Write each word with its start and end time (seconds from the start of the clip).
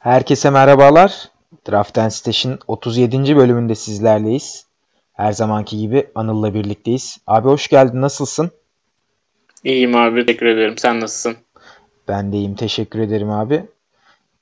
Herkese 0.00 0.50
merhabalar. 0.50 1.30
Draft 1.70 1.98
and 1.98 2.10
Stash'in 2.10 2.58
37. 2.66 3.36
bölümünde 3.36 3.74
sizlerleyiz. 3.74 4.66
Her 5.12 5.32
zamanki 5.32 5.78
gibi 5.78 6.06
Anıl'la 6.14 6.54
birlikteyiz. 6.54 7.18
Abi 7.26 7.48
hoş 7.48 7.68
geldin. 7.68 8.00
Nasılsın? 8.00 8.50
İyiyim 9.64 9.96
abi. 9.96 10.26
Teşekkür 10.26 10.46
ederim. 10.46 10.78
Sen 10.78 11.00
nasılsın? 11.00 11.36
Ben 12.08 12.32
de 12.32 12.36
iyiyim. 12.36 12.54
Teşekkür 12.54 12.98
ederim 12.98 13.30
abi. 13.30 13.64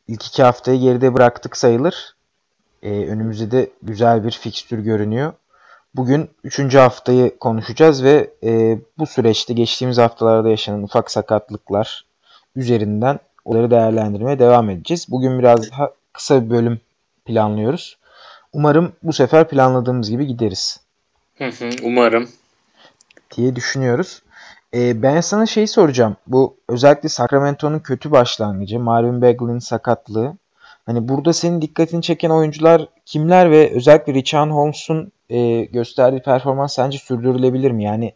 İlk 0.09 0.27
iki 0.27 0.43
haftayı 0.43 0.81
geride 0.81 1.15
bıraktık 1.15 1.57
sayılır. 1.57 2.17
Ee, 2.83 2.91
önümüzde 2.91 3.51
de 3.51 3.71
güzel 3.83 4.25
bir 4.25 4.31
fikstür 4.31 4.79
görünüyor. 4.79 5.33
Bugün 5.95 6.31
üçüncü 6.45 6.79
haftayı 6.79 7.39
konuşacağız 7.39 8.05
ve 8.05 8.31
e, 8.45 8.79
bu 8.99 9.07
süreçte 9.07 9.55
geçtiğimiz 9.55 9.99
haftalarda 9.99 10.49
yaşanan 10.49 10.83
ufak 10.83 11.11
sakatlıklar 11.11 12.05
üzerinden 12.57 13.19
onları 13.49 13.71
değerlendirmeye 13.71 14.39
devam 14.39 14.71
edeceğiz. 14.71 15.07
Bugün 15.11 15.39
biraz 15.39 15.71
daha 15.71 15.91
kısa 16.13 16.45
bir 16.45 16.51
bölüm 16.51 16.81
planlıyoruz. 17.25 17.99
Umarım 18.53 18.93
bu 19.03 19.13
sefer 19.13 19.49
planladığımız 19.49 20.11
gibi 20.11 20.27
gideriz. 20.27 20.81
umarım. 21.83 22.29
Diye 23.37 23.57
düşünüyoruz. 23.57 24.23
Ee, 24.75 25.03
ben 25.03 25.21
sana 25.21 25.47
şey 25.47 25.67
soracağım. 25.67 26.17
Bu 26.27 26.57
özellikle 26.69 27.09
Sacramento'nun 27.09 27.79
kötü 27.79 28.11
başlangıcı, 28.11 28.81
Marvin 28.81 29.23
Bagley'in 29.23 29.59
sakatlığı. 29.59 30.37
Hani 30.87 31.09
burada 31.09 31.33
senin 31.33 31.63
dikkatini 31.63 32.03
çeken 32.03 32.31
oyuncular 32.31 32.89
kimler 33.07 33.51
ve 33.51 33.73
özellikle 33.75 34.15
Richard 34.15 34.51
Holmes'un 34.51 35.13
e, 35.31 35.65
gösterdiği 35.65 36.23
performans 36.23 36.75
sence 36.75 36.99
sürdürülebilir 36.99 37.71
mi? 37.71 37.85
Yani 37.85 38.15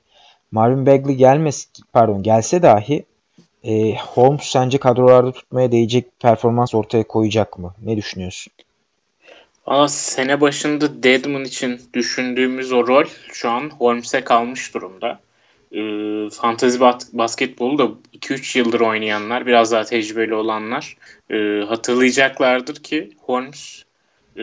Marvin 0.50 0.86
Bagley 0.86 1.16
gelmez, 1.16 1.68
pardon 1.92 2.22
gelse 2.22 2.62
dahi 2.62 3.04
e, 3.64 3.94
Holmes 3.96 4.42
sence 4.42 4.78
kadrolarda 4.78 5.32
tutmaya 5.32 5.72
değecek 5.72 6.20
performans 6.20 6.74
ortaya 6.74 7.02
koyacak 7.02 7.58
mı? 7.58 7.74
Ne 7.82 7.96
düşünüyorsun? 7.96 8.52
Valla 9.66 9.88
sene 9.88 10.40
başında 10.40 11.02
Deadman 11.02 11.44
için 11.44 11.80
düşündüğümüz 11.94 12.72
o 12.72 12.86
rol 12.86 13.04
şu 13.32 13.50
an 13.50 13.70
Holmes'e 13.70 14.24
kalmış 14.24 14.74
durumda. 14.74 15.20
E, 15.72 15.80
fantasy 16.30 16.78
basketbolu 17.12 17.78
da 17.78 17.88
2-3 18.14 18.58
yıldır 18.58 18.80
oynayanlar, 18.80 19.46
biraz 19.46 19.72
daha 19.72 19.84
tecrübeli 19.84 20.34
olanlar 20.34 20.96
e, 21.30 21.64
hatırlayacaklardır 21.68 22.74
ki 22.74 23.10
Holmes 23.20 23.82
e, 24.36 24.42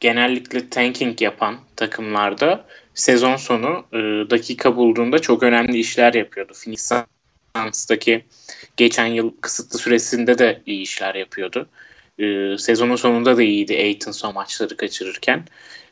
genellikle 0.00 0.68
tanking 0.68 1.22
yapan 1.22 1.56
takımlarda 1.76 2.64
sezon 2.94 3.36
sonu 3.36 3.84
e, 3.92 3.98
dakika 4.30 4.76
bulduğunda 4.76 5.18
çok 5.18 5.42
önemli 5.42 5.78
işler 5.78 6.14
yapıyordu. 6.14 6.52
Phoenix 6.64 6.92
Suns'taki 7.56 8.24
geçen 8.76 9.06
yıl 9.06 9.30
kısıtlı 9.40 9.78
süresinde 9.78 10.38
de 10.38 10.62
iyi 10.66 10.82
işler 10.82 11.14
yapıyordu. 11.14 11.68
E, 12.18 12.58
sezonun 12.58 12.96
sonunda 12.96 13.36
da 13.36 13.42
iyiydi 13.42 13.74
Aiton 13.76 14.12
son 14.12 14.34
maçları 14.34 14.76
kaçırırken. 14.76 15.44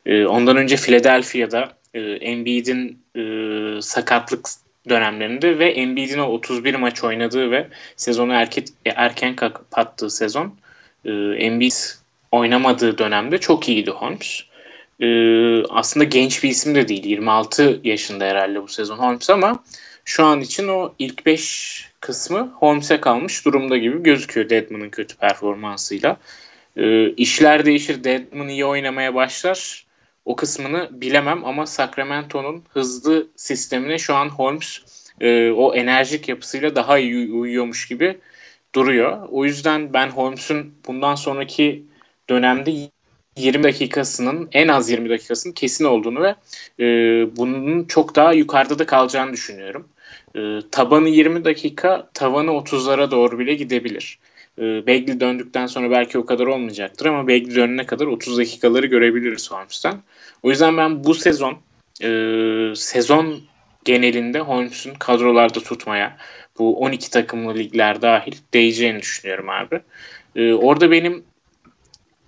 E, 0.07 0.27
ondan 0.27 0.57
önce 0.57 0.77
Philadelphia'da 0.77 1.73
e, 1.95 2.01
Embiid'in 2.01 3.03
e, 3.17 3.23
sakatlık 3.83 4.49
dönemlerinde 4.89 5.59
ve 5.59 5.71
Embiid'in 5.71 6.19
o 6.19 6.27
31 6.27 6.75
maç 6.75 7.05
oynadığı 7.05 7.51
ve 7.51 7.69
sezonu 7.97 8.33
erken, 8.33 8.65
erken 8.84 9.37
kapattığı 9.37 10.11
sezon 10.11 10.55
e, 11.05 11.12
Embiid 11.39 11.73
oynamadığı 12.33 12.99
dönemde 12.99 13.39
çok 13.39 13.69
iyiydi 13.69 13.91
Holmes. 13.91 14.43
E, 15.01 15.09
aslında 15.65 16.05
genç 16.05 16.45
bir 16.45 16.49
isim 16.49 16.75
de 16.75 16.89
değil. 16.89 17.05
26 17.05 17.81
yaşında 17.84 18.25
herhalde 18.25 18.62
bu 18.62 18.69
sezon 18.69 18.99
Holmes 18.99 19.31
ama 19.31 19.65
şu 20.07 20.25
an 20.25 20.41
için 20.41 20.69
o 20.69 20.95
ilk 20.99 21.27
5 21.27 21.91
kısmı 22.01 22.53
Holmes'e 22.59 23.01
kalmış 23.01 23.45
durumda 23.45 23.77
gibi 23.77 24.03
gözüküyor 24.03 24.51
Deadman'ın 24.51 24.91
kötü 24.91 25.17
performansıyla. 25.17 26.17
E, 26.77 27.11
işler 27.11 27.65
değişir. 27.67 28.05
Deadman 28.05 28.49
iyi 28.49 28.65
oynamaya 28.65 29.15
başlar. 29.15 29.87
O 30.25 30.37
kısmını 30.37 30.89
bilemem 30.93 31.45
ama 31.45 31.67
Sacramento'nun 31.67 32.65
hızlı 32.69 33.27
sistemine 33.37 33.99
şu 33.99 34.15
an 34.15 34.28
Holmes 34.28 34.81
e, 35.21 35.50
o 35.50 35.75
enerjik 35.75 36.28
yapısıyla 36.28 36.75
daha 36.75 36.99
iyi 36.99 37.33
uyuyormuş 37.33 37.88
gibi 37.88 38.19
duruyor. 38.75 39.28
O 39.31 39.44
yüzden 39.44 39.93
ben 39.93 40.09
Holmes'un 40.09 40.75
bundan 40.87 41.15
sonraki 41.15 41.84
dönemde 42.31 42.88
20 43.37 43.65
dakikasının 43.65 44.49
en 44.53 44.69
az 44.69 44.91
20 44.91 45.11
dakikasının 45.11 45.55
kesin 45.55 45.84
olduğunu 45.84 46.23
ve 46.23 46.34
e, 46.81 46.87
bunun 47.37 47.84
çok 47.84 48.17
daha 48.17 48.33
yukarıda 48.33 48.78
da 48.78 48.87
kalacağını 48.87 49.33
düşünüyorum. 49.33 49.88
E, 50.37 50.61
tabanı 50.71 51.09
20 51.09 51.45
dakika, 51.45 52.09
tavanı 52.15 52.51
30'lara 52.51 53.11
doğru 53.11 53.39
bile 53.39 53.55
gidebilir. 53.55 54.19
E, 54.59 54.63
Bagley 54.63 55.21
döndükten 55.21 55.67
sonra 55.67 55.91
belki 55.91 56.19
o 56.19 56.27
kadar 56.27 56.47
olmayacaktır 56.47 57.07
ama 57.07 57.23
Bagley 57.23 57.55
dönene 57.55 57.87
kadar 57.87 58.07
30 58.07 58.39
dakikaları 58.39 58.87
görebiliriz 58.87 59.51
Holmes'ten. 59.51 59.95
O 60.43 60.51
yüzden 60.51 60.77
ben 60.77 61.05
bu 61.05 61.15
sezon 61.15 61.59
e, 62.03 62.11
sezon 62.77 63.41
genelinde 63.85 64.41
Holmes'un 64.41 64.95
kadrolarda 64.95 65.61
tutmaya 65.61 66.17
bu 66.59 66.81
12 66.81 67.11
takımlı 67.11 67.55
ligler 67.55 68.03
dahil 68.03 68.33
değeceğini 68.55 69.01
düşünüyorum 69.01 69.49
abi. 69.49 69.81
E, 70.37 70.53
orada 70.53 70.91
benim 70.91 71.25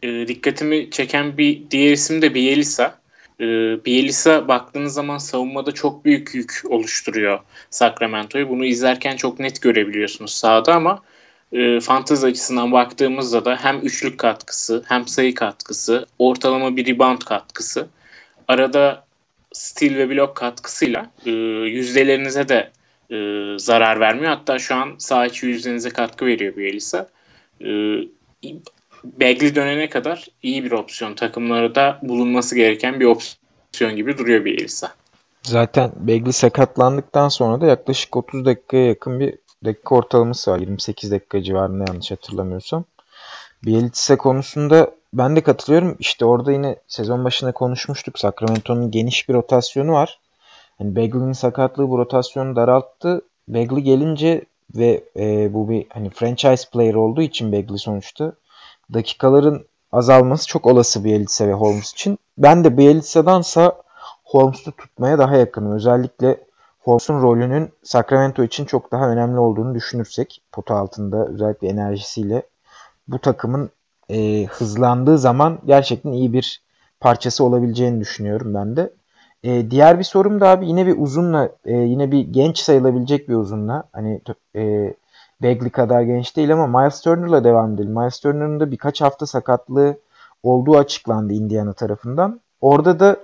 e, 0.03 0.29
dikkatimi 0.29 0.91
çeken 0.91 1.39
bir 1.39 1.63
diğer 1.71 1.93
isim 1.93 2.23
de 2.23 2.35
Bielisa. 2.35 2.97
E, 3.41 3.44
Bielisa 3.84 4.49
baktığınız 4.49 4.94
zaman 4.94 5.19
savunmada 5.19 5.72
çok 5.72 6.04
büyük 6.04 6.34
yük 6.34 6.62
oluşturuyor 6.69 7.41
Sacramento'yu. 7.71 8.49
Bunu 8.49 8.65
izlerken 8.65 9.16
çok 9.16 9.38
net 9.38 9.62
görebiliyorsunuz 9.62 10.34
sahada 10.34 10.75
ama 10.75 11.03
e, 11.53 11.81
fantezi 11.81 12.27
açısından 12.27 12.72
baktığımızda 12.72 13.44
da 13.44 13.56
hem 13.56 13.78
üçlük 13.78 14.19
katkısı 14.19 14.84
hem 14.87 15.09
sayı 15.09 15.34
katkısı, 15.34 16.06
ortalama 16.19 16.77
bir 16.77 16.87
rebound 16.87 17.19
katkısı, 17.19 17.88
arada 18.48 19.04
steal 19.53 19.94
ve 19.94 20.10
blok 20.10 20.37
katkısıyla 20.37 21.10
e, 21.27 21.31
yüzdelerinize 21.31 22.48
de 22.48 22.71
e, 23.10 23.16
zarar 23.59 24.00
vermiyor. 24.00 24.32
Hatta 24.32 24.59
şu 24.59 24.75
an 24.75 24.94
sağ 24.98 25.27
içi 25.27 25.47
yüzdenize 25.47 25.91
katkı 25.91 26.27
veriyor 26.27 26.56
Bielisa. 26.56 27.09
E, 27.65 27.69
Bagley 29.04 29.54
dönene 29.54 29.88
kadar 29.88 30.26
iyi 30.42 30.64
bir 30.64 30.70
opsiyon. 30.70 31.14
Takımlarda 31.14 31.98
bulunması 32.03 32.56
gereken 32.56 33.00
bir 33.00 33.04
opsiyon 33.04 33.97
gibi 33.97 34.19
duruyor 34.19 34.44
bir 34.44 34.59
Elisa. 34.59 34.92
Zaten 35.42 35.92
Bagley 35.97 36.32
sakatlandıktan 36.32 37.28
sonra 37.28 37.60
da 37.60 37.66
yaklaşık 37.66 38.16
30 38.16 38.44
dakikaya 38.44 38.86
yakın 38.86 39.20
bir 39.20 39.34
dakika 39.64 39.94
ortalaması 39.94 40.50
var. 40.50 40.59
28 40.59 41.10
dakika 41.10 41.42
civarında 41.42 41.84
yanlış 41.88 42.10
hatırlamıyorsam. 42.10 42.84
Bielitsa 43.64 44.16
konusunda 44.16 44.91
ben 45.12 45.36
de 45.36 45.41
katılıyorum. 45.41 45.97
İşte 45.98 46.25
orada 46.25 46.53
yine 46.53 46.76
sezon 46.88 47.25
başında 47.25 47.53
konuşmuştuk. 47.53 48.19
Sacramento'nun 48.19 48.91
geniş 48.91 49.28
bir 49.28 49.34
rotasyonu 49.34 49.92
var. 49.92 50.19
Yani 50.80 50.97
Bagley'in 50.97 51.32
sakatlığı 51.32 51.88
bu 51.88 51.98
rotasyonu 51.98 52.56
daralttı. 52.56 53.22
Bagley 53.48 53.82
gelince 53.82 54.44
ve 54.75 55.04
e, 55.16 55.54
bu 55.54 55.69
bir 55.69 55.86
hani 55.88 56.10
franchise 56.10 56.70
player 56.72 56.94
olduğu 56.94 57.22
için 57.22 57.53
Bagley 57.53 57.78
sonuçta 57.78 58.32
dakikaların 58.94 59.65
azalması 59.93 60.47
çok 60.47 60.66
olası 60.66 61.04
Bielitsa 61.04 61.49
ve 61.49 61.53
Holmes 61.53 61.93
için. 61.93 62.19
Ben 62.38 62.65
de 62.65 62.78
Bielitsa'dansa 62.78 63.82
Holmes'u 64.25 64.72
tutmaya 64.72 65.19
daha 65.19 65.37
yakınım. 65.37 65.72
Özellikle 65.72 66.44
Holmes'un 66.78 67.22
rolünün 67.22 67.71
Sacramento 67.82 68.43
için 68.43 68.65
çok 68.65 68.93
daha 68.93 69.10
önemli 69.10 69.38
olduğunu 69.38 69.75
düşünürsek 69.75 70.43
pota 70.53 70.75
altında 70.75 71.27
özellikle 71.27 71.69
enerjisiyle 71.69 72.43
bu 73.09 73.19
takımın 73.19 73.71
e, 74.09 74.44
hızlandığı 74.44 75.19
zaman 75.19 75.59
gerçekten 75.66 76.12
iyi 76.12 76.32
bir 76.32 76.62
parçası 77.00 77.44
olabileceğini 77.44 78.00
düşünüyorum 78.00 78.54
ben 78.54 78.77
de. 78.77 78.93
E, 79.43 79.71
diğer 79.71 79.98
bir 79.98 80.04
sorum 80.04 80.41
da 80.41 80.48
abi 80.48 80.69
yine 80.69 80.87
bir 80.87 80.98
uzunla 80.98 81.48
e, 81.65 81.75
yine 81.75 82.12
bir 82.12 82.21
genç 82.21 82.59
sayılabilecek 82.59 83.28
bir 83.28 83.34
uzunla 83.34 83.84
hani 83.93 84.21
e, 84.56 84.94
Bagley 85.43 85.71
kadar 85.71 86.03
genç 86.03 86.37
değil 86.37 86.53
ama 86.53 86.81
Miles 86.81 87.00
Turner'la 87.00 87.44
devam 87.44 87.75
edelim. 87.75 87.93
Miles 87.93 88.21
Turner'ın 88.21 88.60
da 88.60 88.71
birkaç 88.71 89.00
hafta 89.00 89.26
sakatlığı 89.26 89.98
olduğu 90.42 90.77
açıklandı 90.78 91.33
Indiana 91.33 91.72
tarafından. 91.72 92.41
Orada 92.60 93.01
da 93.01 93.16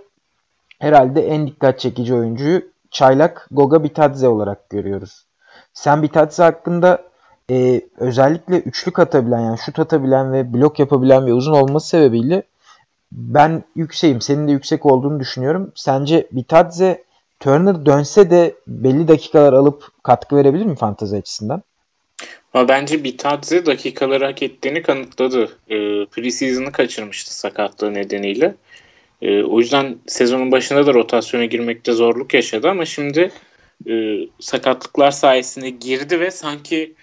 herhalde 0.78 1.26
en 1.26 1.46
dikkat 1.46 1.80
çekici 1.80 2.14
oyuncuyu 2.14 2.62
çaylak 2.90 3.48
Goga 3.50 3.84
Bitadze 3.84 4.28
olarak 4.28 4.70
görüyoruz. 4.70 5.26
Sen 5.72 6.02
Bitadze 6.02 6.42
hakkında 6.42 7.02
e, 7.50 7.80
özellikle 7.96 8.60
üçlük 8.60 8.98
atabilen 8.98 9.40
yani 9.40 9.58
şut 9.58 9.78
atabilen 9.78 10.32
ve 10.32 10.54
blok 10.54 10.78
yapabilen 10.78 11.26
bir 11.26 11.32
uzun 11.32 11.52
olması 11.52 11.88
sebebiyle 11.88 12.42
ben 13.12 13.64
yükseğim. 13.76 14.20
Senin 14.20 14.48
de 14.48 14.52
yüksek 14.52 14.86
olduğunu 14.86 15.20
düşünüyorum. 15.20 15.72
Sence 15.74 16.28
Bitadze 16.32 17.04
Turner 17.40 17.86
dönse 17.86 18.30
de 18.30 18.54
belli 18.66 19.08
dakikalar 19.08 19.52
alıp 19.52 19.88
katkı 20.02 20.36
verebilir 20.36 20.66
mi 20.66 20.76
fantazi 20.76 21.16
açısından? 21.16 21.62
Ama 22.54 22.68
bence 22.68 23.04
Bitadze 23.04 23.66
dakikaları 23.66 24.24
hak 24.24 24.42
ettiğini 24.42 24.82
kanıtladı. 24.82 25.58
E, 25.68 25.76
preseason'ı 26.06 26.72
kaçırmıştı 26.72 27.38
sakatlığı 27.38 27.94
nedeniyle. 27.94 28.54
E, 29.22 29.42
o 29.42 29.60
yüzden 29.60 29.98
sezonun 30.06 30.52
başında 30.52 30.86
da 30.86 30.94
rotasyona 30.94 31.44
girmekte 31.44 31.92
zorluk 31.92 32.34
yaşadı 32.34 32.68
ama 32.70 32.84
şimdi 32.84 33.30
e, 33.88 34.18
sakatlıklar 34.40 35.10
sayesinde 35.10 35.70
girdi 35.70 36.20
ve 36.20 36.30
sanki 36.30 36.94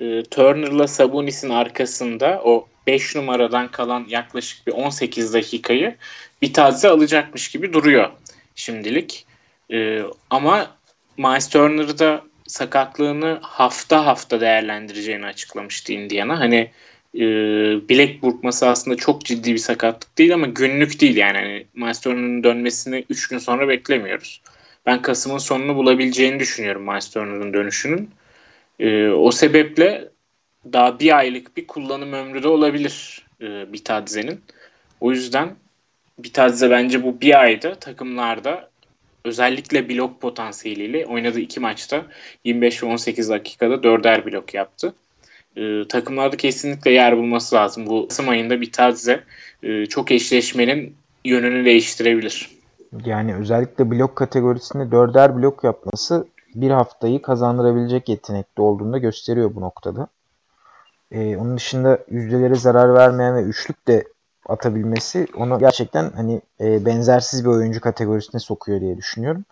e, 0.00 0.22
Turner'la 0.22 0.86
Sabonis'in 0.86 1.50
arkasında 1.50 2.42
o 2.44 2.68
5 2.86 3.16
numaradan 3.16 3.68
kalan 3.68 4.06
yaklaşık 4.08 4.66
bir 4.66 4.72
18 4.72 5.34
dakikayı 5.34 5.96
bir 6.42 6.52
taze 6.52 6.88
alacakmış 6.88 7.48
gibi 7.48 7.72
duruyor 7.72 8.10
şimdilik. 8.54 9.26
E, 9.72 10.02
ama 10.30 10.76
Miles 11.16 11.48
Turner'ı 11.48 11.98
da 11.98 12.29
sakatlığını 12.50 13.38
hafta 13.42 14.06
hafta 14.06 14.40
değerlendireceğini 14.40 15.26
açıklamıştı 15.26 15.92
Indiana. 15.92 16.40
Hani 16.40 16.70
e, 17.14 17.20
bilek 17.88 18.22
burkması 18.22 18.68
aslında 18.68 18.96
çok 18.96 19.24
ciddi 19.24 19.52
bir 19.52 19.58
sakatlık 19.58 20.18
değil 20.18 20.34
ama 20.34 20.46
günlük 20.46 21.00
değil 21.00 21.16
yani. 21.16 21.38
Hani 21.38 21.66
Miles 21.74 22.04
dönmesini 22.44 23.04
3 23.10 23.28
gün 23.28 23.38
sonra 23.38 23.68
beklemiyoruz. 23.68 24.42
Ben 24.86 25.02
Kasım'ın 25.02 25.38
sonunu 25.38 25.76
bulabileceğini 25.76 26.40
düşünüyorum 26.40 26.82
Miles 26.82 27.14
dönüşünün. 27.14 28.10
E, 28.78 29.08
o 29.08 29.30
sebeple 29.30 30.08
daha 30.72 31.00
bir 31.00 31.18
aylık 31.18 31.56
bir 31.56 31.66
kullanım 31.66 32.12
ömrü 32.12 32.42
de 32.42 32.48
olabilir 32.48 33.26
e, 33.40 33.72
Bitadze'nin. 33.72 34.40
O 35.00 35.10
yüzden 35.10 35.56
Bitadze 36.18 36.70
bence 36.70 37.02
bu 37.02 37.20
bir 37.20 37.40
ayda 37.40 37.74
takımlarda 37.74 38.69
özellikle 39.24 39.88
blok 39.88 40.20
potansiyeliyle 40.20 41.06
oynadığı 41.06 41.40
iki 41.40 41.60
maçta 41.60 42.06
25 42.44 42.82
ve 42.82 42.86
18 42.86 43.28
dakikada 43.28 43.82
dörder 43.82 44.26
blok 44.26 44.54
yaptı. 44.54 44.94
Ee, 45.56 45.88
takımlarda 45.88 46.36
kesinlikle 46.36 46.90
yer 46.90 47.16
bulması 47.16 47.54
lazım. 47.56 47.86
Bu 47.86 48.08
Kasım 48.08 48.28
ayında 48.28 48.60
Bitadze 48.60 49.24
e, 49.62 49.86
çok 49.86 50.10
eşleşmenin 50.10 50.94
yönünü 51.24 51.64
değiştirebilir. 51.64 52.50
Yani 53.04 53.34
özellikle 53.34 53.90
blok 53.90 54.16
kategorisinde 54.16 54.90
dörder 54.90 55.36
blok 55.36 55.64
yapması 55.64 56.26
bir 56.54 56.70
haftayı 56.70 57.22
kazandırabilecek 57.22 58.08
yetenekli 58.08 58.60
olduğunu 58.62 58.92
da 58.92 58.98
gösteriyor 58.98 59.54
bu 59.54 59.60
noktada. 59.60 60.08
Ee, 61.12 61.36
onun 61.36 61.56
dışında 61.56 61.98
yüzdelere 62.10 62.54
zarar 62.54 62.94
vermeyen 62.94 63.36
ve 63.36 63.42
üçlük 63.42 63.88
de 63.88 64.04
atabilmesi 64.48 65.26
onu 65.36 65.58
gerçekten 65.58 66.10
hani 66.16 66.40
e, 66.60 66.86
benzersiz 66.86 67.44
bir 67.44 67.50
oyuncu 67.50 67.80
kategorisine 67.80 68.40
sokuyor 68.40 68.80
diye 68.80 68.96
düşünüyorum. 68.96 69.44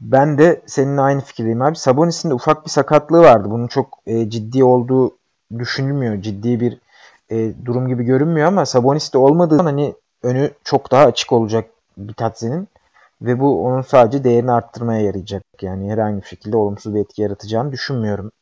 Ben 0.00 0.38
de 0.38 0.62
seninle 0.66 1.00
aynı 1.00 1.20
fikirdeyim 1.20 1.62
abi. 1.62 1.76
Sabonis'in 1.76 2.30
de 2.30 2.34
ufak 2.34 2.64
bir 2.64 2.70
sakatlığı 2.70 3.22
vardı. 3.22 3.50
Bunun 3.50 3.66
çok 3.66 3.98
e, 4.06 4.30
ciddi 4.30 4.64
olduğu 4.64 5.16
düşünülmüyor. 5.58 6.22
Ciddi 6.22 6.60
bir 6.60 6.78
e, 7.30 7.52
durum 7.64 7.88
gibi 7.88 8.04
görünmüyor 8.04 8.48
ama 8.48 8.66
Sabonis 8.66 9.12
de 9.12 9.18
olmadığı 9.18 9.62
hani 9.62 9.94
önü 10.22 10.50
çok 10.64 10.90
daha 10.90 11.04
açık 11.04 11.32
olacak 11.32 11.70
Bitatze'nin 11.96 12.68
ve 13.22 13.40
bu 13.40 13.66
onun 13.66 13.82
sadece 13.82 14.24
değerini 14.24 14.52
arttırmaya 14.52 15.00
yarayacak. 15.00 15.42
Yani 15.60 15.92
herhangi 15.92 16.22
bir 16.22 16.26
şekilde 16.26 16.56
olumsuz 16.56 16.94
bir 16.94 17.00
etki 17.00 17.22
yaratacağını 17.22 17.72
düşünmüyorum. 17.72 18.32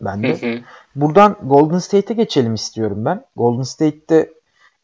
Ben 0.00 0.22
de. 0.22 0.28
Buradan 0.94 1.36
Golden 1.42 1.78
State'e 1.78 2.14
geçelim 2.14 2.54
istiyorum 2.54 3.04
ben. 3.04 3.24
Golden 3.36 3.62
State'te 3.62 4.30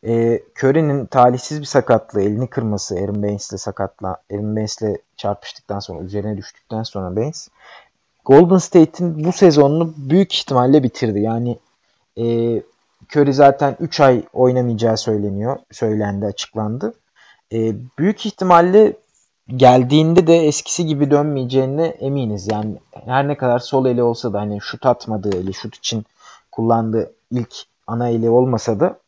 e, 0.07 0.43
Curry'nin 0.59 1.07
talihsiz 1.07 1.61
bir 1.61 1.67
sakatlığı, 1.67 2.23
elini 2.23 2.47
kırması 2.47 2.95
Aaron 2.95 3.23
Baines'le 3.23 3.57
sakatla, 3.57 4.17
Aaron 4.33 4.57
Baines'le 4.57 4.97
çarpıştıktan 5.17 5.79
sonra, 5.79 6.03
üzerine 6.03 6.37
düştükten 6.37 6.83
sonra 6.83 7.17
Baines 7.17 7.49
Golden 8.25 8.59
State'in 8.59 9.25
bu 9.25 9.33
sezonunu 9.33 9.95
büyük 9.97 10.35
ihtimalle 10.35 10.83
bitirdi. 10.83 11.21
Yani 11.21 11.59
e, 12.17 12.25
Curry 13.11 13.33
zaten 13.33 13.77
3 13.81 14.01
ay 14.01 14.23
oynamayacağı 14.33 14.97
söyleniyor. 14.97 15.57
Söylendi, 15.73 16.27
açıklandı. 16.27 16.95
E, 17.53 17.75
büyük 17.99 18.27
ihtimalle 18.27 18.93
geldiğinde 19.57 20.27
de 20.27 20.37
eskisi 20.37 20.87
gibi 20.87 21.11
dönmeyeceğine 21.11 21.87
eminiz. 21.87 22.49
Yani 22.53 22.77
her 23.05 23.29
ne 23.29 23.37
kadar 23.37 23.59
sol 23.59 23.87
eli 23.87 24.03
olsa 24.03 24.33
da 24.33 24.41
hani 24.41 24.61
şut 24.61 24.87
atmadığı 24.87 25.37
eli, 25.37 25.55
şut 25.55 25.77
için 25.77 26.05
kullandığı 26.53 27.13
ilk 27.31 27.55
ana 27.87 28.09
eli 28.09 28.31
olmasa 28.31 28.81
da 28.81 28.99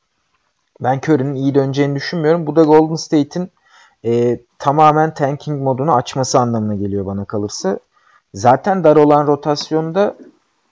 ben 0.81 1.01
Curry'nin 1.05 1.35
iyi 1.35 1.55
döneceğini 1.55 1.95
düşünmüyorum. 1.95 2.47
Bu 2.47 2.57
da 2.57 2.63
Golden 2.63 2.95
State'in 2.95 3.51
e, 4.05 4.41
tamamen 4.59 5.15
tanking 5.15 5.63
modunu 5.63 5.95
açması 5.95 6.39
anlamına 6.39 6.75
geliyor 6.75 7.07
bana 7.07 7.25
kalırsa. 7.25 7.79
Zaten 8.35 8.85
dar 8.85 8.97
olan 8.97 9.27
rotasyonda 9.27 10.17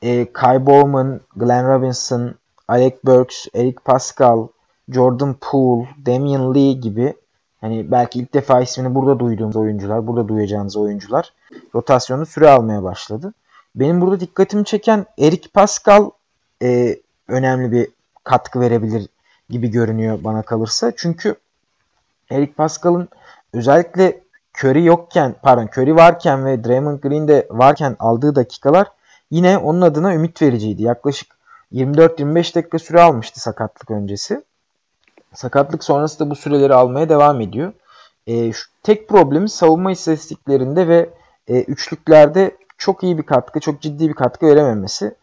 e, 0.03 0.33
Kai 0.33 0.67
Bowman, 0.67 1.21
Glenn 1.37 1.69
Robinson, 1.69 2.35
Alec 2.69 2.97
Burks, 3.05 3.47
Eric 3.55 3.77
Pascal, 3.85 4.49
Jordan 4.89 5.37
Poole, 5.41 5.89
Damian 6.07 6.55
Lee 6.55 6.73
gibi 6.73 7.15
hani 7.61 7.91
belki 7.91 8.19
ilk 8.19 8.35
defa 8.35 8.61
ismini 8.61 8.95
burada 8.95 9.19
duyduğumuz 9.19 9.57
oyuncular, 9.57 10.07
burada 10.07 10.29
duyacağınız 10.29 10.77
oyuncular 10.77 11.33
rotasyonu 11.75 12.27
süre 12.27 12.51
almaya 12.51 12.83
başladı. 12.83 13.35
Benim 13.75 14.01
burada 14.01 14.21
dikkatimi 14.21 14.65
çeken 14.65 15.07
Eric 15.19 15.49
Pascal 15.49 16.11
e, 16.63 16.97
önemli 17.29 17.73
bir 17.73 17.89
katkı 18.25 18.61
verebilir 18.61 19.09
gibi 19.53 19.71
görünüyor 19.71 20.19
bana 20.25 20.43
kalırsa. 20.43 20.93
Çünkü 20.97 21.35
Eric 22.31 22.53
Pascal'ın 22.53 23.09
özellikle 23.53 24.21
Curry 24.59 24.85
yokken, 24.85 25.35
pardon 25.43 25.69
Curry 25.77 25.97
varken 25.97 26.47
ve 26.47 26.65
Draymond 26.65 26.99
Green 26.99 27.29
de 27.29 27.47
varken 27.51 27.97
aldığı 27.99 28.35
dakikalar 28.35 28.87
yine 29.31 29.59
onun 29.59 29.81
adına 29.81 30.15
ümit 30.15 30.43
vericiydi. 30.43 30.83
Yaklaşık 30.83 31.37
24-25 31.73 32.55
dakika 32.55 32.79
süre 32.79 33.01
almıştı 33.01 33.41
sakatlık 33.41 33.91
öncesi. 33.91 34.45
Sakatlık 35.35 35.85
sonrası 35.85 36.19
da 36.19 36.31
bu 36.31 36.37
süreleri 36.37 36.75
almaya 36.75 37.09
devam 37.09 37.41
ediyor. 37.41 37.73
E, 38.27 38.53
şu, 38.53 38.71
tek 38.83 39.09
problemi 39.09 39.49
savunma 39.49 39.93
istatistiklerinde 39.93 40.89
ve 40.89 41.11
e, 41.49 41.63
üçlüklerde 41.63 42.57
çok 42.79 43.03
iyi 43.03 43.19
bir 43.19 43.23
katkı, 43.23 43.61
çok 43.61 43.81
ciddi 43.81 44.09
bir 44.09 44.15
katkı 44.15 44.47
verememesi. 44.47 45.15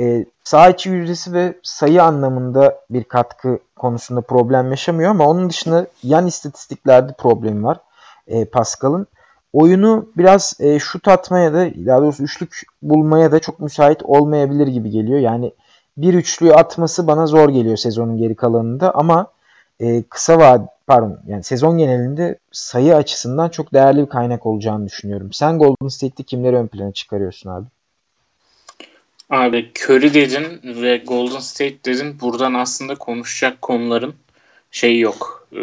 E, 0.00 0.26
sağ 0.44 0.68
içi 0.68 0.90
yüzdesi 0.90 1.32
ve 1.32 1.54
sayı 1.62 2.02
anlamında 2.02 2.78
bir 2.90 3.04
katkı 3.04 3.58
konusunda 3.76 4.20
problem 4.20 4.70
yaşamıyor 4.70 5.10
ama 5.10 5.26
onun 5.26 5.50
dışında 5.50 5.86
yan 6.02 6.26
istatistiklerde 6.26 7.12
problemi 7.12 7.64
var 7.64 7.80
e, 8.26 8.44
Pascal'ın. 8.44 9.06
Oyunu 9.52 10.08
biraz 10.16 10.54
e, 10.60 10.78
şut 10.78 11.08
atmaya 11.08 11.52
da 11.52 11.70
daha 11.86 12.02
doğrusu 12.02 12.22
üçlük 12.22 12.62
bulmaya 12.82 13.32
da 13.32 13.38
çok 13.38 13.60
müsait 13.60 14.02
olmayabilir 14.02 14.66
gibi 14.66 14.90
geliyor. 14.90 15.18
Yani 15.18 15.52
bir 15.96 16.14
üçlüyü 16.14 16.52
atması 16.52 17.06
bana 17.06 17.26
zor 17.26 17.48
geliyor 17.48 17.76
sezonun 17.76 18.16
geri 18.16 18.34
kalanında 18.34 18.94
ama 18.94 19.26
e, 19.80 20.02
kısa 20.02 20.38
vad 20.38 20.66
pardon 20.86 21.18
yani 21.26 21.42
sezon 21.42 21.78
genelinde 21.78 22.38
sayı 22.52 22.96
açısından 22.96 23.48
çok 23.48 23.72
değerli 23.72 24.00
bir 24.00 24.08
kaynak 24.08 24.46
olacağını 24.46 24.86
düşünüyorum. 24.86 25.32
Sen 25.32 25.58
Golden 25.58 25.88
State'te 25.88 26.22
kimleri 26.22 26.56
ön 26.56 26.66
plana 26.66 26.92
çıkarıyorsun 26.92 27.50
abi? 27.50 27.66
Abi 29.30 29.72
Curry 29.74 30.14
dedin 30.14 30.60
ve 30.82 30.96
Golden 30.96 31.38
State 31.38 31.84
dedin. 31.84 32.20
Buradan 32.20 32.54
aslında 32.54 32.94
konuşacak 32.94 33.62
konuların 33.62 34.14
şey 34.70 34.98
yok. 34.98 35.48
E, 35.52 35.60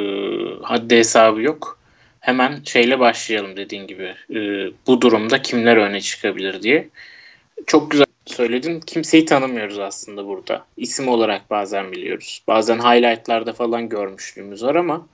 haddi 0.62 0.98
hesabı 0.98 1.42
yok. 1.42 1.80
Hemen 2.20 2.62
şeyle 2.64 3.00
başlayalım 3.00 3.58
dediğin 3.58 3.88
gibi. 3.88 4.16
E, 4.30 4.40
bu 4.88 5.02
durumda 5.02 5.42
kimler 5.42 5.78
öne 5.78 6.02
çıkabilir 6.02 6.62
diye. 6.62 6.90
Çok 7.68 7.92
güzel 7.92 8.06
söyledin. 8.26 8.80
Kimseyi 8.80 9.26
tanımıyoruz 9.26 9.80
aslında 9.80 10.28
burada. 10.28 10.66
İsim 10.78 11.08
olarak 11.08 11.50
bazen 11.50 11.92
biliyoruz. 11.92 12.44
Bazen 12.48 12.80
highlightlarda 12.80 13.54
falan 13.54 13.90
görmüşlüğümüz 13.90 14.64
var 14.64 14.76
ama 14.76 15.08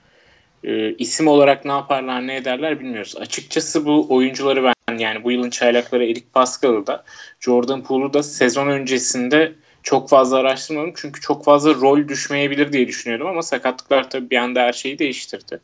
e, 0.64 0.94
isim 0.94 1.28
olarak 1.28 1.64
ne 1.64 1.72
yaparlar 1.72 2.26
ne 2.26 2.36
ederler 2.36 2.80
bilmiyoruz. 2.80 3.16
Açıkçası 3.16 3.86
bu 3.86 4.06
oyuncuları 4.08 4.64
ben 4.64 4.98
yani 4.98 5.24
bu 5.24 5.32
yılın 5.32 5.50
çaylakları 5.50 6.04
Eric 6.04 6.26
Pascal'ı 6.32 6.86
da 6.86 7.04
Jordan 7.40 7.84
Poole'u 7.84 8.12
da 8.12 8.22
sezon 8.22 8.68
öncesinde 8.68 9.52
çok 9.82 10.08
fazla 10.08 10.38
araştırmadım. 10.38 10.92
Çünkü 10.96 11.20
çok 11.20 11.44
fazla 11.44 11.74
rol 11.74 12.08
düşmeyebilir 12.08 12.72
diye 12.72 12.88
düşünüyordum 12.88 13.26
ama 13.26 13.42
sakatlıklar 13.42 14.10
tabii 14.10 14.30
bir 14.30 14.36
anda 14.36 14.60
her 14.60 14.72
şeyi 14.72 14.98
değiştirdi. 14.98 15.60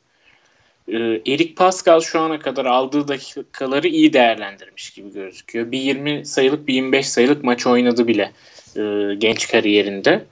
Ee, 0.89 0.97
Eric 1.27 1.55
Pascal 1.55 2.01
şu 2.01 2.21
ana 2.21 2.39
kadar 2.39 2.65
aldığı 2.65 3.09
dakikaları 3.09 3.89
iyi 3.89 4.13
değerlendirmiş 4.13 4.91
gibi 4.91 5.13
gözüküyor. 5.13 5.73
Bir 5.73 5.79
20 5.79 6.27
sayılık 6.27 6.69
bir 6.69 6.75
25 6.75 7.09
sayılık 7.09 7.45
maç 7.45 7.67
oynadı 7.67 8.07
bile 8.07 8.33
e, 8.77 9.15
genç 9.19 9.49
kariyerinde. 9.49 10.25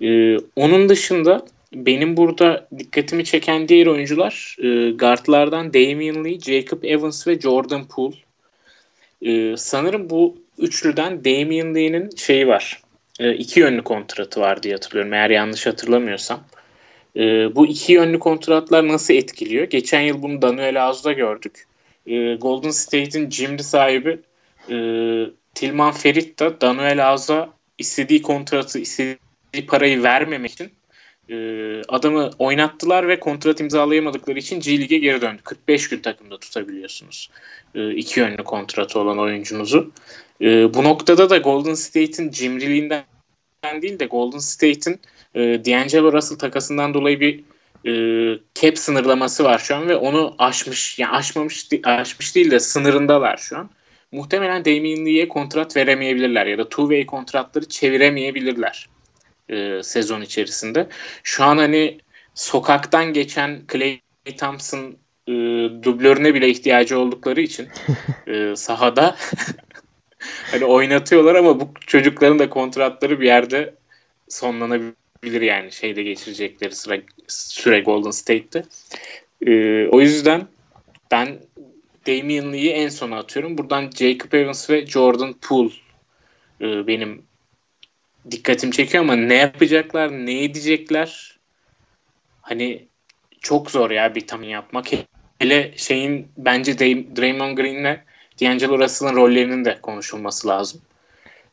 E, 0.00 0.38
onun 0.56 0.88
dışında 0.88 1.46
benim 1.74 2.16
burada 2.16 2.68
dikkatimi 2.78 3.24
çeken 3.24 3.68
diğer 3.68 3.86
oyuncular 3.86 4.56
e, 4.58 4.90
guardlardan 4.90 5.74
Damian 5.74 6.24
Lee, 6.24 6.40
Jacob 6.40 6.82
Evans 6.82 7.26
ve 7.26 7.40
Jordan 7.40 7.88
Poole. 7.88 8.16
E, 9.22 9.56
sanırım 9.56 10.10
bu 10.10 10.36
üçlüden 10.58 11.24
Damian 11.24 11.74
Lee'nin 11.74 12.10
şeyi 12.16 12.48
var. 12.48 12.82
E, 13.20 13.34
iki 13.34 13.60
yönlü 13.60 13.82
kontratı 13.82 14.40
var 14.40 14.62
diye 14.62 14.74
hatırlıyorum 14.74 15.12
eğer 15.12 15.30
yanlış 15.30 15.66
hatırlamıyorsam. 15.66 16.44
E, 17.16 17.54
bu 17.56 17.66
iki 17.66 17.92
yönlü 17.92 18.18
kontratlar 18.18 18.88
nasıl 18.88 19.14
etkiliyor? 19.14 19.64
Geçen 19.64 20.00
yıl 20.00 20.22
bunu 20.22 20.42
Daniel 20.42 20.84
Azuz'da 20.84 21.12
gördük. 21.12 21.66
E, 22.06 22.34
Golden 22.34 22.70
State'in 22.70 23.30
cimri 23.30 23.62
sahibi 23.62 24.18
e, 24.70 24.76
Tilman 25.54 25.92
Ferit 25.92 26.38
de 26.40 26.60
Daniel 26.60 27.08
Azuz'a 27.08 27.50
istediği 27.78 28.22
kontratı, 28.22 28.78
istediği 28.78 29.66
parayı 29.68 30.02
vermemek 30.02 30.50
için 30.50 30.72
e, 31.32 31.36
adamı 31.88 32.30
oynattılar 32.38 33.08
ve 33.08 33.20
kontrat 33.20 33.60
imzalayamadıkları 33.60 34.38
için 34.38 34.60
G 34.60 34.78
Lig'e 34.78 34.98
geri 34.98 35.20
döndü. 35.20 35.40
45 35.44 35.88
gün 35.88 35.98
takımda 35.98 36.38
tutabiliyorsunuz. 36.38 37.30
E, 37.74 37.94
iki 37.94 38.20
yönlü 38.20 38.44
kontratı 38.44 38.98
olan 38.98 39.18
oyuncunuzu. 39.18 39.92
E, 40.40 40.74
bu 40.74 40.84
noktada 40.84 41.30
da 41.30 41.38
Golden 41.38 41.74
State'in 41.74 42.30
cimriliğinden 42.30 43.04
değil 43.82 43.98
de 43.98 44.06
Golden 44.06 44.38
State'in 44.38 45.00
e, 45.34 45.40
D'Angelo 45.64 46.12
Russell 46.12 46.38
takasından 46.38 46.94
dolayı 46.94 47.20
bir 47.20 47.40
cap 48.54 48.78
sınırlaması 48.78 49.44
var 49.44 49.58
şu 49.58 49.76
an 49.76 49.88
ve 49.88 49.96
onu 49.96 50.34
aşmış 50.38 50.98
yani 50.98 51.12
aşmamış 51.12 51.68
aşmış 51.84 52.34
değil 52.34 52.50
de 52.50 52.60
sınırındalar 52.60 53.36
şu 53.36 53.58
an. 53.58 53.70
Muhtemelen 54.12 54.64
Damian 54.64 55.06
Lee'ye 55.06 55.28
kontrat 55.28 55.76
veremeyebilirler 55.76 56.46
ya 56.46 56.58
da 56.58 56.62
two-way 56.62 57.06
kontratları 57.06 57.68
çeviremeyebilirler 57.68 58.88
e, 59.48 59.82
sezon 59.82 60.20
içerisinde. 60.20 60.88
Şu 61.22 61.44
an 61.44 61.58
hani 61.58 61.98
sokaktan 62.34 63.12
geçen 63.12 63.62
Clay 63.72 64.00
Thompson 64.38 64.96
e, 65.28 65.32
dublörüne 65.82 66.34
bile 66.34 66.48
ihtiyacı 66.48 66.98
oldukları 66.98 67.40
için 67.40 67.68
e, 68.26 68.56
sahada 68.56 69.16
hani 70.50 70.64
oynatıyorlar 70.64 71.34
ama 71.34 71.60
bu 71.60 71.70
çocukların 71.86 72.38
da 72.38 72.50
kontratları 72.50 73.20
bir 73.20 73.26
yerde 73.26 73.74
sonlanabilir 74.28 75.40
yani 75.40 75.72
şeyde 75.72 76.02
geçirecekleri 76.02 76.74
sıra, 76.74 76.98
süre 77.28 77.80
Golden 77.80 78.10
State'te. 78.10 78.64
E, 79.46 79.86
o 79.88 80.00
yüzden 80.00 80.46
ben 81.10 81.38
Damian 82.06 82.52
Lee'yi 82.52 82.70
en 82.70 82.88
sona 82.88 83.18
atıyorum. 83.18 83.58
Buradan 83.58 83.90
Jacob 83.90 84.32
Evans 84.32 84.70
ve 84.70 84.86
Jordan 84.86 85.32
Poole 85.32 85.72
e, 86.60 86.86
benim 86.86 87.22
dikkatim 88.30 88.70
çekiyor 88.70 89.04
ama 89.04 89.16
ne 89.16 89.34
yapacaklar, 89.34 90.10
ne 90.10 90.44
edecekler? 90.44 91.38
Hani 92.42 92.86
çok 93.40 93.70
zor 93.70 93.90
ya 93.90 94.14
bir 94.14 94.26
tam 94.26 94.42
yapmak. 94.42 94.86
Hele 95.38 95.72
şeyin 95.76 96.28
bence 96.36 96.78
Draymond 97.16 97.56
Green'le 97.56 97.96
D'Angelo 98.40 98.78
Russell'ın 98.78 99.16
rollerinin 99.16 99.64
de 99.64 99.78
konuşulması 99.82 100.48
lazım. 100.48 100.80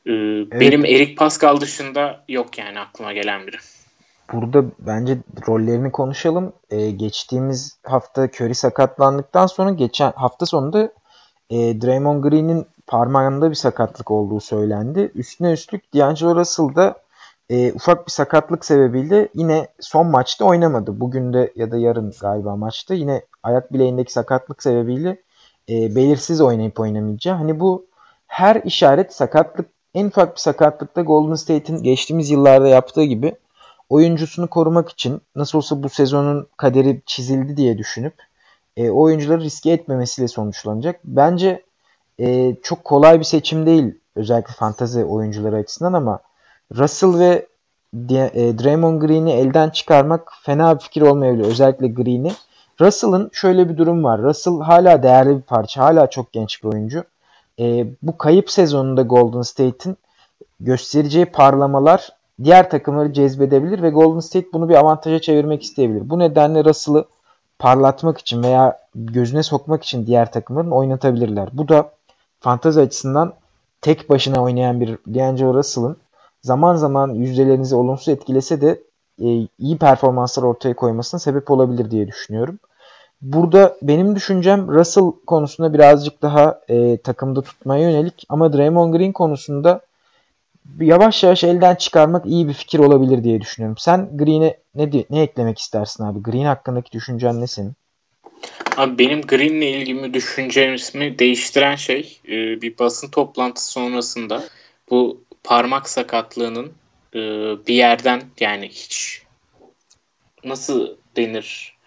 Ee, 0.06 0.12
evet. 0.12 0.62
Benim 0.62 0.86
Eric 0.86 1.16
Pascal 1.16 1.62
dışında 1.62 2.24
yok 2.28 2.58
yani 2.58 2.80
aklıma 2.80 3.14
gelen 3.14 3.48
biri. 3.48 3.58
Burada 4.34 4.66
bence 4.80 5.18
rollerini 5.48 5.92
konuşalım. 5.92 6.54
Ee, 6.70 6.92
geçtiğimiz 6.92 7.78
hafta 7.84 8.28
Curry 8.28 8.56
sakatlandıktan 8.56 9.48
sonra 9.48 9.70
geçen 9.70 10.12
hafta 10.12 10.46
sonunda 10.46 10.92
e, 11.50 11.82
Draymond 11.82 12.24
Green'in 12.24 12.66
parmağında 12.90 13.50
bir 13.50 13.56
sakatlık 13.56 14.12
olduğu 14.12 14.40
söylendi. 14.40 15.12
Üstüne 15.16 15.52
üstlük 15.52 15.94
D'Angelo 15.94 16.36
Russell 16.36 16.76
da 16.76 16.96
e, 17.50 17.74
ufak 17.74 18.08
bir 18.08 18.12
sakatlık 18.12 18.66
sebebiyle 18.66 19.28
yine 19.34 19.68
son 19.80 20.08
maçta 20.08 20.46
oynamadı. 20.46 21.00
Bugün 21.00 21.34
de 21.34 21.54
ya 21.56 21.72
da 21.72 21.78
yarın 21.78 22.14
galiba 22.22 22.56
maçta 22.56 22.94
yine 22.94 23.22
ayak 23.44 23.74
bileğindeki 23.74 24.14
sakatlık 24.14 24.64
sebebiyle 24.64 25.22
e, 25.70 25.96
belirsiz 25.96 26.42
oynayıp 26.42 26.80
oynamayacağı. 26.80 27.36
Hani 27.36 27.60
bu 27.60 27.86
her 28.28 28.56
işaret 28.56 29.14
sakatlık 29.14 29.70
en 29.94 30.06
ufak 30.06 30.36
bir 30.36 30.42
sakatlıkta 30.42 31.02
Golden 31.02 31.36
State'in 31.36 31.84
geçtiğimiz 31.84 32.30
yıllarda 32.30 32.68
yaptığı 32.68 33.04
gibi 33.04 33.36
oyuncusunu 33.90 34.48
korumak 34.48 34.90
için 34.90 35.22
nasıl 35.36 35.58
olsa 35.58 35.84
bu 35.84 35.90
sezonun 35.90 36.48
kaderi 36.58 37.02
çizildi 37.06 37.58
diye 37.58 37.78
düşünüp 37.78 38.14
e, 38.78 38.90
oyuncuları 38.90 39.42
riske 39.42 39.72
etmemesiyle 39.72 40.28
sonuçlanacak. 40.28 41.00
Bence 41.04 41.64
e, 42.20 42.56
çok 42.64 42.84
kolay 42.84 43.20
bir 43.20 43.26
seçim 43.26 43.66
değil 43.66 43.96
özellikle 44.16 44.54
fantazi 44.54 45.06
oyuncuları 45.06 45.56
açısından 45.56 45.94
ama 45.94 46.20
Russell 46.76 47.20
ve 47.20 47.46
e, 47.94 48.60
Draymond 48.60 49.02
Green'i 49.02 49.32
elden 49.32 49.70
çıkarmak 49.70 50.32
fena 50.44 50.76
bir 50.76 50.84
fikir 50.84 51.02
olmayabilir. 51.02 51.46
Özellikle 51.46 51.88
Green'i. 51.88 52.32
Russell'ın 52.82 53.30
şöyle 53.34 53.70
bir 53.70 53.78
durum 53.78 54.04
var. 54.04 54.22
Russell 54.22 54.60
hala 54.60 55.04
değerli 55.04 55.38
bir 55.38 55.42
parça. 55.42 55.84
Hala 55.84 56.10
çok 56.10 56.32
genç 56.34 56.64
bir 56.64 56.70
oyuncu. 56.70 57.04
E, 57.60 57.88
bu 58.02 58.18
kayıp 58.18 58.52
sezonunda 58.52 59.02
Golden 59.02 59.42
State'in 59.42 59.98
göstereceği 60.60 61.26
parlamalar 61.26 62.10
diğer 62.44 62.70
takımları 62.70 63.14
cezbedebilir 63.14 63.82
ve 63.82 63.90
Golden 63.90 64.20
State 64.20 64.48
bunu 64.54 64.70
bir 64.70 64.76
avantaja 64.76 65.20
çevirmek 65.22 65.64
isteyebilir. 65.64 66.10
Bu 66.10 66.20
nedenle 66.20 66.66
Russell'ı 66.66 67.06
parlatmak 67.60 68.18
için 68.18 68.44
veya 68.44 68.80
gözüne 68.96 69.44
sokmak 69.44 69.84
için 69.84 70.08
diğer 70.08 70.32
takımların 70.32 70.72
oynatabilirler. 70.72 71.50
Bu 71.54 71.68
da 71.68 71.92
fantazi 72.40 72.82
açısından 72.82 73.34
tek 73.82 74.10
başına 74.10 74.44
oynayan 74.44 74.82
bir 74.82 74.98
D'Angelo 75.08 75.54
Russell'ın 75.54 75.98
zaman 76.42 76.76
zaman 76.76 77.14
yüzdelerinizi 77.14 77.76
olumsuz 77.76 78.08
etkilese 78.08 78.62
de 78.62 78.84
e, 79.22 79.48
iyi 79.60 79.78
performanslar 79.78 80.44
ortaya 80.44 80.76
koymasına 80.76 81.20
sebep 81.20 81.52
olabilir 81.52 81.92
diye 81.92 82.08
düşünüyorum. 82.08 82.60
Burada 83.22 83.78
benim 83.82 84.16
düşüncem 84.16 84.68
Russell 84.68 85.12
konusunda 85.28 85.74
birazcık 85.74 86.22
daha 86.22 86.60
e, 86.70 86.98
takımda 86.98 87.42
tutmaya 87.42 87.90
yönelik 87.90 88.26
ama 88.30 88.54
Draymond 88.54 88.94
Green 88.94 89.12
konusunda 89.12 89.82
yavaş 90.80 91.24
yavaş 91.24 91.44
elden 91.44 91.76
çıkarmak 91.76 92.26
iyi 92.26 92.48
bir 92.48 92.54
fikir 92.54 92.80
olabilir 92.80 93.24
diye 93.24 93.42
düşünüyorum. 93.42 93.78
Sen 93.78 94.18
Green'e 94.18 94.58
ne, 94.76 95.06
ne 95.10 95.22
eklemek 95.22 95.60
istersin 95.60 96.04
abi? 96.04 96.24
Green 96.24 96.46
hakkındaki 96.46 96.92
düşüncen 96.92 97.42
ne 97.42 97.48
senin? 97.48 97.74
Abi 98.78 98.98
benim 98.98 99.22
Green'le 99.22 99.62
ilgimi 99.62 100.14
düşüncemi 100.14 101.20
değiştiren 101.20 101.76
şey 101.76 102.20
e, 102.28 102.62
bir 102.62 102.78
basın 102.78 103.10
toplantısı 103.10 103.72
sonrasında 103.72 104.44
bu 104.90 105.24
parmak 105.44 105.90
sakatlığının 105.90 106.72
e, 107.16 107.20
bir 107.68 107.74
yerden 107.74 108.22
yani 108.40 108.70
hiç 108.70 109.24
nasıl 110.44 110.96
denir? 111.16 111.78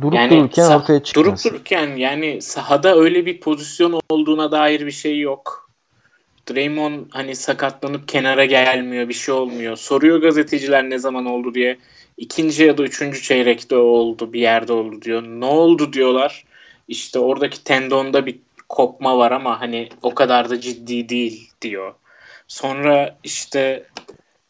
Durup 0.00 0.14
yani 0.14 0.30
dururken 0.30 0.70
ortaya 0.70 1.02
çıkması. 1.02 1.14
Durup 1.14 1.44
dururken 1.44 1.96
yani 1.96 2.42
sahada 2.42 2.96
öyle 2.96 3.26
bir 3.26 3.40
pozisyon 3.40 4.00
olduğuna 4.08 4.52
dair 4.52 4.86
bir 4.86 4.90
şey 4.90 5.20
yok. 5.20 5.61
Draymond 6.50 7.06
hani 7.10 7.36
sakatlanıp 7.36 8.08
kenara 8.08 8.44
gelmiyor 8.44 9.08
bir 9.08 9.14
şey 9.14 9.34
olmuyor. 9.34 9.76
Soruyor 9.76 10.18
gazeteciler 10.18 10.90
ne 10.90 10.98
zaman 10.98 11.26
oldu 11.26 11.54
diye. 11.54 11.78
İkinci 12.16 12.64
ya 12.64 12.78
da 12.78 12.82
üçüncü 12.82 13.22
çeyrekte 13.22 13.76
oldu 13.76 14.32
bir 14.32 14.40
yerde 14.40 14.72
oldu 14.72 15.02
diyor. 15.02 15.22
Ne 15.22 15.44
oldu 15.44 15.92
diyorlar. 15.92 16.44
İşte 16.88 17.18
oradaki 17.18 17.64
tendonda 17.64 18.26
bir 18.26 18.38
kopma 18.68 19.18
var 19.18 19.30
ama 19.30 19.60
hani 19.60 19.88
o 20.02 20.14
kadar 20.14 20.50
da 20.50 20.60
ciddi 20.60 21.08
değil 21.08 21.50
diyor. 21.62 21.94
Sonra 22.48 23.16
işte 23.24 23.86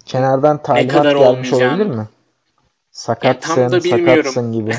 kenardan 0.06 0.62
talimat 0.62 0.96
kadar 0.96 1.16
gelmiş 1.16 1.52
olabilir 1.52 1.86
mi? 1.86 2.08
Sakatsın, 2.92 3.70
ya, 3.70 3.80
sakatsın 3.80 4.52
gibi. 4.52 4.74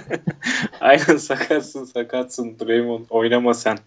Aynen 0.80 1.16
sakatsın, 1.16 1.84
sakatsın 1.84 2.58
Draymond 2.58 3.06
oynama 3.10 3.54
sen 3.54 3.78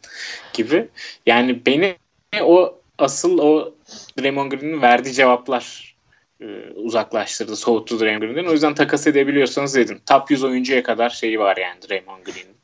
gibi. 0.54 0.88
Yani 1.26 1.66
beni 1.66 1.96
o 2.42 2.80
asıl 2.98 3.40
o 3.40 3.74
Draymond 4.20 4.52
Green'in 4.52 4.82
verdiği 4.82 5.14
cevaplar 5.14 5.96
e, 6.42 6.46
uzaklaştırdı, 6.76 7.56
soğuttu 7.56 8.00
Draymond 8.00 8.22
Green'den. 8.22 8.50
O 8.50 8.52
yüzden 8.52 8.74
takas 8.74 9.08
edebiliyorsanız 9.08 9.78
edin. 9.78 10.02
Top 10.06 10.32
100 10.32 10.44
oyuncuya 10.44 10.84
kadar 10.84 11.10
şeyi 11.10 11.40
var 11.40 11.58
yani 11.58 11.78
Draymond 11.90 12.24
Green'in. 12.26 12.58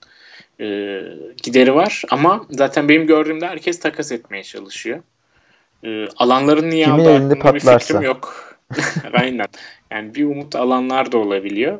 E, 0.60 1.02
gideri 1.44 1.76
var 1.76 2.02
ama 2.10 2.46
zaten 2.50 2.90
benim 2.90 3.08
gördüğümde 3.08 3.48
herkes 3.48 3.80
takas 3.80 4.12
etmeye 4.12 4.44
çalışıyor. 4.44 5.04
E, 5.84 6.08
alanların 6.18 6.70
niye 6.70 6.86
Kimin 6.86 7.06
elinde 7.06 7.40
patlarsa. 7.40 7.74
bir 7.74 7.80
fikrim 7.80 8.02
yok. 8.02 8.56
Aynen. 9.14 9.48
Yani 9.92 10.16
bir 10.16 10.26
umut 10.26 10.56
alanlar 10.56 11.12
da 11.12 11.18
olabiliyor. 11.18 11.80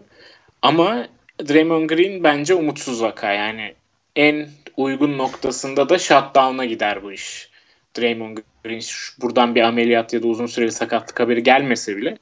Ama 0.62 1.08
Draymond 1.48 1.90
Green 1.90 2.24
bence 2.24 2.54
umutsuz 2.54 3.02
vaka. 3.02 3.32
Yani 3.32 3.74
en 4.16 4.50
uygun 4.78 5.18
noktasında 5.18 5.90
da 5.90 6.00
shutdown'a 6.00 6.66
gider 6.66 7.04
bu 7.04 7.12
iş. 7.12 7.53
Draymond 7.98 8.38
Green 8.64 8.82
buradan 9.22 9.56
bir 9.56 9.62
ameliyat 9.62 10.14
ya 10.14 10.24
da 10.24 10.28
uzun 10.28 10.46
süreli 10.46 10.72
sakatlık 10.72 11.20
haberi 11.20 11.44
gelmese 11.44 11.98
bile 11.98 12.18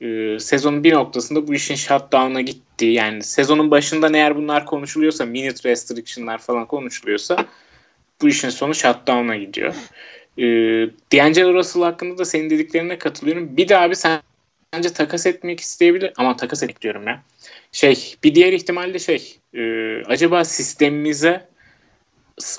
e, 0.00 0.38
sezonun 0.38 0.84
bir 0.84 0.92
noktasında 0.92 1.48
bu 1.48 1.54
işin 1.54 1.74
shutdown'a 1.74 2.40
gitti. 2.40 2.86
Yani 2.86 3.22
sezonun 3.22 3.70
başında 3.70 4.10
eğer 4.18 4.36
bunlar 4.36 4.66
konuşuluyorsa 4.66 5.26
minute 5.26 5.70
restriction'lar 5.70 6.38
falan 6.38 6.66
konuşuluyorsa 6.66 7.46
bu 8.22 8.28
işin 8.28 8.48
sonu 8.48 8.74
shutdown'a 8.74 9.36
gidiyor. 9.36 9.74
E, 10.38 10.44
D'Angelo 11.12 11.54
Russell 11.54 11.82
hakkında 11.82 12.18
da 12.18 12.24
senin 12.24 12.50
dediklerine 12.50 12.98
katılıyorum. 12.98 13.56
Bir 13.56 13.68
de 13.68 13.78
abi 13.78 13.96
sen 13.96 14.22
bence 14.72 14.92
takas 14.92 15.26
etmek 15.26 15.60
isteyebilir 15.60 16.12
ama 16.16 16.36
takas 16.36 16.62
etmek 16.62 16.82
diyorum 16.82 17.06
ya. 17.06 17.22
Şey 17.72 18.14
bir 18.24 18.34
diğer 18.34 18.52
ihtimal 18.52 18.94
de 18.94 18.98
şey 18.98 19.38
e, 19.54 19.62
acaba 20.06 20.44
sistemimize 20.44 21.48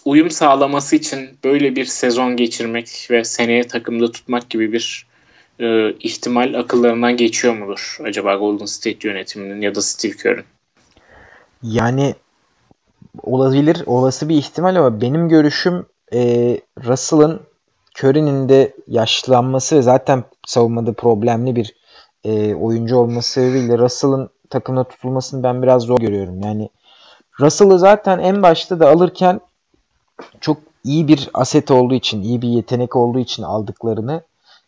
uyum 0.06 0.30
sağlaması 0.30 0.96
için 0.96 1.30
böyle 1.44 1.76
bir 1.76 1.86
sezon 1.86 2.36
geçirmek 2.36 3.08
ve 3.12 3.24
seneye 3.24 3.64
takımda 3.64 4.12
tutmak 4.12 4.50
gibi 4.50 4.74
bir 4.74 5.08
e, 5.60 5.94
ihtimal 5.94 6.54
akıllarından 6.54 7.18
geçiyor 7.18 7.58
mudur 7.58 7.98
acaba 8.04 8.36
Golden 8.36 8.66
State 8.66 9.08
yönetiminin 9.08 9.62
ya 9.62 9.76
da 9.76 9.82
Steve 9.82 10.14
Kerr'ın? 10.14 10.46
Yani 11.64 12.16
olabilir, 13.24 13.84
olası 13.86 14.30
bir 14.30 14.36
ihtimal 14.36 14.76
ama 14.76 15.02
benim 15.02 15.30
görüşüm 15.30 15.86
e, 16.14 16.20
Russell'ın 16.86 17.42
Curry'nin 18.00 18.50
de 18.50 18.74
yaşlanması 18.88 19.76
ve 19.76 19.82
zaten 19.82 20.24
savunmada 20.48 20.94
problemli 20.94 21.56
bir 21.56 21.76
e, 22.24 22.56
oyuncu 22.56 22.98
olması 22.98 23.30
sebebiyle 23.32 23.78
Russell'ın 23.78 24.30
takımda 24.50 24.84
tutulmasını 24.84 25.44
ben 25.44 25.64
biraz 25.64 25.84
zor 25.84 26.00
görüyorum. 26.00 26.42
Yani 26.44 26.70
Russell'ı 27.40 27.80
zaten 27.80 28.20
en 28.20 28.44
başta 28.44 28.80
da 28.80 28.90
alırken 28.90 29.40
çok 30.42 30.58
iyi 30.84 31.08
bir 31.08 31.30
aset 31.34 31.72
olduğu 31.72 31.94
için, 31.94 32.22
iyi 32.22 32.42
bir 32.42 32.48
yetenek 32.48 32.96
olduğu 32.96 33.20
için 33.20 33.44
aldıklarını 33.44 34.22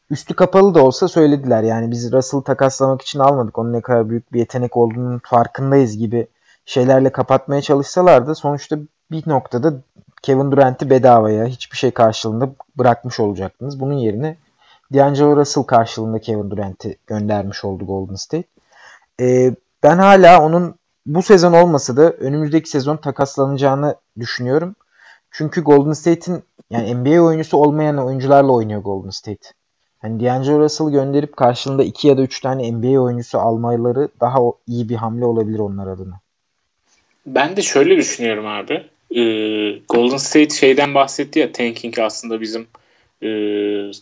üstü 0.10 0.34
kapalı 0.34 0.76
da 0.76 0.84
olsa 0.84 1.08
söylediler. 1.08 1.64
Yani 1.64 1.92
biz 1.92 2.12
Russell'ı 2.12 2.44
takaslamak 2.44 3.02
için 3.02 3.20
almadık. 3.20 3.58
Onun 3.58 3.74
ne 3.74 3.82
kadar 3.82 4.10
büyük 4.10 4.34
bir 4.34 4.40
yetenek 4.40 4.78
olduğunun 4.78 5.22
farkındayız 5.24 5.98
gibi 5.98 6.28
şeylerle 6.66 7.12
kapatmaya 7.12 7.62
çalışsalar 7.62 8.28
da 8.28 8.36
sonuçta 8.36 8.78
bir 9.12 9.30
noktada 9.30 9.74
Kevin 10.22 10.52
Durant'i 10.52 10.90
bedavaya 10.90 11.46
hiçbir 11.46 11.78
şey 11.78 11.92
karşılığında 11.92 12.50
bırakmış 12.78 13.20
olacaktınız. 13.20 13.80
Bunun 13.80 13.94
yerine 13.94 14.38
D'Angelo 14.94 15.38
Russell 15.38 15.64
karşılığında 15.64 16.20
Kevin 16.20 16.52
Durant'i 16.52 16.98
göndermiş 17.08 17.66
oldu 17.66 17.86
Golden 17.86 18.16
State. 18.16 18.48
Ee, 19.20 19.56
ben 19.84 19.98
hala 19.98 20.44
onun 20.44 20.76
bu 21.06 21.22
sezon 21.22 21.54
olmasa 21.54 21.98
da 21.98 22.12
önümüzdeki 22.12 22.70
sezon 22.70 22.98
takaslanacağını 22.98 23.96
düşünüyorum. 24.20 24.76
Çünkü 25.32 25.62
Golden 25.62 25.94
State'in 25.94 26.44
yani 26.70 26.96
NBA 26.96 27.22
oyuncusu 27.22 27.58
olmayan 27.58 27.98
oyuncularla 27.98 28.52
oynuyor 28.52 28.82
Golden 28.82 29.10
State. 29.10 29.50
Hani 30.00 30.24
D'Angelo 30.24 30.60
Russell'ı 30.60 30.92
gönderip 30.92 31.38
karşılığında 31.38 31.84
2 31.84 32.08
ya 32.08 32.18
da 32.18 32.22
3 32.22 32.40
tane 32.40 32.72
NBA 32.72 33.02
oyuncusu 33.02 33.40
almaları 33.40 34.10
daha 34.22 34.40
iyi 34.68 34.90
bir 34.90 34.96
hamle 34.96 35.26
olabilir 35.26 35.60
onlar 35.60 35.88
adına. 35.88 36.20
Ben 37.26 37.56
de 37.58 37.62
şöyle 37.62 37.98
düşünüyorum 37.98 38.48
abi. 38.48 38.74
Ee, 39.16 39.80
Golden 39.90 40.18
State 40.18 40.56
şeyden 40.56 40.94
bahsetti 40.94 41.40
ya 41.40 41.52
tanking 41.52 42.00
aslında 42.00 42.42
bizim 42.42 42.68
e, 43.24 43.30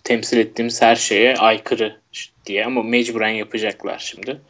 temsil 0.03 0.37
ettiğimiz 0.37 0.81
her 0.81 0.95
şeye 0.95 1.35
aykırı 1.35 1.97
diye 2.45 2.65
ama 2.65 2.83
mecburen 2.83 3.29
yapacaklar 3.29 3.99
şimdi. 3.99 4.41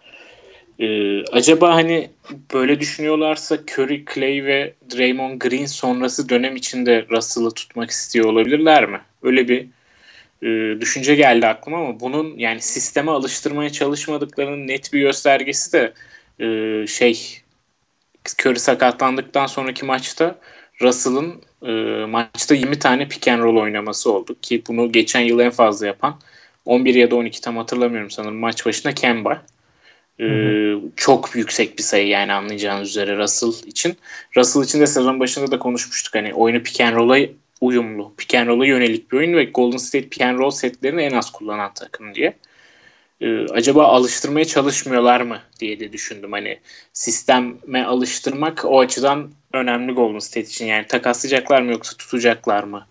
Ee, 0.79 1.23
acaba 1.31 1.75
hani 1.75 2.11
böyle 2.53 2.79
düşünüyorlarsa 2.79 3.55
Curry, 3.55 4.05
Clay 4.13 4.45
ve 4.45 4.73
Draymond 4.95 5.41
Green 5.41 5.65
sonrası 5.65 6.29
dönem 6.29 6.55
içinde 6.55 7.05
Russell'ı 7.11 7.51
tutmak 7.51 7.89
istiyor 7.89 8.25
olabilirler 8.25 8.89
mi? 8.89 9.01
Öyle 9.23 9.47
bir 9.47 9.67
e, 10.43 10.81
düşünce 10.81 11.15
geldi 11.15 11.47
aklıma 11.47 11.77
ama 11.77 11.99
bunun 11.99 12.37
yani 12.37 12.61
sisteme 12.61 13.11
alıştırmaya 13.11 13.69
çalışmadıklarının 13.69 14.67
net 14.67 14.93
bir 14.93 15.01
göstergesi 15.01 15.73
de 15.73 15.93
e, 16.39 16.87
şey 16.87 17.41
Curry 18.45 18.59
sakatlandıktan 18.59 19.45
sonraki 19.47 19.85
maçta 19.85 20.39
Russell'ın 20.81 21.41
e, 21.65 21.71
maçta 22.05 22.55
20 22.55 22.79
tane 22.79 23.07
pick 23.07 23.27
and 23.27 23.41
roll 23.41 23.57
oynaması 23.57 24.11
oldu 24.13 24.35
ki 24.41 24.63
bunu 24.67 24.91
geçen 24.91 25.21
yıl 25.21 25.39
en 25.39 25.51
fazla 25.51 25.87
yapan 25.87 26.19
11 26.65 26.95
ya 26.95 27.11
da 27.11 27.15
12 27.15 27.41
tam 27.41 27.57
hatırlamıyorum 27.57 28.11
sanırım 28.11 28.37
maç 28.37 28.65
başına 28.65 28.93
Kemba. 28.93 29.41
Ee, 30.21 30.73
çok 30.95 31.35
yüksek 31.35 31.77
bir 31.77 31.83
sayı 31.83 32.07
yani 32.07 32.33
anlayacağınız 32.33 32.89
üzere 32.89 33.17
Russell 33.17 33.67
için. 33.67 33.97
Russell 34.37 34.63
için 34.63 34.79
de 34.79 34.87
sezon 34.87 35.19
başında 35.19 35.51
da 35.51 35.59
konuşmuştuk 35.59 36.15
hani 36.15 36.33
oyunu 36.33 36.63
pick 36.63 36.81
and 36.81 36.95
roll'a 36.95 37.29
uyumlu. 37.61 38.13
Pick 38.17 38.35
and 38.35 38.47
roll'a 38.47 38.65
yönelik 38.65 39.11
bir 39.11 39.17
oyun 39.17 39.33
ve 39.33 39.43
Golden 39.43 39.77
State 39.77 40.09
pick 40.09 40.21
and 40.21 40.39
roll 40.39 40.51
setlerini 40.51 41.01
en 41.01 41.11
az 41.11 41.31
kullanan 41.31 41.73
takım 41.73 42.15
diye. 42.15 42.33
Ee, 43.21 43.45
acaba 43.45 43.85
alıştırmaya 43.85 44.45
çalışmıyorlar 44.45 45.21
mı 45.21 45.39
diye 45.59 45.79
de 45.79 45.93
düşündüm. 45.93 46.31
Hani 46.31 46.59
sisteme 46.93 47.83
alıştırmak 47.83 48.65
o 48.65 48.79
açıdan 48.79 49.31
önemli 49.53 49.93
Golden 49.93 50.19
State 50.19 50.47
için. 50.47 50.65
Yani 50.65 50.87
takaslayacaklar 50.87 51.61
mı 51.61 51.71
yoksa 51.71 51.97
tutacaklar 51.97 52.63
mı 52.63 52.87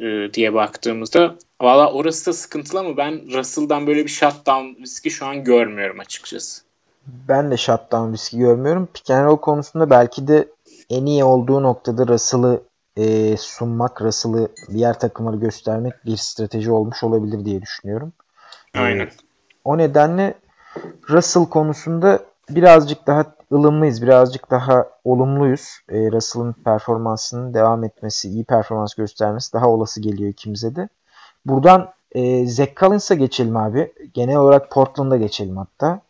e, 0.00 0.34
diye 0.34 0.54
baktığımızda 0.54 1.36
valla 1.60 1.92
orası 1.92 2.26
da 2.26 2.32
sıkıntılı 2.32 2.80
ama 2.80 2.96
ben 2.96 3.32
Russell'dan 3.32 3.86
böyle 3.86 4.04
bir 4.04 4.10
shutdown 4.10 4.82
riski 4.82 5.10
şu 5.10 5.26
an 5.26 5.44
görmüyorum 5.44 6.00
açıkçası. 6.00 6.71
Ben 7.06 7.50
de 7.50 7.56
shutdown 7.56 8.12
riski 8.12 8.38
görmüyorum. 8.38 8.88
Pick 8.94 9.10
and 9.10 9.26
roll 9.26 9.36
konusunda 9.36 9.90
belki 9.90 10.28
de 10.28 10.48
en 10.90 11.06
iyi 11.06 11.24
olduğu 11.24 11.62
noktada 11.62 12.06
Russell'ı 12.06 12.62
e, 12.96 13.36
sunmak, 13.36 14.02
Russell'ı 14.02 14.48
diğer 14.70 14.98
takımları 14.98 15.36
göstermek 15.36 16.06
bir 16.06 16.16
strateji 16.16 16.70
olmuş 16.72 17.02
olabilir 17.02 17.44
diye 17.44 17.62
düşünüyorum. 17.62 18.12
Aynen. 18.74 19.08
O 19.64 19.78
nedenle 19.78 20.34
Russell 21.10 21.44
konusunda 21.44 22.20
birazcık 22.50 23.06
daha 23.06 23.24
ılımlıyız, 23.52 24.02
birazcık 24.02 24.50
daha 24.50 24.86
olumluyuz. 25.04 25.78
E, 25.88 26.12
Russell'ın 26.12 26.52
performansının 26.52 27.54
devam 27.54 27.84
etmesi, 27.84 28.28
iyi 28.28 28.44
performans 28.44 28.94
göstermesi 28.94 29.52
daha 29.52 29.68
olası 29.68 30.00
geliyor 30.00 30.30
ikimize 30.30 30.76
de. 30.76 30.88
Buradan 31.46 31.92
e, 32.12 32.46
Zach 32.46 32.76
Collins'a 32.76 33.14
geçelim 33.14 33.56
abi. 33.56 33.92
Genel 34.14 34.36
olarak 34.36 34.70
Portland'a 34.70 35.16
geçelim 35.16 35.56
hatta. 35.56 36.00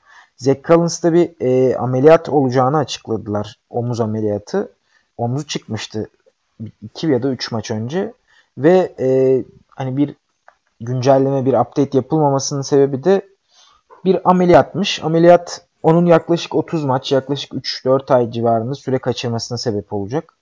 Zach 0.43 0.63
Collins'ta 0.65 1.13
bir 1.13 1.31
e, 1.41 1.77
ameliyat 1.77 2.29
olacağını 2.29 2.79
açıkladılar. 2.79 3.59
Omuz 3.71 4.01
ameliyatı. 4.01 4.73
Omuzu 5.17 5.47
çıkmıştı 5.47 6.09
2 6.83 7.07
ya 7.07 7.23
da 7.23 7.29
3 7.29 7.53
maç 7.53 7.71
önce. 7.71 8.13
Ve 8.59 8.95
e, 9.01 9.09
hani 9.69 9.97
bir 9.97 10.15
güncelleme, 10.81 11.45
bir 11.45 11.53
update 11.53 11.99
yapılmamasının 11.99 12.63
sebebi 12.63 13.05
de 13.05 13.23
bir 14.05 14.31
ameliyatmış. 14.31 15.05
Ameliyat 15.05 15.67
onun 15.83 16.07
yaklaşık 16.07 16.55
30 16.55 16.85
maç, 16.85 17.13
yaklaşık 17.13 17.53
3-4 17.53 18.15
ay 18.15 18.31
civarında 18.31 18.75
süre 18.75 18.99
kaçırmasına 18.99 19.59
sebep 19.59 19.93
olacak. 19.93 20.35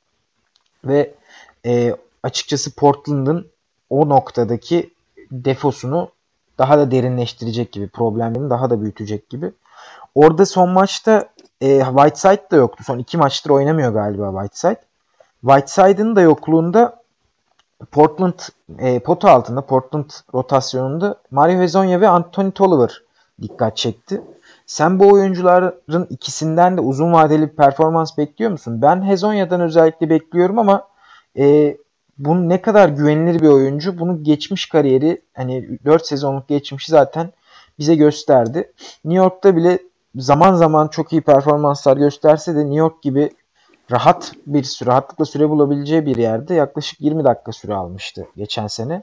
Ve 0.85 1.15
e, 1.67 1.97
açıkçası 2.23 2.75
Portland'ın 2.75 3.47
o 3.91 4.09
noktadaki 4.09 4.91
defosunu 5.31 6.11
daha 6.59 6.79
da 6.79 6.91
derinleştirecek 6.91 7.73
gibi, 7.73 7.89
problemlerini 7.89 8.51
daha 8.51 8.71
da 8.71 8.83
büyütecek 8.83 9.31
gibi. 9.31 9.53
Orada 10.15 10.47
son 10.47 10.69
maçta 10.69 11.29
e, 11.61 11.85
Whiteside 11.85 12.51
da 12.51 12.57
yoktu. 12.57 12.85
Son 12.85 12.99
iki 12.99 13.19
maçtır 13.19 13.51
oynamıyor 13.51 13.93
galiba 13.93 14.31
Whiteside. 14.31 14.81
Whiteside'ın 15.41 16.17
da 16.17 16.21
yokluğunda 16.21 17.01
Portland 17.93 18.35
e, 18.79 18.99
potu 18.99 19.29
altında 19.29 19.67
Portland 19.67 20.11
rotasyonunda 20.35 21.17
Mario 21.31 21.61
Hezonja 21.61 22.01
ve 22.01 22.09
Anthony 22.09 22.51
Tolliver 22.51 23.03
dikkat 23.43 23.77
çekti. 23.77 24.23
Sen 24.67 24.99
bu 24.99 25.09
oyuncuların 25.13 26.07
ikisinden 26.11 26.77
de 26.77 26.81
uzun 26.81 27.13
vadeli 27.13 27.43
bir 27.43 27.57
performans 27.57 28.19
bekliyor 28.19 28.51
musun? 28.51 28.83
Ben 28.83 29.07
Hezonya'dan 29.07 29.61
özellikle 29.61 30.11
bekliyorum 30.11 30.59
ama 30.59 30.89
e, 31.39 31.77
bunun 32.19 32.49
ne 32.49 32.63
kadar 32.63 32.89
güvenilir 32.89 33.41
bir 33.43 33.49
oyuncu 33.49 33.99
bunu 33.99 34.25
geçmiş 34.25 34.69
kariyeri 34.69 35.23
hani 35.35 35.79
4 35.85 36.07
sezonluk 36.07 36.49
geçmişi 36.49 36.91
zaten 36.91 37.33
bize 37.79 37.95
gösterdi. 37.95 38.73
New 39.05 39.23
York'ta 39.23 39.57
bile 39.57 39.79
zaman 40.15 40.55
zaman 40.55 40.89
çok 40.89 41.13
iyi 41.13 41.23
performanslar 41.23 41.97
gösterse 41.97 42.55
de 42.55 42.59
New 42.59 42.75
York 42.75 43.03
gibi 43.03 43.31
rahat 43.91 44.33
bir 44.47 44.63
süre, 44.63 44.91
rahatlıkla 44.91 45.25
süre 45.25 45.49
bulabileceği 45.49 46.07
bir 46.07 46.17
yerde 46.17 46.55
yaklaşık 46.55 47.01
20 47.01 47.25
dakika 47.25 47.53
süre 47.53 47.75
almıştı 47.75 48.27
geçen 48.37 48.67
sene. 48.67 49.03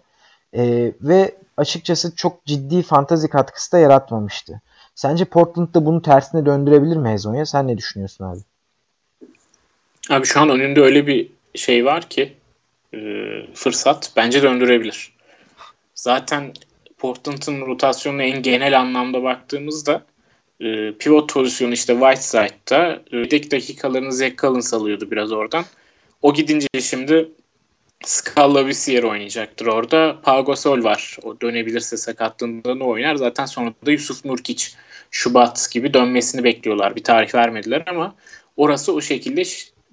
E, 0.54 0.94
ve 1.02 1.36
açıkçası 1.58 2.16
çok 2.16 2.46
ciddi 2.46 2.82
fantazi 2.82 3.30
katkısı 3.30 3.72
da 3.72 3.78
yaratmamıştı. 3.78 4.62
Sence 4.96 5.26
Portland'da 5.26 5.86
bunu 5.86 6.02
tersine 6.02 6.46
döndürebilir 6.46 6.98
mi 6.98 7.10
Hezonya? 7.10 7.46
Sen 7.46 7.68
ne 7.68 7.78
düşünüyorsun 7.78 8.26
abi? 8.26 8.40
Abi 10.10 10.26
şu 10.26 10.40
an 10.40 10.50
önünde 10.50 10.82
öyle 10.82 11.08
bir 11.08 11.30
şey 11.56 11.86
var 11.86 12.10
ki 12.10 12.34
e, 12.94 12.98
fırsat 13.54 14.12
bence 14.16 14.44
döndürebilir. 14.44 15.14
Zaten 15.96 16.54
Portland'ın 16.98 17.62
rotasyonuna 17.62 18.24
en 18.24 18.42
genel 18.42 18.80
anlamda 18.80 19.24
baktığımızda 19.24 20.02
e, 20.60 20.94
pivot 21.00 21.34
pozisyonu 21.34 21.74
işte 21.74 21.94
Whiteside'da 21.94 23.04
e, 23.12 23.18
yedek 23.18 23.52
dakikalarını 23.52 24.14
Zach 24.14 24.38
Collins 24.38 24.74
alıyordu 24.74 25.12
biraz 25.12 25.32
oradan. 25.32 25.66
O 26.22 26.34
gidince 26.34 26.68
şimdi 26.82 27.30
Scala 28.06 28.68
Visier 28.68 29.04
oynayacaktır 29.04 29.66
orada. 29.66 30.22
Pau 30.24 30.46
Gasol 30.46 30.84
var. 30.84 31.18
O 31.24 31.42
dönebilirse 31.42 31.98
sakatlığında 31.98 32.76
ne 32.76 32.84
oynar? 32.84 33.16
Zaten 33.16 33.46
sonra 33.46 33.74
da 33.86 33.92
Yusuf 33.92 34.26
Nurkic 34.26 34.68
Şubat 35.12 35.70
gibi 35.72 35.94
dönmesini 35.94 36.44
bekliyorlar. 36.44 36.96
Bir 36.96 37.04
tarih 37.04 37.36
vermediler 37.36 37.84
ama 37.88 38.16
orası 38.58 38.94
o 38.94 39.02
şekilde 39.02 39.44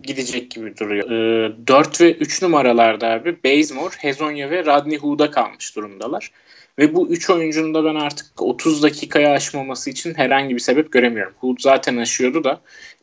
gidecek 0.03 0.51
gibi 0.51 0.77
duruyor. 0.77 1.11
Ee, 1.11 1.53
4 1.67 2.01
ve 2.01 2.13
3 2.13 2.43
numaralarda 2.43 3.11
abi 3.11 3.37
Bazemore, 3.45 3.95
Hezonya 3.99 4.51
ve 4.51 4.65
Rodney 4.65 4.99
Hood'a 4.99 5.31
kalmış 5.31 5.77
durumdalar. 5.77 6.31
Ve 6.79 6.95
bu 6.95 7.09
3 7.09 7.31
oyuncunun 7.31 7.75
da 7.75 7.85
ben 7.85 7.95
artık 7.95 8.43
30 8.43 8.83
dakikaya 8.83 9.33
aşmaması 9.33 9.91
için 9.91 10.15
herhangi 10.15 10.55
bir 10.55 10.61
sebep 10.61 10.93
göremiyorum. 10.93 11.35
Hood 11.39 11.57
zaten 11.61 11.97
aşıyordu 11.97 12.45
da 12.45 12.61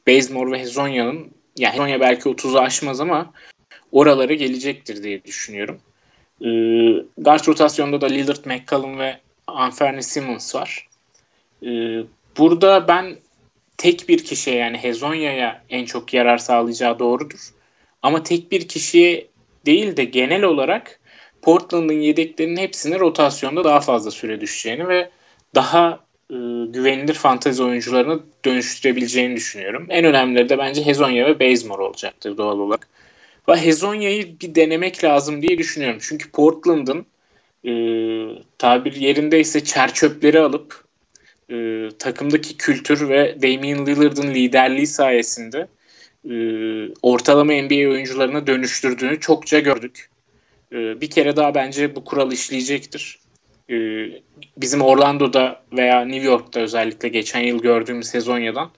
Bazemore 0.08 0.52
ve 0.52 0.60
Hezonya'nın 0.60 1.32
yani 1.58 1.74
Hezonya 1.74 2.00
belki 2.00 2.30
30'u 2.30 2.60
aşmaz 2.60 3.02
ama 3.02 3.34
oralara 3.92 4.34
gelecektir 4.34 5.04
diye 5.04 5.24
düşünüyorum. 5.24 5.80
Ee, 6.42 6.48
guard 7.18 7.48
rotasyonda 7.48 8.02
da 8.02 8.06
Lillard, 8.06 8.46
McCallum 8.46 9.00
ve 9.00 9.18
Anferni 9.48 10.04
Simmons 10.04 10.56
var. 10.56 10.88
Ee, 11.66 12.00
burada 12.38 12.88
ben 12.88 13.16
tek 13.78 14.10
bir 14.10 14.24
kişiye 14.24 14.56
yani 14.56 14.78
Hezonya'ya 14.78 15.64
en 15.70 15.86
çok 15.86 16.14
yarar 16.14 16.38
sağlayacağı 16.38 17.00
doğrudur. 17.00 17.50
Ama 18.02 18.24
tek 18.24 18.52
bir 18.52 18.68
kişiye 18.68 19.28
değil 19.66 19.98
de 19.98 20.04
genel 20.04 20.44
olarak 20.44 21.00
Portland'ın 21.42 22.00
yedeklerinin 22.00 22.58
hepsine 22.58 23.00
rotasyonda 23.00 23.64
daha 23.64 23.80
fazla 23.80 24.12
süre 24.12 24.42
düşeceğini 24.42 24.88
ve 24.88 25.10
daha 25.56 26.00
e, 26.30 26.36
güvenilir 26.70 27.14
fantezi 27.14 27.64
oyuncularını 27.64 28.20
dönüştürebileceğini 28.46 29.36
düşünüyorum. 29.36 29.86
En 29.90 30.06
önemlileri 30.06 30.50
de 30.50 30.58
bence 30.58 30.86
Hezonya 30.86 31.26
ve 31.26 31.40
Bazemore 31.40 31.82
olacaktır 31.82 32.38
doğal 32.38 32.60
olarak. 32.60 32.88
Ve 33.50 33.58
Hezonya'yı 33.58 34.40
bir 34.42 34.56
denemek 34.56 35.04
lazım 35.04 35.42
diye 35.42 35.58
düşünüyorum. 35.58 36.00
Çünkü 36.02 36.32
Portland'ın 36.32 37.06
e, 37.66 37.74
tabir 38.58 38.94
yerindeyse 38.96 39.64
çer 39.64 39.94
çöpleri 39.94 40.40
alıp 40.40 40.84
e, 41.50 41.88
takımdaki 42.00 42.58
kültür 42.58 43.10
ve 43.10 43.42
Damian 43.42 43.86
Lillard'ın 43.86 44.34
liderliği 44.34 44.88
sayesinde 44.88 45.68
e, 46.30 46.34
ortalama 47.02 47.54
NBA 47.54 47.90
oyuncularına 47.90 48.48
dönüştürdüğünü 48.48 49.20
çokça 49.20 49.60
gördük. 49.60 50.10
E, 50.72 51.02
bir 51.02 51.10
kere 51.10 51.36
daha 51.36 51.56
bence 51.56 51.96
bu 51.96 52.04
kural 52.04 52.32
işleyecektir. 52.32 53.20
E, 53.70 53.76
bizim 54.58 54.82
Orlando'da 54.82 55.62
veya 55.74 56.06
New 56.06 56.28
York'ta 56.28 56.60
özellikle 56.60 57.10
geçen 57.10 57.42
yıl 57.42 57.62
gördüğümüz 57.62 58.14
Hezonya'dan 58.14 58.70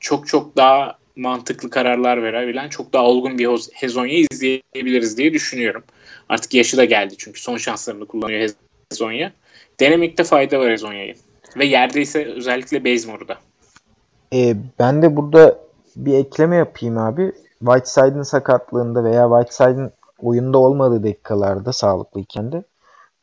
çok 0.00 0.26
çok 0.26 0.56
daha 0.56 0.98
mantıklı 1.16 1.70
kararlar 1.70 2.22
verebilen 2.22 2.68
çok 2.68 2.92
daha 2.92 3.04
olgun 3.04 3.38
bir 3.38 3.48
Hezonya 3.72 4.18
izleyebiliriz 4.30 5.18
diye 5.18 5.32
düşünüyorum. 5.32 5.82
Artık 6.28 6.54
yaşı 6.54 6.76
da 6.76 6.84
geldi 6.84 7.14
çünkü 7.18 7.40
son 7.40 7.56
şanslarını 7.56 8.06
kullanıyor 8.06 8.50
Hezonya. 8.90 9.32
Denemekte 9.80 10.24
fayda 10.24 10.60
var 10.60 10.72
Hezonya'yı. 10.72 11.14
Ve 11.56 11.64
yerdeyse 11.64 12.24
özellikle 12.24 12.84
Bazemore'u 12.84 13.28
da. 13.28 13.38
E, 14.34 14.56
ben 14.78 15.02
de 15.02 15.16
burada 15.16 15.58
bir 15.96 16.14
ekleme 16.14 16.56
yapayım 16.56 16.98
abi. 16.98 17.32
Whiteside'ın 17.58 18.22
sakatlığında 18.22 19.04
veya 19.04 19.28
Whiteside'ın 19.28 19.92
oyunda 20.22 20.58
olmadığı 20.58 21.02
dakikalarda 21.02 21.72
sağlıklıyken 21.72 22.52
de 22.52 22.64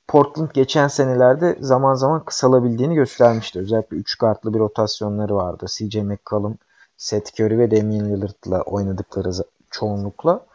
Portland 0.07 0.49
geçen 0.53 0.87
senelerde 0.87 1.57
zaman 1.59 1.93
zaman 1.93 2.25
kısalabildiğini 2.25 2.95
göstermişti. 2.95 3.59
Özellikle 3.59 3.97
3 3.97 4.17
kartlı 4.17 4.53
bir 4.53 4.59
rotasyonları 4.59 5.35
vardı. 5.35 5.65
CJ 5.69 5.95
McCollum, 5.95 6.57
Seth 6.97 7.39
Curry 7.39 7.57
ve 7.57 7.71
Damian 7.71 8.09
Lillard'la 8.09 8.61
oynadıkları 8.61 9.31
çoğunlukla. 9.71 10.45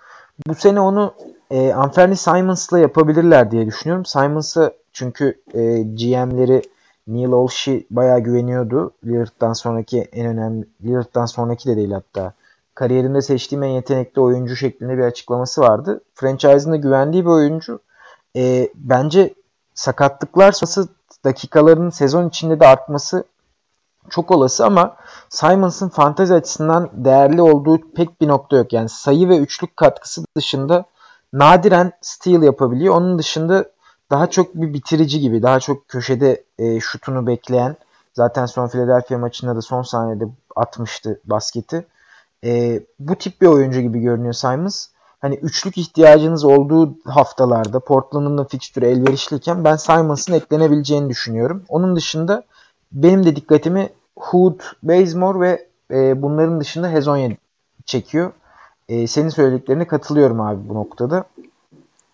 Bu 0.47 0.55
sene 0.55 0.81
onu 0.81 1.15
e, 1.51 1.73
Anthony 1.73 2.17
Simons'la 2.17 2.79
yapabilirler 2.79 3.51
diye 3.51 3.67
düşünüyorum. 3.67 4.05
Simons'a 4.05 4.73
çünkü 4.93 5.43
e, 5.55 5.83
GM'leri 5.83 6.63
Neil 7.07 7.33
Olshey 7.33 7.87
bayağı 7.91 8.21
güveniyordu. 8.21 8.91
Lillard'dan 9.05 9.53
sonraki 9.53 10.01
en 10.01 10.27
önemli 10.27 10.67
Lillard'dan 10.85 11.27
sonraki 11.27 11.69
de 11.69 11.77
değil 11.77 11.91
hatta. 11.91 12.33
Kariyerinde 12.75 13.23
seçtiğim 13.23 13.63
en 13.63 13.69
yetenekli 13.69 14.21
oyuncu 14.21 14.57
şeklinde 14.57 14.99
bir 14.99 15.03
açıklaması 15.03 15.61
vardı. 15.61 16.01
Franchise'ın 16.15 16.81
güvendiği 16.81 17.25
bir 17.25 17.31
oyuncu. 17.31 17.81
E, 18.37 18.69
bence 18.75 19.35
sakatlıklar 19.75 20.53
sonrası 20.53 20.89
dakikaların 21.25 21.91
sezon 21.91 22.29
içinde 22.29 22.61
de 22.61 22.67
artması 22.67 23.25
çok 24.11 24.31
olası 24.31 24.67
ama 24.67 24.97
Simons'ın 25.29 25.89
fantezi 25.89 26.35
açısından 26.35 26.91
değerli 26.93 27.43
olduğu 27.43 27.81
pek 27.97 28.21
bir 28.21 28.29
nokta 28.29 28.57
yok. 28.57 28.73
Yani 28.73 28.89
sayı 28.89 29.29
ve 29.29 29.39
üçlük 29.39 29.77
katkısı 29.77 30.25
dışında 30.37 30.85
nadiren 31.33 31.93
steal 32.01 32.43
yapabiliyor. 32.43 32.95
Onun 32.95 33.19
dışında 33.19 33.65
daha 34.11 34.31
çok 34.31 34.55
bir 34.55 34.75
bitirici 34.75 35.21
gibi, 35.21 35.43
daha 35.43 35.61
çok 35.61 35.89
köşede 35.89 36.45
e, 36.59 36.81
şutunu 36.81 37.27
bekleyen, 37.27 37.77
zaten 38.15 38.47
son 38.47 38.69
Philadelphia 38.69 39.19
maçında 39.19 39.57
da 39.57 39.63
son 39.63 39.83
saniyede 39.83 40.25
atmıştı 40.57 41.21
basketi. 41.25 41.87
E, 42.45 42.81
bu 42.99 43.15
tip 43.17 43.41
bir 43.41 43.47
oyuncu 43.47 43.81
gibi 43.81 44.01
görünüyor 44.01 44.33
Simons. 44.33 44.87
Hani 45.21 45.35
üçlük 45.35 45.79
ihtiyacınız 45.79 46.45
olduğu 46.45 46.95
haftalarda 47.05 47.81
Portland'ın 47.81 48.39
da 48.39 48.45
fikstürü 48.45 48.87
elverişliyken 48.87 49.65
ben 49.65 49.77
Simons'ın 49.77 50.33
eklenebileceğini 50.33 51.11
düşünüyorum. 51.11 51.65
Onun 51.69 51.97
dışında 51.97 52.45
benim 52.93 53.25
de 53.25 53.37
dikkatimi 53.37 53.89
Hood, 54.17 54.61
Bazemore 54.83 55.41
ve 55.41 55.67
e, 55.91 56.23
bunların 56.23 56.61
dışında 56.61 56.91
Hezonya 56.91 57.31
çekiyor. 57.87 58.33
E, 58.89 59.07
senin 59.07 59.29
söylediklerine 59.29 59.87
katılıyorum 59.87 60.41
abi 60.41 60.69
bu 60.69 60.75
noktada. 60.75 61.25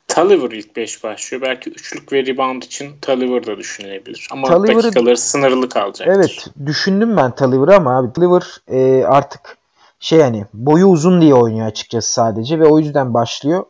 Tulliver 0.09 0.51
ilk 0.51 0.77
5 0.77 1.05
başlıyor. 1.05 1.43
Belki 1.43 1.71
üçlük 1.71 2.13
ve 2.13 2.27
rebound 2.27 2.63
için 2.63 2.93
Tulliver 3.03 3.47
da 3.47 3.57
düşünülebilir. 3.57 4.29
Ama 4.33 4.49
Tulliver'ı, 4.49 4.83
dakikaları 4.83 5.17
sınırlı 5.17 5.69
kalacak. 5.69 6.09
Evet 6.11 6.47
düşündüm 6.67 7.17
ben 7.17 7.35
Tulliver'ı 7.35 7.77
ama 7.77 7.99
abi 7.99 8.13
Tulliver 8.13 8.61
e, 8.69 9.05
artık 9.05 9.58
şey 10.01 10.21
hani 10.21 10.47
boyu 10.55 10.87
uzun 10.87 11.21
diye 11.21 11.35
oynuyor 11.35 11.67
açıkçası 11.67 12.13
sadece 12.13 12.61
ve 12.61 12.67
o 12.67 12.79
yüzden 12.79 13.15
başlıyor. 13.15 13.65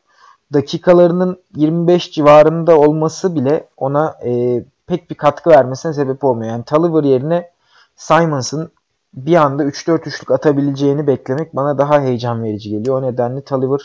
Dakikalarının 0.53 1.43
25 1.57 2.13
civarında 2.13 2.79
olması 2.79 3.35
bile 3.35 3.69
ona 3.77 4.19
e, 4.25 4.65
pek 4.87 5.11
bir 5.11 5.15
katkı 5.15 5.51
vermesine 5.51 5.93
sebep 5.93 6.25
olmuyor. 6.25 6.51
Yani 6.53 6.65
Tulliver 6.65 7.05
yerine 7.05 7.51
Simons'ın 7.97 8.71
bir 9.15 9.37
anda 9.37 9.65
3-4 9.65 10.09
üçlük 10.09 10.31
atabileceğini 10.31 11.07
beklemek 11.07 11.57
bana 11.57 11.79
daha 11.79 12.01
heyecan 12.03 12.45
verici 12.45 12.71
geliyor. 12.71 13.03
O 13.03 13.03
nedenle 13.03 13.41
Tulliver 13.41 13.81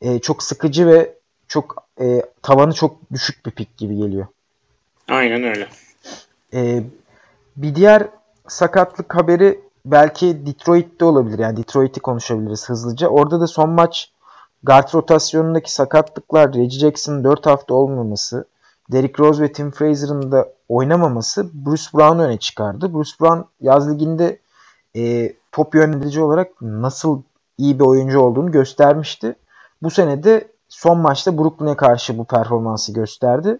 e, 0.00 0.18
çok 0.18 0.42
sıkıcı 0.42 0.86
ve 0.86 1.14
çok 1.48 1.84
e, 2.00 2.22
tavanı 2.42 2.72
çok 2.72 2.96
düşük 3.12 3.46
bir 3.46 3.50
pik 3.50 3.76
gibi 3.76 3.96
geliyor. 3.96 4.26
Aynen 5.08 5.42
öyle. 5.42 5.68
E, 6.54 6.82
bir 7.56 7.74
diğer 7.74 8.08
sakatlık 8.48 9.14
haberi 9.14 9.60
belki 9.90 10.46
Detroit'te 10.46 11.04
olabilir. 11.04 11.38
Yani 11.38 11.56
Detroit'i 11.56 12.00
konuşabiliriz 12.00 12.68
hızlıca. 12.68 13.08
Orada 13.08 13.40
da 13.40 13.46
son 13.46 13.70
maç 13.70 14.12
guard 14.62 14.94
rotasyonundaki 14.94 15.72
sakatlıklar, 15.72 16.54
Reggie 16.54 16.78
Jackson'ın 16.78 17.24
4 17.24 17.46
hafta 17.46 17.74
olmaması, 17.74 18.44
Derrick 18.92 19.22
Rose 19.22 19.42
ve 19.42 19.52
Tim 19.52 19.70
Fraser'ın 19.70 20.32
da 20.32 20.48
oynamaması 20.68 21.50
Bruce 21.52 21.82
Brown'u 21.94 22.22
öne 22.22 22.38
çıkardı. 22.38 22.94
Bruce 22.94 23.10
Brown 23.20 23.40
yaz 23.60 23.90
liginde 23.90 24.38
e, 24.96 25.32
top 25.52 25.74
yönetici 25.74 26.22
olarak 26.22 26.62
nasıl 26.62 27.22
iyi 27.58 27.78
bir 27.78 27.84
oyuncu 27.84 28.20
olduğunu 28.20 28.52
göstermişti. 28.52 29.36
Bu 29.82 29.90
sene 29.90 30.22
de 30.22 30.48
son 30.68 30.98
maçta 30.98 31.38
Brooklyn'e 31.38 31.76
karşı 31.76 32.18
bu 32.18 32.24
performansı 32.24 32.92
gösterdi. 32.92 33.58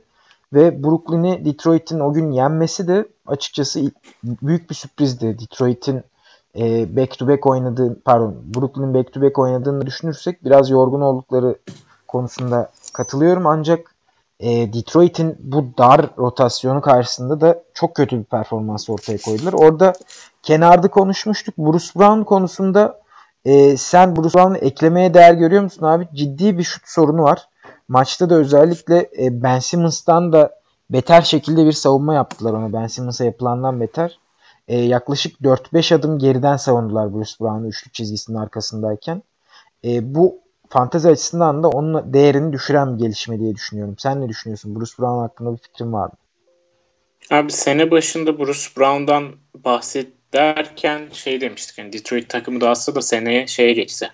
Ve 0.52 0.82
Brooklyn'i 0.82 1.44
Detroit'in 1.44 2.00
o 2.00 2.12
gün 2.12 2.30
yenmesi 2.30 2.88
de 2.88 3.08
açıkçası 3.26 3.80
büyük 4.24 4.70
bir 4.70 4.74
sürprizdi. 4.74 5.38
Detroit'in 5.38 6.02
e, 6.56 6.96
back 6.96 7.18
to 7.18 7.28
back 7.28 7.46
oynadığı 7.46 8.00
pardon 8.00 8.36
Brooklyn'in 8.54 8.94
back 8.94 9.12
to 9.12 9.22
back 9.22 9.38
oynadığını 9.38 9.86
düşünürsek 9.86 10.44
biraz 10.44 10.70
yorgun 10.70 11.00
oldukları 11.00 11.58
konusunda 12.08 12.70
katılıyorum. 12.92 13.46
Ancak 13.46 13.94
e, 14.40 14.72
Detroit'in 14.72 15.36
bu 15.38 15.64
dar 15.78 16.10
rotasyonu 16.18 16.80
karşısında 16.80 17.40
da 17.40 17.62
çok 17.74 17.94
kötü 17.94 18.18
bir 18.18 18.24
performans 18.24 18.90
ortaya 18.90 19.18
koydular. 19.18 19.52
Orada 19.52 19.92
kenarda 20.42 20.88
konuşmuştuk. 20.88 21.58
Bruce 21.58 21.86
Brown 21.96 22.22
konusunda 22.22 23.00
e, 23.44 23.76
sen 23.76 24.16
Bruce 24.16 24.38
Brown'u 24.38 24.56
eklemeye 24.56 25.14
değer 25.14 25.34
görüyor 25.34 25.62
musun 25.62 25.86
abi? 25.86 26.08
Ciddi 26.14 26.58
bir 26.58 26.62
şut 26.62 26.88
sorunu 26.88 27.22
var. 27.22 27.48
Maçta 27.88 28.30
da 28.30 28.34
özellikle 28.34 28.96
e, 29.18 29.42
Ben 29.42 29.58
Simmons'tan 29.58 30.32
da 30.32 30.58
beter 30.90 31.22
şekilde 31.22 31.66
bir 31.66 31.72
savunma 31.72 32.14
yaptılar 32.14 32.52
ona. 32.52 32.72
Ben 32.72 32.86
Simmons'a 32.86 33.24
yapılandan 33.24 33.80
beter. 33.80 34.18
E, 34.68 34.78
yaklaşık 34.78 35.40
4-5 35.40 35.94
adım 35.94 36.18
geriden 36.18 36.56
savundular 36.56 37.14
Bruce 37.14 37.32
Brown'u 37.40 37.68
üçlük 37.68 37.94
çizgisinin 37.94 38.36
arkasındayken. 38.36 39.22
E, 39.84 40.14
bu 40.14 40.40
fantezi 40.68 41.08
açısından 41.08 41.62
da 41.62 41.68
onun 41.68 42.12
değerini 42.12 42.52
düşüren 42.52 42.94
bir 42.94 43.02
gelişme 43.02 43.38
diye 43.38 43.54
düşünüyorum. 43.54 43.94
Sen 43.98 44.20
ne 44.20 44.28
düşünüyorsun? 44.28 44.76
Bruce 44.76 44.92
Brown 44.98 45.20
hakkında 45.20 45.52
bir 45.52 45.58
fikrin 45.58 45.92
var 45.92 46.06
mı? 46.06 46.18
Abi 47.30 47.52
sene 47.52 47.90
başında 47.90 48.38
Bruce 48.38 48.68
Brown'dan 48.76 49.32
bahsederken 49.64 51.08
şey 51.12 51.40
demiştik. 51.40 51.78
Yani 51.78 51.92
Detroit 51.92 52.28
takımı 52.28 52.60
da 52.60 52.70
aslında 52.70 52.96
da 52.96 53.02
seneye 53.02 53.46
şeye 53.46 53.72
geçse. 53.72 54.08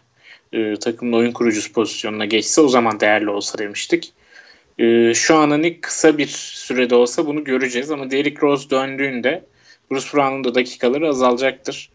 E, 0.52 0.76
takımın 0.76 1.12
oyun 1.12 1.32
kurucusu 1.32 1.72
pozisyonuna 1.72 2.24
geçse 2.24 2.60
o 2.60 2.68
zaman 2.68 3.00
değerli 3.00 3.30
olsa 3.30 3.58
demiştik. 3.58 4.12
E, 4.78 5.14
şu 5.14 5.36
an 5.36 5.50
hani 5.50 5.80
kısa 5.80 6.18
bir 6.18 6.26
sürede 6.26 6.94
olsa 6.94 7.26
bunu 7.26 7.44
göreceğiz 7.44 7.90
ama 7.90 8.10
Derrick 8.10 8.42
Rose 8.42 8.70
döndüğünde 8.70 9.44
Bruce 9.90 10.06
Brown'un 10.14 10.44
da 10.44 10.54
dakikaları 10.54 11.08
azalacaktır. 11.08 11.90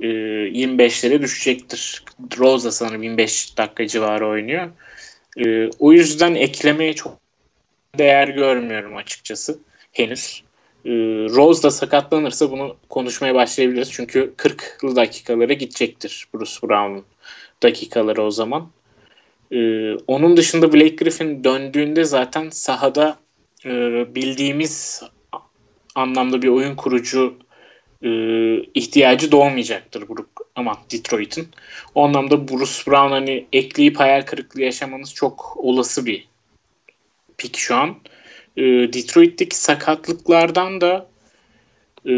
25'lere 0.00 1.14
ee, 1.14 1.22
düşecektir. 1.22 2.04
Rose 2.38 2.66
da 2.66 2.72
sanırım 2.72 3.02
25 3.02 3.58
dakika 3.58 3.86
civarı 3.86 4.28
oynuyor. 4.28 4.70
Ee, 5.38 5.70
o 5.78 5.92
yüzden 5.92 6.34
eklemeye 6.34 6.92
çok 6.92 7.18
değer 7.98 8.28
görmüyorum 8.28 8.96
açıkçası 8.96 9.58
henüz. 9.92 10.42
Ee, 10.84 10.90
Rose 11.34 11.62
da 11.62 11.70
sakatlanırsa 11.70 12.50
bunu 12.50 12.76
konuşmaya 12.88 13.34
başlayabiliriz. 13.34 13.92
Çünkü 13.92 14.32
40'lı 14.36 14.96
dakikalara 14.96 15.52
gidecektir 15.52 16.26
Bruce 16.34 16.52
Brown'un 16.62 17.04
dakikaları 17.62 18.22
o 18.22 18.30
zaman. 18.30 18.70
Onun 20.06 20.36
dışında 20.36 20.72
Blake 20.72 20.96
Griffin 20.96 21.44
döndüğünde 21.44 22.04
zaten 22.04 22.50
sahada 22.50 23.18
e, 23.64 23.70
bildiğimiz 24.14 25.02
anlamda 25.94 26.42
bir 26.42 26.48
oyun 26.48 26.74
kurucu 26.74 27.34
e, 28.02 28.08
ihtiyacı 28.74 29.32
doğmayacaktır 29.32 30.08
Brook 30.08 30.46
ama 30.56 30.78
Detroit'in. 30.92 31.48
O 31.94 32.04
anlamda 32.04 32.48
Bruce 32.48 32.90
Brown 32.90 33.10
hani 33.10 33.46
ekleyip 33.52 34.00
hayal 34.00 34.22
kırıklığı 34.22 34.62
yaşamanız 34.62 35.14
çok 35.14 35.56
olası 35.56 36.06
bir 36.06 36.28
pik 37.38 37.56
şu 37.56 37.74
an. 37.74 37.96
E, 38.56 38.62
Detroit'teki 38.62 39.56
sakatlıklardan 39.56 40.80
da 40.80 41.06
e, 42.06 42.10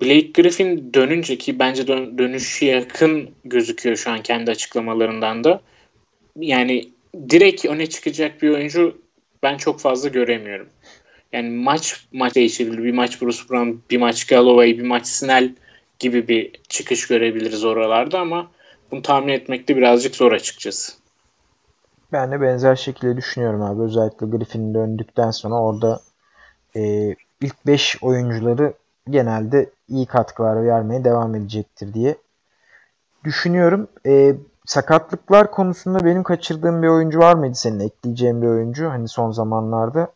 Blake 0.00 0.42
Griffin 0.42 0.94
dönünce 0.94 1.38
ki 1.38 1.58
bence 1.58 1.86
dön, 1.86 2.18
dönüşü 2.18 2.64
yakın 2.64 3.30
gözüküyor 3.44 3.96
şu 3.96 4.10
an 4.10 4.22
kendi 4.22 4.50
açıklamalarından 4.50 5.44
da. 5.44 5.60
Yani 6.36 6.88
direkt 7.30 7.64
öne 7.64 7.86
çıkacak 7.86 8.42
bir 8.42 8.50
oyuncu 8.50 8.98
ben 9.42 9.56
çok 9.56 9.80
fazla 9.80 10.08
göremiyorum. 10.08 10.68
Yani 11.34 11.50
maç 11.50 12.06
maç 12.12 12.34
değişebilir. 12.34 12.84
Bir 12.84 12.92
maç 12.92 13.22
Bruce 13.22 13.38
Brown, 13.50 13.70
bir 13.90 13.98
maç 13.98 14.26
Galloway, 14.26 14.78
bir 14.78 14.86
maç 14.86 15.06
Snell 15.06 15.54
gibi 15.98 16.28
bir 16.28 16.52
çıkış 16.68 17.06
görebiliriz 17.06 17.64
oralarda 17.64 18.20
ama 18.20 18.50
bunu 18.90 19.02
tahmin 19.02 19.32
etmekte 19.32 19.76
birazcık 19.76 20.16
zor 20.16 20.32
açıkçası. 20.32 20.92
Ben 22.12 22.32
de 22.32 22.40
benzer 22.40 22.76
şekilde 22.76 23.16
düşünüyorum 23.16 23.62
abi. 23.62 23.82
Özellikle 23.82 24.26
Griffin'in 24.26 24.74
döndükten 24.74 25.30
sonra 25.30 25.54
orada 25.54 26.00
e, 26.76 27.14
ilk 27.40 27.66
5 27.66 28.02
oyuncuları 28.02 28.72
genelde 29.10 29.70
iyi 29.88 30.06
katkılar 30.06 30.66
vermeye 30.66 31.04
devam 31.04 31.34
edecektir 31.34 31.94
diye 31.94 32.16
düşünüyorum. 33.24 33.88
E, 34.06 34.34
sakatlıklar 34.66 35.50
konusunda 35.50 36.04
benim 36.04 36.22
kaçırdığım 36.22 36.82
bir 36.82 36.88
oyuncu 36.88 37.18
var 37.18 37.34
mıydı 37.34 37.54
senin 37.54 37.80
ekleyeceğin 37.80 38.42
bir 38.42 38.46
oyuncu 38.46 38.88
hani 38.88 39.08
son 39.08 39.30
zamanlarda? 39.30 40.08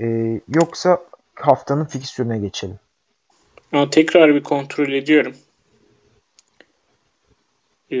E, 0.00 0.06
yoksa 0.54 0.98
haftanın 1.34 1.84
fikstürüne 1.84 2.38
geçelim. 2.38 2.78
Ama 3.72 3.90
tekrar 3.90 4.34
bir 4.34 4.42
kontrol 4.42 4.92
ediyorum. 4.92 5.34
Ee, 7.92 7.96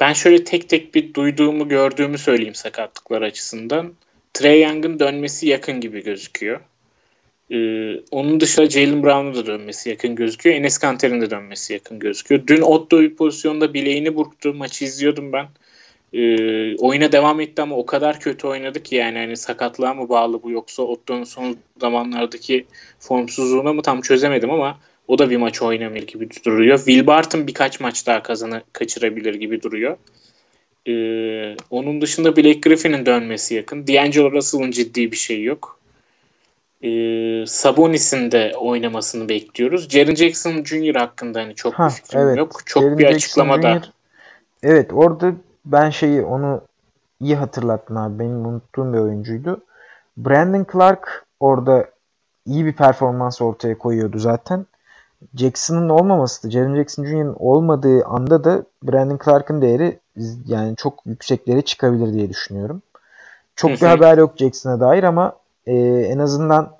ben 0.00 0.12
şöyle 0.12 0.44
tek 0.44 0.68
tek 0.68 0.94
bir 0.94 1.14
duyduğumu 1.14 1.68
gördüğümü 1.68 2.18
söyleyeyim 2.18 2.54
sakatlıklar 2.54 3.22
açısından. 3.22 3.92
Trey 4.34 4.62
Young'ın 4.62 5.00
dönmesi 5.00 5.48
yakın 5.48 5.80
gibi 5.80 6.02
gözüküyor. 6.02 6.60
Ee, 7.50 8.00
onun 8.10 8.40
dışında 8.40 8.70
Jalen 8.70 9.02
Brown'un 9.02 9.34
da 9.34 9.46
dönmesi 9.46 9.90
yakın 9.90 10.14
gözüküyor. 10.14 10.56
Enes 10.56 10.78
Kanter'in 10.78 11.20
de 11.20 11.30
dönmesi 11.30 11.72
yakın 11.72 11.98
gözüküyor. 11.98 12.46
Dün 12.46 12.60
Otto 12.60 13.00
bir 13.00 13.16
pozisyonda 13.16 13.74
bileğini 13.74 14.16
burktu. 14.16 14.54
Maçı 14.54 14.84
izliyordum 14.84 15.32
ben. 15.32 15.46
Ee, 16.14 16.76
oyuna 16.76 17.12
devam 17.12 17.40
etti 17.40 17.62
ama 17.62 17.76
o 17.76 17.86
kadar 17.86 18.20
kötü 18.20 18.46
oynadı 18.46 18.82
ki 18.82 18.94
yani 18.96 19.18
hani 19.18 19.36
sakatlığa 19.36 19.94
mı 19.94 20.08
bağlı 20.08 20.42
bu 20.42 20.50
yoksa 20.50 20.82
Otto'nun 20.82 21.24
son 21.24 21.56
zamanlardaki 21.80 22.66
formsuzluğuna 22.98 23.72
mı 23.72 23.82
tam 23.82 24.00
çözemedim 24.00 24.50
ama 24.50 24.78
o 25.08 25.18
da 25.18 25.30
bir 25.30 25.36
maç 25.36 25.62
oynamıyor 25.62 26.06
gibi 26.06 26.28
duruyor. 26.44 26.76
Will 26.78 27.06
Barton 27.06 27.46
birkaç 27.46 27.80
maç 27.80 28.06
daha 28.06 28.22
kazanı 28.22 28.62
kaçırabilir 28.72 29.34
gibi 29.34 29.62
duruyor. 29.62 29.96
Ee, 30.88 31.56
onun 31.70 32.00
dışında 32.00 32.36
Blake 32.36 32.60
Griffin'in 32.60 33.06
dönmesi 33.06 33.54
yakın. 33.54 33.86
D'Angelo 33.86 34.32
Russell'ın 34.32 34.70
ciddi 34.70 35.12
bir 35.12 35.16
şey 35.16 35.42
yok. 35.42 35.78
Ee, 36.82 37.44
Sabonis'in 37.46 38.32
de 38.32 38.52
oynamasını 38.56 39.28
bekliyoruz. 39.28 39.88
Jaren 39.88 40.14
Jackson 40.14 40.64
Jr. 40.64 40.94
hakkında 40.94 41.40
hani 41.40 41.54
çok 41.54 41.74
ha, 41.74 41.88
bir 41.88 41.92
fikrim 41.92 42.20
evet. 42.20 42.38
yok. 42.38 42.60
Çok 42.66 42.82
Jaren 42.82 42.98
bir 42.98 43.04
açıklamada. 43.04 43.82
evet 44.62 44.90
orada 44.92 45.34
ben 45.64 45.90
şeyi 45.90 46.22
onu 46.22 46.60
iyi 47.20 47.36
hatırlattın 47.36 47.94
abi. 47.94 48.18
Benim 48.18 48.46
unuttuğum 48.46 48.92
bir 48.92 48.98
oyuncuydu. 48.98 49.60
Brandon 50.16 50.66
Clark 50.72 51.26
orada 51.40 51.86
iyi 52.46 52.66
bir 52.66 52.72
performans 52.72 53.42
ortaya 53.42 53.78
koyuyordu 53.78 54.18
zaten. 54.18 54.66
Jackson'ın 55.34 55.88
olmaması 55.88 56.46
da 56.46 56.50
Jaren 56.50 56.76
Jackson 56.76 57.04
Jr.'ın 57.04 57.36
olmadığı 57.38 58.04
anda 58.04 58.44
da 58.44 58.64
Brandon 58.82 59.18
Clark'ın 59.24 59.62
değeri 59.62 59.98
yani 60.46 60.76
çok 60.76 61.06
yükseklere 61.06 61.62
çıkabilir 61.62 62.12
diye 62.12 62.28
düşünüyorum. 62.28 62.82
Çok 63.56 63.70
bir 63.70 63.86
haber 63.86 64.18
yok 64.18 64.34
Jackson'a 64.36 64.80
dair 64.80 65.02
ama 65.02 65.36
e, 65.66 65.74
en 65.84 66.18
azından 66.18 66.72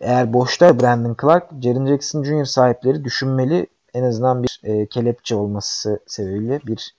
eğer 0.00 0.32
boşta 0.32 0.80
Brandon 0.80 1.16
Clark, 1.20 1.50
Jaren 1.62 1.86
Jackson 1.86 2.24
Jr. 2.24 2.44
sahipleri 2.44 3.04
düşünmeli. 3.04 3.66
En 3.94 4.02
azından 4.02 4.42
bir 4.42 4.60
e, 4.64 4.86
kelepçe 4.86 5.34
olması 5.34 6.00
sebebiyle 6.06 6.60
bir 6.66 6.94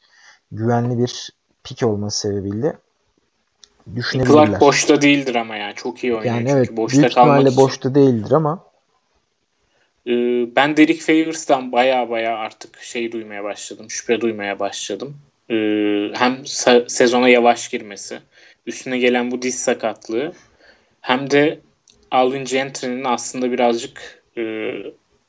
güvenli 0.53 0.97
bir 0.97 1.29
pik 1.63 1.83
olması 1.83 2.19
sebebiyle 2.19 2.73
düşünebilirler. 3.95 4.47
Clark 4.47 4.61
boşta 4.61 5.01
değildir 5.01 5.35
ama 5.35 5.55
ya. 5.55 5.73
Çok 5.73 6.03
iyi 6.03 6.15
oynuyor. 6.15 6.35
Yani 6.35 6.51
evet. 6.51 6.77
Boşta 6.77 6.97
büyük 6.97 7.11
ihtimalle 7.11 7.49
için. 7.49 7.61
boşta 7.61 7.95
değildir 7.95 8.31
ama 8.31 8.63
ee, 10.07 10.11
ben 10.55 10.77
Derek 10.77 11.01
Favors'tan 11.01 11.71
baya 11.71 12.09
baya 12.09 12.37
artık 12.37 12.77
şey 12.81 13.11
duymaya 13.11 13.43
başladım. 13.43 13.85
Şüphe 13.89 14.21
duymaya 14.21 14.59
başladım. 14.59 15.17
Ee, 15.49 16.09
hem 16.13 16.45
sezona 16.87 17.29
yavaş 17.29 17.69
girmesi, 17.69 18.19
üstüne 18.65 18.97
gelen 18.97 19.31
bu 19.31 19.41
diz 19.41 19.59
sakatlığı 19.59 20.33
hem 21.01 21.31
de 21.31 21.59
Alvin 22.11 22.45
Gentry'nin 22.45 23.03
aslında 23.03 23.51
birazcık 23.51 24.23
e, 24.37 24.71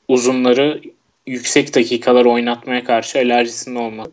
uzunları 0.09 0.81
yüksek 1.27 1.75
dakikalar 1.75 2.25
oynatmaya 2.25 2.85
karşı 2.85 3.19
alerjisinin 3.19 3.77
olması. 3.77 4.11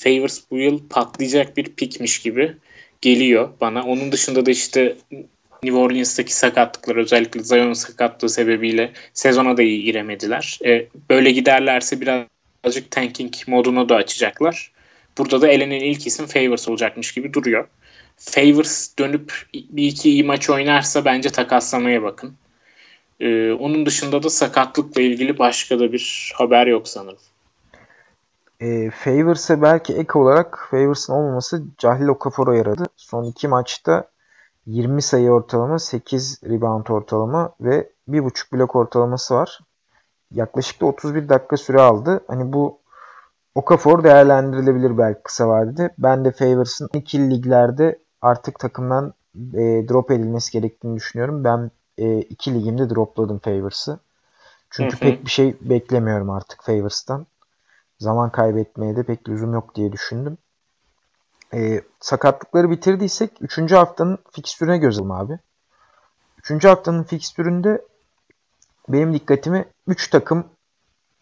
Favors 0.00 0.40
bu 0.50 0.58
yıl 0.58 0.88
patlayacak 0.88 1.56
bir 1.56 1.64
pikmiş 1.64 2.22
gibi 2.22 2.56
geliyor 3.00 3.48
bana. 3.60 3.82
Onun 3.82 4.12
dışında 4.12 4.46
da 4.46 4.50
işte 4.50 4.96
New 5.62 5.78
Orleans'taki 5.78 6.36
sakatlıklar 6.36 6.96
özellikle 6.96 7.42
Zion 7.42 7.72
sakatlığı 7.72 8.28
sebebiyle 8.28 8.92
sezona 9.14 9.56
da 9.56 9.62
iyi 9.62 9.82
giremediler. 9.82 10.58
E, 10.64 10.86
böyle 11.10 11.30
giderlerse 11.30 12.00
birazcık 12.00 12.90
tanking 12.90 13.34
modunu 13.46 13.88
da 13.88 13.96
açacaklar. 13.96 14.72
Burada 15.18 15.42
da 15.42 15.48
elenen 15.48 15.80
ilk 15.80 16.06
isim 16.06 16.26
Favors 16.26 16.68
olacakmış 16.68 17.12
gibi 17.12 17.34
duruyor. 17.34 17.68
Favors 18.16 18.98
dönüp 18.98 19.32
bir 19.54 19.86
iki 19.86 20.10
iyi 20.10 20.24
maç 20.24 20.50
oynarsa 20.50 21.04
bence 21.04 21.30
takaslamaya 21.30 22.02
bakın. 22.02 22.34
Ee, 23.20 23.52
onun 23.52 23.86
dışında 23.86 24.22
da 24.22 24.30
sakatlıkla 24.30 25.02
ilgili 25.02 25.38
başka 25.38 25.78
da 25.78 25.92
bir 25.92 26.32
haber 26.34 26.66
yok 26.66 26.88
sanırım. 26.88 27.18
E, 28.60 28.90
Favors'a 28.90 29.62
belki 29.62 29.94
ek 29.94 30.18
olarak 30.18 30.66
Favors'ın 30.70 31.12
olmaması 31.12 31.62
Cahil 31.78 32.06
Okafor'a 32.06 32.56
yaradı. 32.56 32.84
Son 32.96 33.24
iki 33.24 33.48
maçta 33.48 34.04
20 34.66 35.02
sayı 35.02 35.30
ortalama, 35.30 35.78
8 35.78 36.40
rebound 36.44 36.86
ortalama 36.86 37.52
ve 37.60 37.90
1.5 38.08 38.52
blok 38.52 38.76
ortalaması 38.76 39.34
var. 39.34 39.60
Yaklaşık 40.30 40.80
da 40.80 40.86
31 40.86 41.28
dakika 41.28 41.56
süre 41.56 41.80
aldı. 41.80 42.24
Hani 42.28 42.52
bu 42.52 42.80
Okafor 43.54 44.04
değerlendirilebilir 44.04 44.98
belki 44.98 45.22
kısa 45.22 45.48
vadede. 45.48 45.90
Ben 45.98 46.24
de 46.24 46.32
Favors'ın 46.32 46.88
ikili 46.94 47.30
liglerde 47.30 47.98
artık 48.22 48.58
takımdan 48.58 49.14
e, 49.36 49.88
drop 49.88 50.10
edilmesi 50.10 50.52
gerektiğini 50.52 50.96
düşünüyorum. 50.96 51.44
Ben 51.44 51.70
e, 51.98 52.18
iki 52.18 52.54
ligimde 52.54 52.90
dropladım 52.90 53.38
Favors'ı. 53.38 53.98
Çünkü 54.70 54.92
hı 54.92 54.96
hı. 54.96 55.00
pek 55.00 55.24
bir 55.24 55.30
şey 55.30 55.56
beklemiyorum 55.60 56.30
artık 56.30 56.62
Favors'tan. 56.62 57.26
Zaman 58.00 58.30
kaybetmeye 58.30 58.96
de 58.96 59.02
pek 59.02 59.28
lüzum 59.28 59.54
yok 59.54 59.74
diye 59.74 59.92
düşündüm. 59.92 60.38
E, 61.54 61.80
sakatlıkları 62.00 62.70
bitirdiysek 62.70 63.30
3. 63.40 63.72
haftanın 63.72 64.18
fikstürüne 64.30 64.78
göz 64.78 64.98
alalım 64.98 65.12
abi. 65.12 65.38
3. 66.50 66.64
haftanın 66.64 67.02
fikstüründe 67.02 67.86
benim 68.88 69.14
dikkatimi 69.14 69.64
3 69.86 70.10
takım 70.10 70.44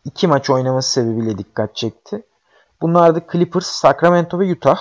2 0.05 0.27
maç 0.27 0.51
oynaması 0.51 0.91
sebebiyle 0.91 1.39
dikkat 1.39 1.77
çekti. 1.77 2.23
Bunlar 2.81 3.15
da 3.15 3.21
Clippers, 3.33 3.67
Sacramento 3.67 4.41
ve 4.41 4.53
Utah. 4.53 4.79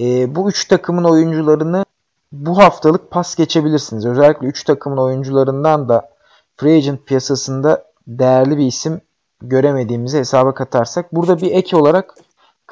E, 0.00 0.34
bu 0.34 0.48
3 0.48 0.64
takımın 0.64 1.04
oyuncularını 1.04 1.84
bu 2.32 2.58
haftalık 2.58 3.10
pas 3.10 3.34
geçebilirsiniz. 3.34 4.06
Özellikle 4.06 4.46
3 4.46 4.64
takımın 4.64 4.96
oyuncularından 4.96 5.88
da 5.88 6.10
free 6.56 6.76
agent 6.76 7.06
piyasasında 7.06 7.84
değerli 8.06 8.58
bir 8.58 8.66
isim 8.66 9.00
göremediğimizi 9.42 10.18
hesaba 10.18 10.54
katarsak. 10.54 11.14
Burada 11.14 11.40
bir 11.40 11.50
ek 11.50 11.76
olarak 11.76 12.14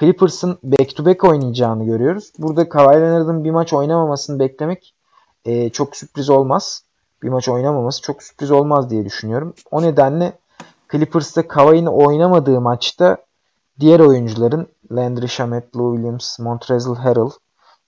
Clippers'ın 0.01 0.59
back 0.63 0.97
to 0.97 1.07
back 1.07 1.25
oynayacağını 1.25 1.85
görüyoruz. 1.85 2.33
Burada 2.39 2.69
Kawhi 2.69 3.01
Leonard'ın 3.01 3.45
bir 3.45 3.51
maç 3.51 3.73
oynamamasını 3.73 4.39
beklemek 4.39 4.95
e, 5.45 5.71
çok 5.71 5.97
sürpriz 5.97 6.31
olmaz. 6.31 6.83
Bir 7.23 7.29
maç 7.29 7.49
oynamaması 7.49 8.03
çok 8.03 8.23
sürpriz 8.23 8.51
olmaz 8.51 8.91
diye 8.91 9.05
düşünüyorum. 9.05 9.55
O 9.71 9.83
nedenle 9.83 10.33
Clippers'ta 10.93 11.49
Kawhi'nin 11.49 11.87
oynamadığı 11.87 12.61
maçta 12.61 13.17
diğer 13.81 14.01
oyuncuların 14.01 14.67
Landry 14.93 15.29
Shamet, 15.29 15.77
Lou 15.77 15.95
Williams, 15.95 16.39
Montrezl 16.39 16.95
Harrell 16.95 17.31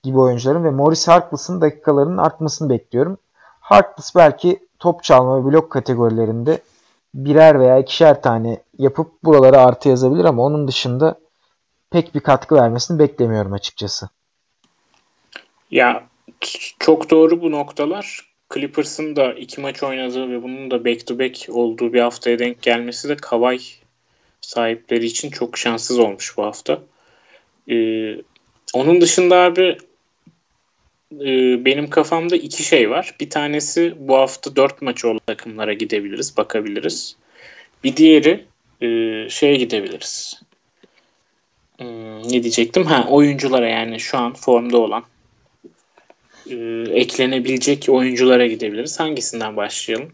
gibi 0.03 0.19
oyuncuların 0.19 0.65
ve 0.65 0.71
Morris 0.71 1.09
Harkless'ın 1.09 1.61
dakikalarının 1.61 2.19
artmasını 2.19 2.71
bekliyorum. 2.71 3.19
Harkless 3.61 4.15
belki 4.17 4.67
top 4.79 5.03
çalma 5.03 5.41
ve 5.41 5.45
blok 5.45 5.71
kategorilerinde 5.71 6.61
birer 7.15 7.61
veya 7.61 7.79
ikişer 7.79 8.23
tane 8.23 8.63
yapıp 8.79 9.25
buralara 9.25 9.59
artı 9.59 9.89
yazabilir 9.89 10.25
ama 10.25 10.43
onun 10.43 10.69
dışında 10.69 11.19
pek 11.91 12.15
bir 12.15 12.21
katkı 12.21 12.55
vermesini 12.55 12.99
beklemiyorum 12.99 13.53
açıkçası. 13.53 14.09
Ya 15.71 16.05
çok 16.79 17.11
doğru 17.11 17.43
bu 17.43 17.51
noktalar. 17.51 18.31
Clippers'ın 18.55 19.17
da 19.17 19.33
iki 19.33 19.61
maç 19.61 19.83
oynadığı 19.83 20.31
ve 20.31 20.43
bunun 20.43 20.71
da 20.71 20.85
back 20.85 21.07
to 21.07 21.19
back 21.19 21.47
olduğu 21.49 21.93
bir 21.93 22.01
haftaya 22.01 22.39
denk 22.39 22.63
gelmesi 22.63 23.09
de 23.09 23.17
Kawhi 23.17 23.61
sahipleri 24.41 25.07
için 25.07 25.31
çok 25.31 25.59
şanssız 25.59 25.99
olmuş 25.99 26.37
bu 26.37 26.45
hafta. 26.45 26.83
Ee, 27.71 28.17
onun 28.75 29.01
dışında 29.01 29.37
abi 29.37 29.79
e, 31.13 31.65
benim 31.65 31.91
kafamda 31.91 32.37
iki 32.37 32.63
şey 32.63 32.91
var. 32.91 33.15
Bir 33.21 33.31
tanesi 33.31 33.95
bu 33.99 34.17
hafta 34.17 34.57
dört 34.57 34.83
maç 34.83 35.05
olan 35.05 35.21
takımlara 35.27 35.73
gidebiliriz, 35.73 36.37
bakabiliriz. 36.37 37.17
Bir 37.85 37.97
diğeri 37.97 38.47
e, 38.81 38.87
şeye 39.29 39.57
gidebiliriz. 39.57 40.43
Hmm, 41.79 42.23
ne 42.23 42.43
diyecektim? 42.43 42.85
Ha 42.85 43.07
oyunculara 43.09 43.69
yani 43.69 44.01
şu 44.01 44.19
an 44.19 44.35
formda 44.35 44.79
olan 44.79 45.03
e, 46.51 46.55
eklenebilecek 46.93 47.87
oyunculara 47.89 48.47
gidebiliriz. 48.47 49.01
Hangisinden 49.01 49.57
başlayalım? 49.57 50.09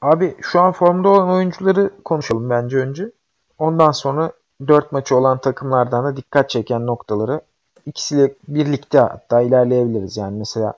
Abi 0.00 0.34
şu 0.42 0.60
an 0.60 0.72
formda 0.72 1.08
olan 1.08 1.30
oyuncuları 1.30 1.90
konuşalım 2.04 2.50
bence 2.50 2.76
önce. 2.76 3.10
Ondan 3.58 3.90
sonra 3.90 4.32
4 4.68 4.92
maçı 4.92 5.16
olan 5.16 5.40
takımlardan 5.40 6.04
da 6.04 6.16
dikkat 6.16 6.50
çeken 6.50 6.86
noktaları 6.86 7.40
ikisiyle 7.86 8.34
birlikte 8.48 8.98
hatta 8.98 9.40
ilerleyebiliriz. 9.40 10.16
Yani 10.16 10.38
mesela 10.38 10.74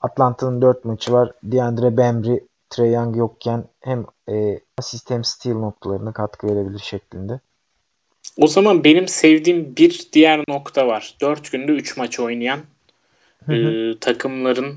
Atlanta'nın 0.00 0.62
4 0.62 0.84
maçı 0.84 1.12
var. 1.12 1.32
DeAndre 1.42 1.96
Bembry, 1.96 2.40
Trey 2.70 2.92
Young 2.92 3.16
yokken 3.16 3.64
hem 3.80 4.06
e, 4.28 4.60
asist 4.78 5.10
hem 5.10 5.24
steal 5.24 5.54
noktalarına 5.54 6.12
katkı 6.12 6.46
verebilir 6.46 6.78
şeklinde. 6.78 7.40
O 8.36 8.46
zaman 8.46 8.84
benim 8.84 9.08
sevdiğim 9.08 9.76
bir 9.76 10.08
diğer 10.12 10.44
nokta 10.48 10.86
var. 10.86 11.16
4 11.20 11.52
günde 11.52 11.72
3 11.72 11.96
maç 11.96 12.20
oynayan 12.20 12.60
e, 13.48 13.54
takımların 14.00 14.76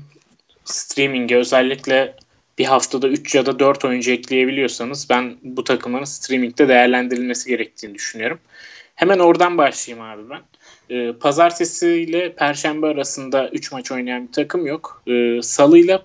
streaming'e 0.64 1.36
özellikle 1.36 2.14
bir 2.58 2.64
haftada 2.64 3.08
3 3.08 3.34
ya 3.34 3.46
da 3.46 3.58
4 3.58 3.84
oyuncu 3.84 4.10
ekleyebiliyorsanız 4.10 5.10
ben 5.10 5.36
bu 5.42 5.64
takımların 5.64 6.04
streaming'de 6.04 6.68
değerlendirilmesi 6.68 7.48
gerektiğini 7.48 7.94
düşünüyorum. 7.94 8.38
Hemen 8.94 9.18
oradan 9.18 9.58
başlayayım 9.58 10.06
abi 10.06 10.30
ben. 10.30 10.40
E, 10.90 11.12
pazartesi 11.12 11.88
ile 11.88 12.32
perşembe 12.32 12.86
arasında 12.86 13.48
3 13.48 13.72
maç 13.72 13.92
oynayan 13.92 14.26
bir 14.26 14.32
takım 14.32 14.66
yok. 14.66 15.02
E, 15.06 15.42
Salı 15.42 15.78
ile 15.78 15.98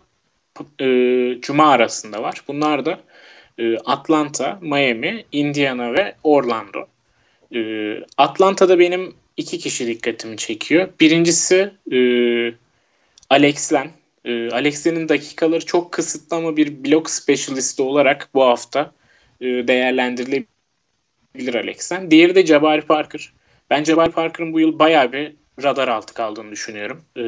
e, 0.79 0.87
Cuma 1.41 1.71
arasında 1.71 2.23
var. 2.23 2.41
Bunlar 2.47 2.85
da 2.85 2.99
e, 3.59 3.77
Atlanta, 3.77 4.59
Miami, 4.61 5.25
Indiana 5.31 5.93
ve 5.93 6.15
Orlando. 6.23 6.85
E, 7.55 7.59
Atlanta'da 8.17 8.79
benim 8.79 9.15
iki 9.37 9.57
kişi 9.57 9.87
dikkatimi 9.87 10.37
çekiyor. 10.37 10.89
Birincisi 10.99 11.71
e, 11.91 11.99
Alex 13.29 13.73
Len. 13.73 13.91
E, 14.25 14.49
Alex 14.49 14.87
Len'in 14.87 15.09
dakikaları 15.09 15.65
çok 15.65 15.91
kısıtlı 15.91 16.37
ama 16.37 16.57
bir 16.57 16.83
blok 16.83 17.09
specialisti 17.09 17.81
olarak 17.81 18.29
bu 18.33 18.43
hafta 18.43 18.91
e, 19.41 19.45
değerlendirilebilir 19.45 21.55
Alex 21.55 21.91
Len. 21.91 22.11
Diğeri 22.11 22.35
de 22.35 22.45
Jabari 22.45 22.81
Parker. 22.81 23.33
Ben 23.69 23.83
Jabari 23.83 24.11
Parker'ın 24.11 24.53
bu 24.53 24.59
yıl 24.59 24.79
bayağı 24.79 25.11
bir 25.11 25.33
radar 25.63 25.87
altı 25.87 26.13
kaldığını 26.13 26.51
düşünüyorum. 26.51 27.01
E, 27.17 27.23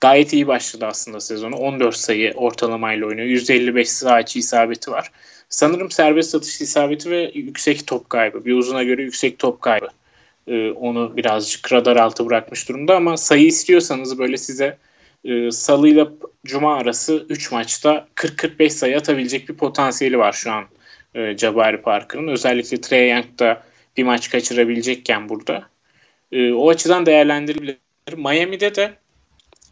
gayet 0.00 0.32
iyi 0.32 0.46
başladı 0.46 0.86
aslında 0.86 1.20
sezonu. 1.20 1.56
14 1.56 1.96
sayı 1.96 2.32
ortalamayla 2.32 3.06
oynuyor. 3.06 3.26
155 3.26 3.90
saha 3.90 4.20
içi 4.20 4.38
isabeti 4.38 4.90
var. 4.90 5.10
Sanırım 5.48 5.90
serbest 5.90 6.34
atış 6.34 6.60
isabeti 6.60 7.10
ve 7.10 7.30
yüksek 7.34 7.86
top 7.86 8.10
kaybı. 8.10 8.44
Bir 8.44 8.54
uzuna 8.54 8.82
göre 8.82 9.02
yüksek 9.02 9.38
top 9.38 9.60
kaybı. 9.60 9.88
Ee, 10.46 10.70
onu 10.70 11.16
birazcık 11.16 11.72
radar 11.72 11.96
altı 11.96 12.26
bırakmış 12.26 12.68
durumda 12.68 12.96
ama 12.96 13.16
sayı 13.16 13.46
istiyorsanız 13.46 14.18
böyle 14.18 14.36
size 14.36 14.78
e, 15.24 15.50
salı 15.50 15.88
ile 15.88 16.08
cuma 16.46 16.76
arası 16.76 17.26
3 17.28 17.52
maçta 17.52 18.08
40-45 18.14 18.70
sayı 18.70 18.96
atabilecek 18.96 19.48
bir 19.48 19.54
potansiyeli 19.54 20.18
var 20.18 20.32
şu 20.32 20.52
an 20.52 20.64
e, 21.14 21.38
Jabari 21.38 21.82
Parker'ın. 21.82 22.28
Özellikle 22.28 22.80
Trey 22.80 23.10
Young 23.10 23.38
da 23.38 23.62
bir 23.98 24.04
maç 24.04 24.30
kaçırabilecekken 24.30 25.28
burada. 25.28 25.68
E, 26.32 26.52
o 26.52 26.70
açıdan 26.70 27.06
değerlendirilebilir. 27.06 27.78
Miami'de 28.16 28.74
de 28.74 28.94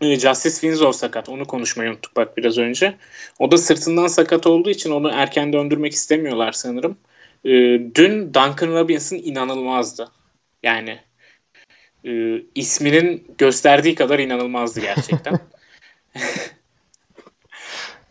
e, 0.01 0.19
Justice 0.19 0.55
Winslow 0.55 0.99
sakat. 0.99 1.29
Onu 1.29 1.45
konuşmayı 1.45 1.91
unuttuk 1.91 2.17
bak 2.17 2.37
biraz 2.37 2.59
önce. 2.59 2.97
O 3.39 3.51
da 3.51 3.59
sırtından 3.59 4.07
sakat 4.07 4.47
olduğu 4.47 4.71
için 4.71 4.91
onu 4.91 5.11
erken 5.11 5.53
döndürmek 5.53 5.93
istemiyorlar 5.93 6.53
sanırım. 6.53 6.99
E, 7.45 7.51
dün 7.95 8.35
Duncan 8.35 8.73
Robinson 8.73 9.17
inanılmazdı. 9.17 10.11
Yani 10.63 10.99
e, 12.05 12.43
isminin 12.55 13.35
gösterdiği 13.39 13.95
kadar 13.95 14.19
inanılmazdı 14.19 14.81
gerçekten. 14.81 15.39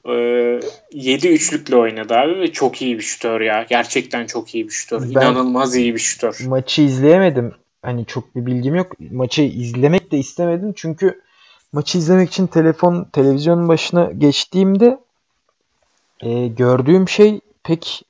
e, 0.05 0.59
7 0.93 1.27
üçlükle 1.27 1.75
oynadı 1.75 2.13
abi 2.13 2.39
ve 2.39 2.51
çok 2.51 2.81
iyi 2.81 2.97
bir 2.97 3.03
şütör 3.03 3.41
ya. 3.41 3.65
Gerçekten 3.69 4.25
çok 4.25 4.55
iyi 4.55 4.65
bir 4.67 4.73
şütör. 4.73 5.01
Ben 5.01 5.07
İnanılmaz 5.07 5.75
iyi 5.75 5.93
bir 5.93 5.99
şütör. 5.99 6.39
Maçı 6.47 6.81
izleyemedim. 6.81 7.53
Hani 7.81 8.05
çok 8.05 8.35
bir 8.35 8.45
bilgim 8.45 8.75
yok. 8.75 8.91
Maçı 9.11 9.41
izlemek 9.41 10.11
de 10.11 10.17
istemedim 10.17 10.73
çünkü 10.75 11.21
maçı 11.71 11.97
izlemek 11.97 12.29
için 12.29 12.47
telefon 12.47 13.03
televizyonun 13.03 13.67
başına 13.67 14.11
geçtiğimde 14.11 14.99
e, 16.21 16.47
gördüğüm 16.47 17.09
şey 17.09 17.39
pek 17.63 18.05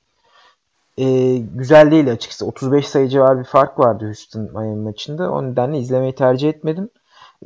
e, 0.98 1.36
güzel 1.36 1.90
değil 1.90 2.12
açıkçası. 2.12 2.46
35 2.46 2.88
sayı 2.88 3.08
civarı 3.08 3.38
bir 3.38 3.44
fark 3.44 3.78
vardı 3.78 4.04
Houston 4.04 4.42
Miami 4.42 4.82
maçında. 4.82 5.30
O 5.30 5.44
nedenle 5.44 5.78
izlemeyi 5.78 6.14
tercih 6.14 6.48
etmedim. 6.48 6.88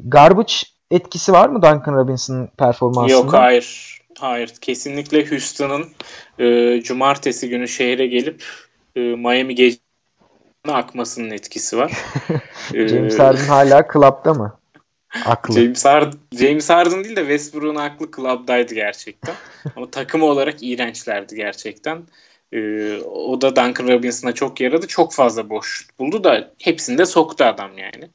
Garbage 0.04 0.54
etkisi 0.90 1.32
var 1.32 1.48
mı 1.48 1.62
Duncan 1.62 1.94
Robinson'ın 1.94 2.48
performansında? 2.56 3.12
Yok 3.12 3.32
hayır. 3.32 3.99
Hayır. 4.20 4.52
Kesinlikle 4.60 5.30
Houston'ın 5.30 5.88
e, 6.38 6.80
cumartesi 6.82 7.48
günü 7.48 7.68
şehre 7.68 8.06
gelip 8.06 8.44
e, 8.96 9.00
Miami 9.00 9.54
gece 9.54 9.78
akmasının 10.68 11.30
etkisi 11.30 11.76
var. 11.76 11.92
James 12.74 13.18
Harden 13.18 13.44
hala 13.44 13.88
club'da 13.92 14.34
mı? 14.34 14.58
Aklı. 15.24 15.54
James 15.54 15.84
Harden, 15.84 16.18
James 16.32 16.70
Harden 16.70 17.04
değil 17.04 17.16
de 17.16 17.20
Westbrook'un 17.20 17.74
aklı 17.74 18.10
club'daydı 18.16 18.74
gerçekten. 18.74 19.34
Ama 19.76 19.90
takım 19.90 20.22
olarak 20.22 20.62
iğrençlerdi 20.62 21.36
gerçekten. 21.36 22.02
Ee, 22.52 22.96
o 23.00 23.40
da 23.40 23.56
Duncan 23.56 23.88
Robinson'a 23.88 24.32
çok 24.32 24.60
yaradı. 24.60 24.86
Çok 24.86 25.12
fazla 25.12 25.50
boş 25.50 25.86
buldu 25.98 26.24
da 26.24 26.50
hepsini 26.58 26.98
de 26.98 27.06
soktu 27.06 27.44
adam 27.44 27.78
yani. 27.78 28.10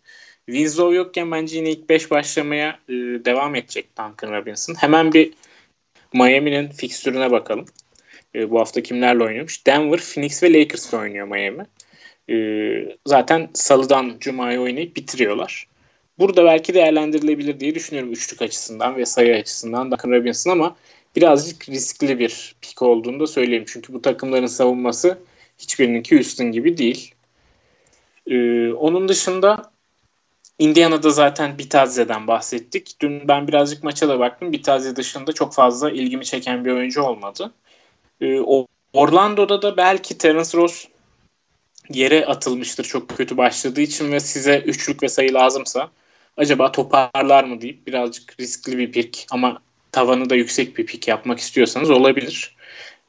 Winslow 0.46 0.96
yokken 0.96 1.32
bence 1.32 1.58
yine 1.58 1.72
ilk 1.72 1.90
5 1.90 2.12
başlamaya 2.12 2.80
e, 2.90 2.94
devam 3.26 3.56
edecek 3.56 3.98
Duncan 3.98 4.34
Robinson. 4.34 4.76
Hemen 4.76 5.14
bir 5.14 5.34
Miami'nin 6.16 6.68
fikstürüne 6.68 7.32
bakalım. 7.32 7.66
E, 8.36 8.52
bu 8.52 8.60
hafta 8.60 8.84
kimlerle 8.84 9.24
oynuyormuş? 9.24 9.68
Denver, 9.68 10.00
Phoenix 10.00 10.44
ve 10.44 10.54
Lakers 10.54 10.94
oynuyor 10.94 11.28
Miami. 11.28 11.66
E, 12.30 12.36
zaten 13.06 13.50
salıdan 13.54 14.16
cumaya 14.20 14.62
oynayıp 14.62 14.96
bitiriyorlar. 14.96 15.68
Burada 16.20 16.46
belki 16.46 16.74
değerlendirilebilir 16.74 17.60
diye 17.60 17.76
düşünüyorum 17.76 18.12
üçlük 18.12 18.42
açısından 18.42 18.98
ve 18.98 19.06
sayı 19.06 19.36
açısından 19.36 19.92
Duncan 19.92 20.12
Robinson 20.12 20.52
ama 20.52 20.76
birazcık 21.16 21.70
riskli 21.70 22.20
bir 22.20 22.56
pik 22.62 22.82
olduğunu 22.82 23.20
da 23.20 23.28
söyleyeyim. 23.28 23.66
Çünkü 23.68 23.94
bu 23.94 24.02
takımların 24.02 24.46
savunması 24.46 25.18
hiçbirininki 25.58 26.16
Houston 26.16 26.52
gibi 26.52 26.78
değil. 26.78 27.14
Ee, 28.28 28.72
onun 28.72 29.10
dışında 29.10 29.72
Indiana'da 30.60 31.10
zaten 31.10 31.58
Bitaze'den 31.58 32.28
bahsettik. 32.28 32.96
Dün 33.02 33.28
ben 33.28 33.48
birazcık 33.48 33.84
maça 33.84 34.10
da 34.10 34.20
baktım. 34.20 34.52
Bitaze 34.52 34.96
dışında 34.96 35.34
çok 35.34 35.54
fazla 35.54 35.92
ilgimi 35.92 36.26
çeken 36.26 36.66
bir 36.66 36.72
oyuncu 36.72 37.02
olmadı. 37.02 37.54
Ee, 38.22 38.40
Orlando'da 38.94 39.62
da 39.62 39.78
belki 39.78 40.18
Terence 40.18 40.58
Ross 40.58 40.88
yere 41.90 42.26
atılmıştır 42.26 42.84
çok 42.84 43.10
kötü 43.10 43.38
başladığı 43.38 43.82
için 43.82 44.12
ve 44.12 44.20
size 44.20 44.60
üçlük 44.60 45.04
ve 45.04 45.10
sayı 45.10 45.34
lazımsa 45.34 45.92
acaba 46.38 46.72
toparlar 46.72 47.44
mı 47.44 47.62
deyip 47.62 47.88
birazcık 47.88 48.40
riskli 48.40 48.78
bir 48.78 48.92
pik 48.92 49.28
ama 49.32 49.62
tavanı 49.92 50.30
da 50.30 50.36
yüksek 50.36 50.78
bir 50.78 50.86
pik 50.86 51.08
yapmak 51.08 51.40
istiyorsanız 51.40 51.90
olabilir. 51.90 52.56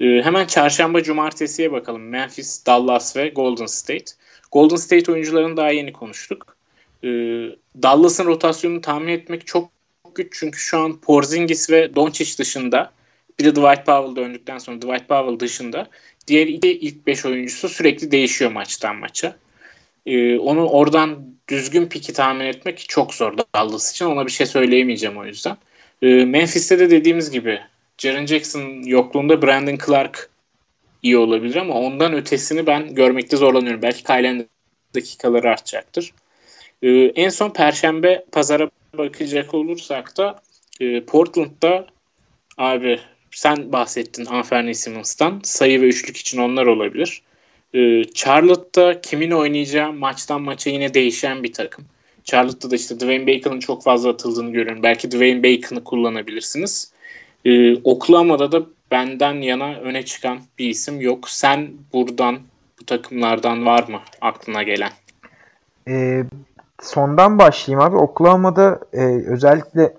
Ee, 0.00 0.04
hemen 0.04 0.46
çarşamba 0.46 1.02
cumartesiye 1.02 1.72
bakalım. 1.72 2.08
Memphis, 2.08 2.66
Dallas 2.66 3.16
ve 3.16 3.28
Golden 3.28 3.66
State. 3.66 4.12
Golden 4.52 4.76
State 4.76 5.12
oyuncularını 5.12 5.56
daha 5.56 5.70
yeni 5.70 5.92
konuştuk. 5.92 6.55
Ee, 7.06 7.56
Dallas'ın 7.82 8.26
rotasyonunu 8.26 8.80
tahmin 8.80 9.08
etmek 9.08 9.46
çok 9.46 9.70
güç 10.14 10.38
çünkü 10.40 10.58
şu 10.58 10.78
an 10.78 11.00
Porzingis 11.00 11.70
ve 11.70 11.94
Doncic 11.94 12.38
dışında 12.38 12.92
bir 13.38 13.44
de 13.44 13.50
Dwight 13.50 13.86
Powell 13.86 14.16
döndükten 14.16 14.58
sonra 14.58 14.82
Dwight 14.82 15.08
Powell 15.08 15.40
dışında 15.40 15.88
diğer 16.26 16.46
iki 16.46 16.78
ilk 16.78 17.06
beş 17.06 17.26
oyuncusu 17.26 17.68
sürekli 17.68 18.10
değişiyor 18.10 18.52
maçtan 18.52 18.96
maça. 18.96 19.36
Ee, 20.06 20.38
onu 20.38 20.68
oradan 20.68 21.34
düzgün 21.48 21.86
piki 21.86 22.12
tahmin 22.12 22.44
etmek 22.44 22.88
çok 22.88 23.14
zor 23.14 23.34
Dallas 23.54 23.92
için. 23.92 24.06
Ona 24.06 24.26
bir 24.26 24.32
şey 24.32 24.46
söyleyemeyeceğim 24.46 25.16
o 25.16 25.24
yüzden. 25.24 25.56
Ee, 26.02 26.06
Memphis'te 26.06 26.78
de 26.78 26.90
dediğimiz 26.90 27.30
gibi 27.30 27.60
Jaren 27.98 28.26
Jackson 28.26 28.82
yokluğunda 28.82 29.42
Brandon 29.42 29.78
Clark 29.86 30.30
iyi 31.02 31.16
olabilir 31.16 31.56
ama 31.56 31.74
ondan 31.74 32.12
ötesini 32.12 32.66
ben 32.66 32.94
görmekte 32.94 33.36
zorlanıyorum. 33.36 33.82
Belki 33.82 34.04
Kyle'nin 34.04 34.48
dakikaları 34.94 35.50
artacaktır. 35.50 36.12
Ee, 36.82 36.88
en 37.16 37.28
son 37.28 37.50
Perşembe 37.50 38.24
pazara 38.32 38.70
bakacak 38.98 39.54
olursak 39.54 40.16
da 40.16 40.42
e, 40.80 41.00
Portland'da 41.00 41.86
abi 42.58 43.00
sen 43.30 43.72
bahsettin 43.72 44.26
Anferni 44.26 44.74
Simmons'tan. 44.74 45.40
Sayı 45.42 45.82
ve 45.82 45.86
üçlük 45.86 46.16
için 46.16 46.38
onlar 46.38 46.66
olabilir. 46.66 47.22
Ee, 47.74 48.04
Charlotte'da 48.14 49.00
kimin 49.00 49.30
oynayacağı 49.30 49.92
maçtan 49.92 50.42
maça 50.42 50.70
yine 50.70 50.94
değişen 50.94 51.42
bir 51.42 51.52
takım. 51.52 51.84
Charlotte'da 52.24 52.70
da 52.70 52.76
işte 52.76 52.96
Dwayne 52.96 53.26
Bacon'ın 53.26 53.60
çok 53.60 53.82
fazla 53.82 54.10
atıldığını 54.10 54.52
görüyorum. 54.52 54.82
Belki 54.82 55.10
Dwayne 55.10 55.42
Bacon'ı 55.42 55.84
kullanabilirsiniz. 55.84 56.92
Ee, 57.44 57.76
Oklahoma'da 57.76 58.52
da 58.52 58.62
benden 58.90 59.34
yana 59.34 59.74
öne 59.74 60.04
çıkan 60.04 60.40
bir 60.58 60.68
isim 60.68 61.00
yok. 61.00 61.30
Sen 61.30 61.70
buradan 61.92 62.38
bu 62.80 62.84
takımlardan 62.86 63.66
var 63.66 63.88
mı 63.88 64.00
aklına 64.20 64.62
gelen? 64.62 64.92
Ee, 65.88 66.22
sondan 66.82 67.38
başlayayım 67.38 67.88
abi. 67.88 67.96
Oklahoma'da 67.96 68.80
e, 68.92 69.04
özellikle 69.26 69.94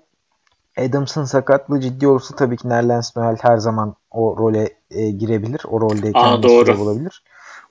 Adams'ın 0.78 1.24
sakatlığı 1.24 1.80
ciddi 1.80 2.08
olursa 2.08 2.36
tabii 2.36 2.56
ki 2.56 2.68
Nerlens 2.68 3.16
Noel 3.16 3.36
her 3.40 3.56
zaman 3.56 3.94
o 4.10 4.36
role 4.38 4.68
e, 4.90 5.10
girebilir. 5.10 5.60
O 5.68 5.80
rolde 5.80 6.12
kendisi 6.12 6.82
olabilir. 6.82 7.22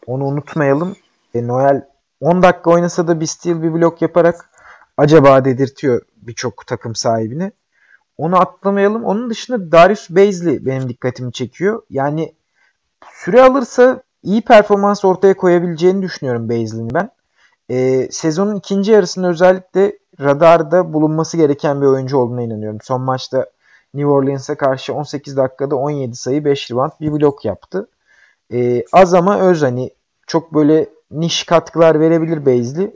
Onu 0.08 0.26
unutmayalım. 0.26 0.96
E, 1.34 1.48
Noel 1.48 1.88
10 2.22 2.44
dakika 2.44 2.70
oynasa 2.70 3.08
da 3.08 3.20
bir 3.20 3.26
steal 3.26 3.64
bir 3.64 3.74
blok 3.74 4.02
yaparak 4.02 4.50
acaba 4.98 5.46
dedirtiyor 5.46 6.02
birçok 6.16 6.68
takım 6.68 6.96
sahibini. 6.96 7.52
Onu 8.18 8.40
atlamayalım. 8.40 9.06
Onun 9.06 9.30
dışında 9.30 9.72
Darius 9.72 10.10
Baisley 10.10 10.66
benim 10.66 10.90
dikkatimi 10.90 11.34
çekiyor. 11.34 11.82
Yani 11.90 12.36
süre 13.14 13.42
alırsa 13.42 14.02
iyi 14.24 14.42
performans 14.42 15.06
ortaya 15.06 15.34
koyabileceğini 15.34 16.02
düşünüyorum 16.02 16.50
Baisley'in 16.50 16.94
ben. 16.94 17.10
Ee, 17.70 18.08
sezonun 18.12 18.56
ikinci 18.56 18.92
yarısında 18.92 19.28
özellikle 19.28 19.98
radarda 20.20 20.94
bulunması 20.94 21.38
gereken 21.38 21.82
bir 21.82 21.86
oyuncu 21.86 22.18
olduğuna 22.18 22.42
inanıyorum. 22.42 22.80
Son 22.82 23.02
maçta 23.02 23.46
New 23.94 24.10
Orleans'a 24.10 24.56
karşı 24.56 24.94
18 24.94 25.38
dakikada 25.38 25.76
17 25.76 26.16
sayı 26.16 26.46
5 26.46 26.72
rebound 26.72 26.92
bir 27.02 27.12
blok 27.12 27.46
yaptı. 27.46 27.90
Ee, 28.54 28.84
az 28.94 29.14
ama 29.14 29.40
öz 29.40 29.62
hani 29.62 29.92
çok 30.28 30.54
böyle 30.54 30.90
niş 31.12 31.44
katkılar 31.44 32.00
verebilir 32.00 32.46
Baisley. 32.46 32.92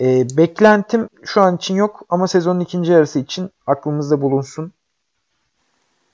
Ee, 0.00 0.26
beklentim 0.36 1.08
şu 1.24 1.40
an 1.40 1.56
için 1.56 1.74
yok 1.74 2.02
ama 2.08 2.28
sezonun 2.28 2.60
ikinci 2.60 2.92
yarısı 2.92 3.18
için 3.18 3.50
aklımızda 3.66 4.22
bulunsun 4.22 4.72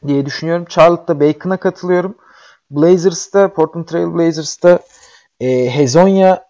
diye 0.06 0.26
düşünüyorum. 0.26 0.64
Charlotte'da 0.68 1.20
Bacon'a 1.20 1.56
katılıyorum. 1.56 2.14
Blazers'ta, 2.70 3.48
Portland 3.48 3.84
Trail 3.84 4.14
Blazers'ta 4.14 4.78
e, 5.40 5.70
Hezonya 5.70 6.46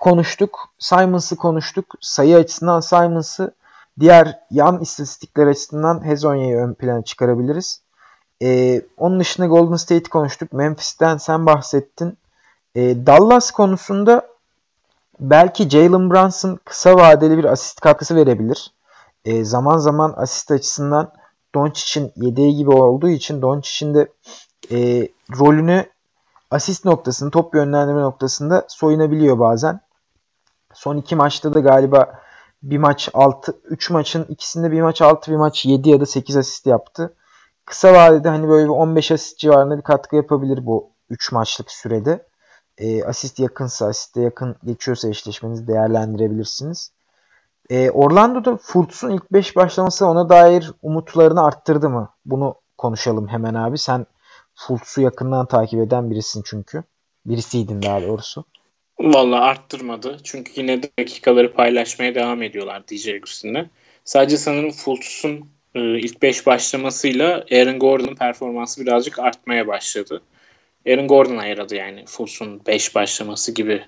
konuştuk. 0.00 0.68
Simons'ı 0.78 1.36
konuştuk. 1.36 1.94
Sayı 2.00 2.36
açısından 2.36 2.80
Simons'ı 2.80 3.54
diğer 4.00 4.38
yan 4.50 4.80
istatistikler 4.80 5.46
açısından 5.46 6.04
Hezonya'yı 6.04 6.56
ön 6.56 6.74
plana 6.74 7.02
çıkarabiliriz. 7.02 7.82
E, 8.42 8.82
onun 8.96 9.20
dışında 9.20 9.46
Golden 9.46 9.76
State 9.76 10.10
konuştuk. 10.10 10.52
Memphis'ten 10.52 11.16
sen 11.16 11.46
bahsettin. 11.46 12.18
E, 12.74 13.06
Dallas 13.06 13.50
konusunda 13.50 14.26
belki 15.20 15.70
Jalen 15.70 16.10
Brunson 16.10 16.58
kısa 16.64 16.96
vadeli 16.96 17.38
bir 17.38 17.44
asist 17.44 17.80
katkısı 17.80 18.16
verebilir. 18.16 18.72
E, 19.24 19.44
zaman 19.44 19.78
zaman 19.78 20.14
asist 20.16 20.50
açısından 20.50 21.12
Doncic'in 21.54 22.12
yedeği 22.16 22.56
gibi 22.56 22.70
olduğu 22.70 23.08
için 23.08 23.42
Doncic'in 23.42 23.94
de 23.94 24.08
e, 24.70 25.08
rolünü 25.38 25.86
asist 26.50 26.84
noktasını, 26.84 27.30
top 27.30 27.54
yönlendirme 27.54 28.00
noktasında 28.00 28.64
soyunabiliyor 28.68 29.38
bazen. 29.38 29.80
Son 30.74 30.96
iki 30.96 31.16
maçta 31.16 31.54
da 31.54 31.60
galiba 31.60 32.20
bir 32.62 32.78
maç 32.78 33.08
6, 33.14 33.60
3 33.64 33.90
maçın 33.90 34.24
ikisinde 34.24 34.70
bir 34.70 34.82
maç 34.82 35.02
6, 35.02 35.30
bir 35.30 35.36
maç 35.36 35.64
7 35.66 35.90
ya 35.90 36.00
da 36.00 36.06
8 36.06 36.36
asist 36.36 36.66
yaptı. 36.66 37.14
Kısa 37.66 37.92
vadede 37.92 38.28
hani 38.28 38.48
böyle 38.48 38.64
bir 38.64 38.68
15 38.68 39.12
asist 39.12 39.38
civarında 39.38 39.78
bir 39.78 39.82
katkı 39.82 40.16
yapabilir 40.16 40.66
bu 40.66 40.90
3 41.10 41.32
maçlık 41.32 41.70
sürede. 41.70 42.26
E, 42.78 43.04
asist 43.04 43.38
yakınsa, 43.38 43.86
asiste 43.86 44.20
yakın 44.20 44.56
geçiyorsa 44.64 45.08
eşleşmenizi 45.08 45.66
değerlendirebilirsiniz. 45.68 46.92
E, 47.70 47.90
Orlando'da 47.90 48.56
Fultz'un 48.56 49.10
ilk 49.10 49.32
5 49.32 49.56
başlaması 49.56 50.06
ona 50.06 50.28
dair 50.28 50.72
umutlarını 50.82 51.44
arttırdı 51.44 51.90
mı? 51.90 52.10
Bunu 52.24 52.54
konuşalım 52.78 53.28
hemen 53.28 53.54
abi. 53.54 53.78
Sen 53.78 54.06
Fultz'u 54.58 55.00
yakından 55.00 55.46
takip 55.46 55.80
eden 55.80 56.10
birisin 56.10 56.42
çünkü. 56.46 56.82
Birisiydin 57.26 57.82
daha 57.82 58.02
doğrusu. 58.02 58.44
Vallahi 58.98 59.40
arttırmadı. 59.40 60.18
Çünkü 60.24 60.52
yine 60.56 60.82
de 60.82 60.90
dakikaları 60.98 61.52
paylaşmaya 61.52 62.14
devam 62.14 62.42
ediyorlar 62.42 62.88
DJ 62.88 63.08
üstünde. 63.08 63.70
Sadece 64.04 64.36
sanırım 64.36 64.70
Fultz'un 64.70 65.48
e, 65.74 65.98
ilk 65.98 66.22
5 66.22 66.46
başlamasıyla 66.46 67.44
Aaron 67.52 67.78
Gordon'un 67.78 68.14
performansı 68.14 68.80
birazcık 68.80 69.18
artmaya 69.18 69.66
başladı. 69.66 70.22
Aaron 70.88 71.08
Gordon'a 71.08 71.46
yaradı 71.46 71.74
yani 71.74 72.04
Fultz'un 72.06 72.66
5 72.66 72.94
başlaması 72.94 73.52
gibi 73.52 73.84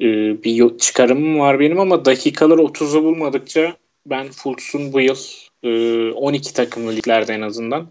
e, 0.00 0.06
bir 0.44 0.78
çıkarımım 0.78 1.38
var 1.38 1.60
benim 1.60 1.80
ama 1.80 2.04
dakikalar 2.04 2.58
30'u 2.58 3.04
bulmadıkça 3.04 3.76
ben 4.06 4.30
Fultz'un 4.30 4.92
bu 4.92 5.00
yıl 5.00 5.18
e, 5.62 6.12
12 6.12 6.54
takımlı 6.54 6.92
liglerde 6.92 7.34
en 7.34 7.40
azından 7.40 7.88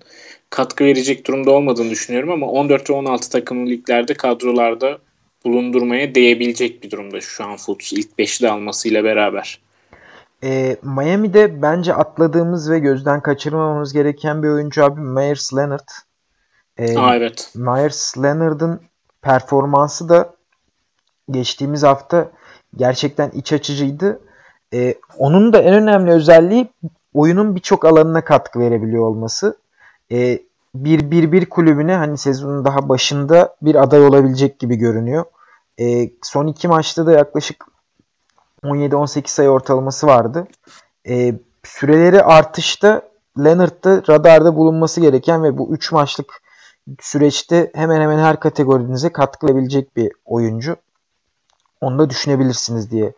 katkı 0.51 0.85
verecek 0.85 1.27
durumda 1.27 1.51
olmadığını 1.51 1.89
düşünüyorum 1.89 2.31
ama 2.31 2.47
14 2.47 2.89
ve 2.89 2.93
16 2.93 3.29
takımlı 3.29 3.69
liglerde 3.69 4.13
kadrolarda 4.13 4.97
bulundurmaya 5.45 6.15
değebilecek 6.15 6.83
bir 6.83 6.91
durumda 6.91 7.21
şu 7.21 7.43
an 7.43 7.57
Fultz 7.57 7.93
ilk 7.93 8.09
5'i 8.19 8.43
de 8.43 8.51
almasıyla 8.51 9.03
beraber. 9.03 9.61
E, 10.43 10.77
Miami'de 10.83 11.61
bence 11.61 11.93
atladığımız 11.93 12.71
ve 12.71 12.79
gözden 12.79 13.21
kaçırmamamız 13.21 13.93
gereken 13.93 14.43
bir 14.43 14.47
oyuncu 14.47 14.83
abi 14.83 15.01
Myers 15.01 15.53
Leonard. 15.53 15.89
E, 16.77 16.97
Aa, 16.97 17.15
evet. 17.15 17.51
Myers 17.55 18.17
Leonard'ın 18.17 18.81
performansı 19.21 20.09
da 20.09 20.33
geçtiğimiz 21.31 21.83
hafta 21.83 22.31
gerçekten 22.75 23.29
iç 23.29 23.53
açıcıydı. 23.53 24.21
E, 24.73 24.95
onun 25.17 25.53
da 25.53 25.61
en 25.61 25.73
önemli 25.73 26.11
özelliği 26.11 26.67
oyunun 27.13 27.55
birçok 27.55 27.85
alanına 27.85 28.23
katkı 28.23 28.59
verebiliyor 28.59 29.03
olması. 29.03 29.60
E, 30.11 30.39
bir 30.75 31.11
bir 31.11 31.31
bir 31.31 31.45
kulübüne 31.45 31.95
hani 31.95 32.17
sezonun 32.17 32.65
daha 32.65 32.89
başında 32.89 33.55
bir 33.61 33.75
aday 33.75 34.05
olabilecek 34.05 34.59
gibi 34.59 34.75
görünüyor. 34.75 35.25
E, 35.79 36.11
son 36.21 36.47
iki 36.47 36.67
maçta 36.67 37.05
da 37.05 37.11
yaklaşık 37.11 37.65
17-18 38.63 39.27
sayı 39.27 39.49
ortalaması 39.49 40.07
vardı. 40.07 40.47
E, 41.07 41.35
süreleri 41.63 42.23
artışta 42.23 43.01
Leonard'da 43.39 44.03
radarda 44.09 44.55
bulunması 44.55 45.01
gereken 45.01 45.43
ve 45.43 45.57
bu 45.57 45.73
3 45.73 45.91
maçlık 45.91 46.41
süreçte 46.99 47.71
hemen 47.75 48.01
hemen 48.01 48.19
her 48.19 48.39
kategorinize 48.39 49.09
katkı 49.09 49.47
verebilecek 49.47 49.95
bir 49.95 50.11
oyuncu. 50.25 50.75
Onu 51.81 51.99
da 51.99 52.09
düşünebilirsiniz 52.09 52.91
diye 52.91 53.13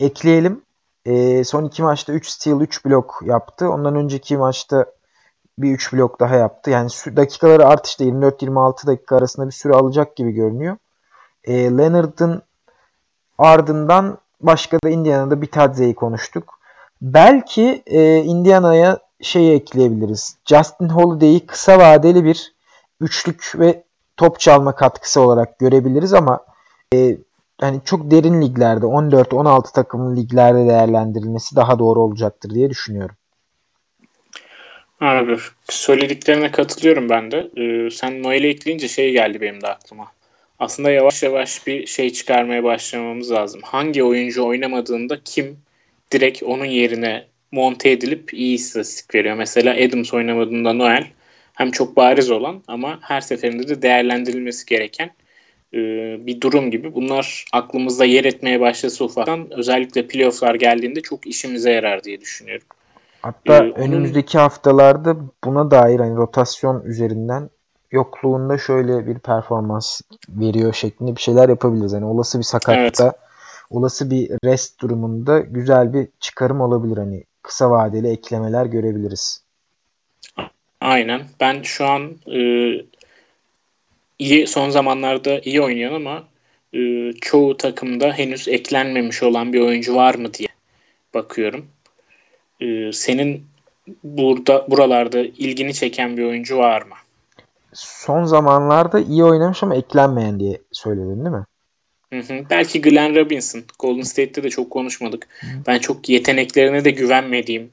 ekleyelim. 0.00 0.62
E, 1.04 1.44
son 1.44 1.64
iki 1.64 1.82
maçta 1.82 2.12
3 2.12 2.28
steal 2.28 2.60
3 2.60 2.84
blok 2.84 3.20
yaptı. 3.24 3.70
Ondan 3.70 3.96
önceki 3.96 4.36
maçta 4.36 4.86
bir 5.62 5.70
3 5.70 5.92
blok 5.92 6.20
daha 6.20 6.36
yaptı. 6.36 6.70
Yani 6.70 6.88
dakikaları 7.16 7.66
artışta 7.66 8.04
24-26 8.04 8.86
dakika 8.86 9.16
arasında 9.16 9.46
bir 9.46 9.52
süre 9.52 9.72
alacak 9.72 10.16
gibi 10.16 10.32
görünüyor. 10.32 10.76
E, 11.44 11.78
Leonard'ın 11.78 12.42
ardından 13.38 14.18
başka 14.40 14.78
da 14.84 14.90
Indiana'da 14.90 15.42
Bitadze'yi 15.42 15.94
konuştuk. 15.94 16.58
Belki 17.02 17.82
e, 17.86 18.16
Indiana'ya 18.16 18.98
şey 19.22 19.54
ekleyebiliriz. 19.54 20.36
Justin 20.44 20.88
Holiday'i 20.88 21.46
kısa 21.46 21.78
vadeli 21.78 22.24
bir 22.24 22.54
üçlük 23.00 23.52
ve 23.54 23.84
top 24.16 24.40
çalma 24.40 24.74
katkısı 24.74 25.20
olarak 25.20 25.58
görebiliriz 25.58 26.14
ama 26.14 26.44
e, 26.94 27.18
yani 27.62 27.80
çok 27.84 28.10
derin 28.10 28.42
liglerde 28.42 28.86
14-16 28.86 29.72
takımlı 29.72 30.16
liglerde 30.16 30.66
değerlendirilmesi 30.66 31.56
daha 31.56 31.78
doğru 31.78 32.00
olacaktır 32.00 32.50
diye 32.50 32.70
düşünüyorum. 32.70 33.16
Abi 35.02 35.36
söylediklerine 35.68 36.50
katılıyorum 36.50 37.08
ben 37.08 37.30
de. 37.30 37.50
Ee, 37.56 37.90
sen 37.90 38.22
Noel'i 38.22 38.46
ekleyince 38.46 38.88
şey 38.88 39.12
geldi 39.12 39.40
benim 39.40 39.60
de 39.60 39.66
aklıma. 39.66 40.12
Aslında 40.58 40.90
yavaş 40.90 41.22
yavaş 41.22 41.66
bir 41.66 41.86
şey 41.86 42.12
çıkarmaya 42.12 42.64
başlamamız 42.64 43.30
lazım. 43.30 43.60
Hangi 43.64 44.04
oyuncu 44.04 44.46
oynamadığında 44.46 45.20
kim 45.24 45.58
direkt 46.12 46.42
onun 46.42 46.64
yerine 46.64 47.24
monte 47.52 47.90
edilip 47.90 48.34
iyi 48.34 48.54
istatistik 48.54 49.14
veriyor. 49.14 49.36
Mesela 49.36 49.74
Adams 49.74 50.14
oynamadığında 50.14 50.72
Noel 50.72 51.06
hem 51.54 51.70
çok 51.70 51.96
bariz 51.96 52.30
olan 52.30 52.62
ama 52.68 52.98
her 53.02 53.20
seferinde 53.20 53.68
de 53.68 53.82
değerlendirilmesi 53.82 54.66
gereken 54.66 55.10
e, 55.74 55.78
bir 56.26 56.40
durum 56.40 56.70
gibi. 56.70 56.94
Bunlar 56.94 57.44
aklımızda 57.52 58.04
yer 58.04 58.24
etmeye 58.24 58.60
başlasa 58.60 59.04
ufaktan 59.04 59.48
özellikle 59.50 60.06
playofflar 60.06 60.54
geldiğinde 60.54 61.00
çok 61.00 61.26
işimize 61.26 61.72
yarar 61.72 62.04
diye 62.04 62.20
düşünüyorum. 62.20 62.66
Hatta 63.22 63.56
ee, 63.56 63.72
önümüzdeki 63.72 64.38
onun... 64.38 64.42
haftalarda 64.42 65.16
buna 65.44 65.70
dair 65.70 66.00
hani 66.00 66.16
rotasyon 66.16 66.84
üzerinden 66.84 67.50
yokluğunda 67.90 68.58
şöyle 68.58 69.06
bir 69.06 69.18
performans 69.18 70.00
veriyor 70.28 70.72
şeklinde 70.72 71.16
bir 71.16 71.20
şeyler 71.20 71.48
yapabiliriz. 71.48 71.92
Yani 71.92 72.04
olası 72.04 72.38
bir 72.38 72.44
sakatta, 72.44 73.04
evet. 73.04 73.14
olası 73.70 74.10
bir 74.10 74.30
rest 74.44 74.80
durumunda 74.80 75.40
güzel 75.40 75.92
bir 75.92 76.08
çıkarım 76.20 76.60
olabilir. 76.60 76.96
Hani 76.96 77.24
kısa 77.42 77.70
vadeli 77.70 78.08
eklemeler 78.08 78.66
görebiliriz. 78.66 79.42
Aynen. 80.80 81.22
Ben 81.40 81.62
şu 81.62 81.86
an 81.86 82.16
e, 82.26 82.40
iyi 84.18 84.46
son 84.46 84.70
zamanlarda 84.70 85.40
iyi 85.40 85.62
oynayan 85.62 85.94
ama 85.94 86.24
e, 86.74 87.12
çoğu 87.20 87.56
takımda 87.56 88.12
henüz 88.12 88.48
eklenmemiş 88.48 89.22
olan 89.22 89.52
bir 89.52 89.60
oyuncu 89.60 89.94
var 89.94 90.14
mı 90.14 90.34
diye 90.34 90.48
bakıyorum. 91.14 91.66
E, 92.62 92.92
senin 92.92 93.46
burada 94.04 94.66
buralarda 94.70 95.20
ilgini 95.20 95.74
çeken 95.74 96.16
bir 96.16 96.24
oyuncu 96.24 96.58
var 96.58 96.82
mı? 96.82 96.94
Son 97.74 98.24
zamanlarda 98.24 99.00
iyi 99.00 99.24
oynamış 99.24 99.62
ama 99.62 99.76
eklenmeyen 99.76 100.40
diye 100.40 100.58
söyledin 100.72 101.24
değil 101.24 101.36
mi? 101.36 101.44
Hı 102.12 102.18
hı. 102.18 102.44
Belki 102.50 102.80
Glenn 102.80 103.14
Robinson. 103.14 103.62
Golden 103.78 104.02
State'te 104.02 104.42
de 104.42 104.50
çok 104.50 104.70
konuşmadık. 104.70 105.28
Hı. 105.40 105.46
Ben 105.66 105.78
çok 105.78 106.08
yeteneklerine 106.08 106.84
de 106.84 106.90
güvenmediğim 106.90 107.70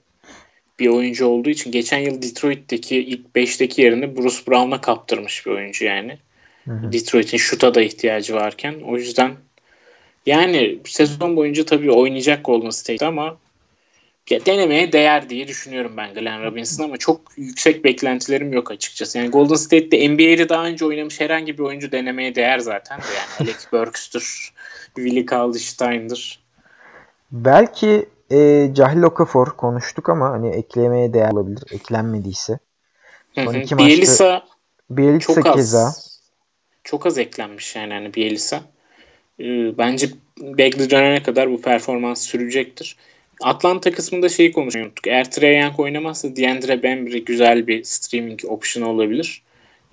bir 0.79 0.87
oyuncu 0.87 1.27
olduğu 1.27 1.49
için 1.49 1.71
geçen 1.71 1.97
yıl 1.97 2.21
Detroit'teki 2.21 2.97
ilk 2.97 3.25
5'teki 3.35 3.81
yerini 3.81 4.17
Bruce 4.17 4.37
Brown'a 4.47 4.81
kaptırmış 4.81 5.45
bir 5.45 5.51
oyuncu 5.51 5.85
yani. 5.85 6.17
Detroit'in 6.67 7.37
şuta 7.37 7.75
da 7.75 7.81
ihtiyacı 7.81 8.35
varken. 8.35 8.75
O 8.85 8.97
yüzden 8.97 9.31
yani 10.25 10.79
sezon 10.85 11.35
boyunca 11.35 11.65
tabii 11.65 11.91
oynayacak 11.91 12.45
Golden 12.45 12.69
State 12.69 13.05
ama 13.05 13.37
ya 14.31 14.45
denemeye 14.45 14.91
değer 14.91 15.29
diye 15.29 15.47
düşünüyorum 15.47 15.93
ben 15.97 16.13
Glenn 16.13 16.43
Robinson 16.43 16.83
ama 16.83 16.97
çok 16.97 17.21
yüksek 17.37 17.83
beklentilerim 17.83 18.53
yok 18.53 18.71
açıkçası. 18.71 19.17
Yani 19.17 19.29
Golden 19.29 19.55
State'de 19.55 20.09
NBA'de 20.09 20.49
daha 20.49 20.65
önce 20.65 20.85
oynamış 20.85 21.19
herhangi 21.19 21.57
bir 21.57 21.63
oyuncu 21.63 21.91
denemeye 21.91 22.35
değer 22.35 22.59
zaten 22.59 22.99
de 22.99 23.03
yani 23.17 23.49
Alex 23.49 23.65
Burks'tür, 23.71 24.53
Willie 24.95 25.25
Cauley-Stein'dir. 25.25 26.39
Belki 27.31 28.09
e, 28.31 28.69
Cahil 28.73 29.01
Okafor 29.01 29.47
konuştuk 29.47 30.09
ama 30.09 30.29
hani 30.29 30.49
eklemeye 30.49 31.13
değer 31.13 31.31
olabilir. 31.31 31.63
Eklenmediyse. 31.71 32.59
Son 33.35 33.53
iki 33.53 33.77
Bielisa, 33.77 34.43
Bielisa 34.89 35.33
çok 35.33 35.53
keza. 35.53 35.79
Az, 35.79 36.21
çok 36.83 37.05
az 37.05 37.17
eklenmiş 37.17 37.75
yani 37.75 37.93
hani 37.93 38.13
Bielisa. 38.13 38.61
Ee, 39.39 39.77
bence 39.77 40.09
Bagley 40.37 40.89
dönene 40.89 41.23
kadar 41.23 41.51
bu 41.51 41.61
performans 41.61 42.21
sürecektir. 42.21 42.95
Atlanta 43.43 43.91
kısmında 43.91 44.29
şeyi 44.29 44.51
konuşuyorduk. 44.51 45.07
Eğer 45.07 45.31
Trey 45.31 45.59
Young 45.59 45.79
oynamazsa 45.79 46.35
Deandre 46.35 46.83
Bembry 46.83 47.25
güzel 47.25 47.67
bir 47.67 47.83
streaming 47.83 48.39
option 48.45 48.83
olabilir. 48.83 49.43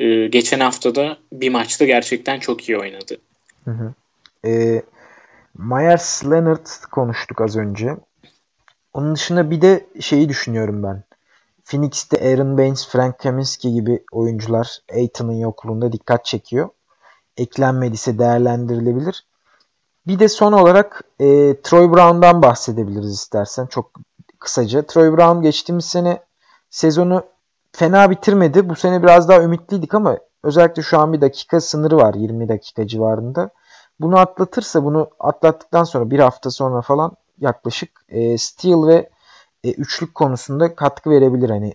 Ee, 0.01 0.27
geçen 0.27 0.61
haftada 0.61 1.19
bir 1.33 1.51
maçta 1.51 1.85
gerçekten 1.85 2.41
çok 2.41 2.69
iyi 2.69 2.79
oynadı. 2.79 3.19
Hı 3.65 3.71
hı. 3.71 3.95
Ee, 4.49 4.83
Myers 5.59 6.25
Leonard 6.25 6.67
konuştuk 6.93 7.41
az 7.41 7.57
önce. 7.57 7.97
Onun 8.93 9.15
dışında 9.15 9.51
bir 9.51 9.61
de 9.61 9.87
şeyi 10.01 10.29
düşünüyorum 10.29 10.83
ben. 10.83 11.03
Phoenix'te 11.65 12.33
Aaron 12.33 12.59
Baines, 12.59 12.89
Frank 12.89 13.19
Kaminsky 13.19 13.75
gibi 13.75 14.03
oyuncular 14.13 14.79
Aiton'un 14.95 15.33
yokluğunda 15.33 15.93
dikkat 15.93 16.25
çekiyor. 16.25 16.69
Eklenmediyse 17.37 18.19
değerlendirilebilir. 18.19 19.25
Bir 20.07 20.19
de 20.19 20.29
son 20.29 20.53
olarak 20.53 21.03
e, 21.21 21.27
Troy 21.63 21.93
Brown'dan 21.93 22.43
bahsedebiliriz 22.43 23.13
istersen 23.13 23.67
çok 23.67 23.91
kısaca. 24.39 24.83
Troy 24.83 25.17
Brown 25.17 25.43
geçtiğimiz 25.43 25.85
sene 25.85 26.23
sezonu 26.71 27.25
fena 27.73 28.11
bitirmedi. 28.11 28.69
Bu 28.69 28.77
sene 28.77 29.03
biraz 29.03 29.29
daha 29.29 29.43
ümitliydik 29.43 29.95
ama 29.95 30.19
özellikle 30.43 30.83
şu 30.83 30.99
an 30.99 31.13
bir 31.13 31.21
dakika 31.21 31.61
sınırı 31.61 31.97
var 31.97 32.15
20 32.15 32.49
dakika 32.49 32.87
civarında. 32.87 33.51
Bunu 34.01 34.19
atlatırsa 34.19 34.85
bunu 34.85 35.11
atlattıktan 35.21 35.85
sonra 35.85 36.11
bir 36.11 36.19
hafta 36.19 36.51
sonra 36.51 36.83
falan 36.83 37.13
yaklaşık 37.41 37.91
e, 38.09 38.39
steal 38.39 38.87
ve 38.87 39.11
e, 39.65 39.73
üçlük 39.73 40.15
konusunda 40.15 40.75
katkı 40.75 41.11
verebilir. 41.11 41.51
Hani 41.51 41.75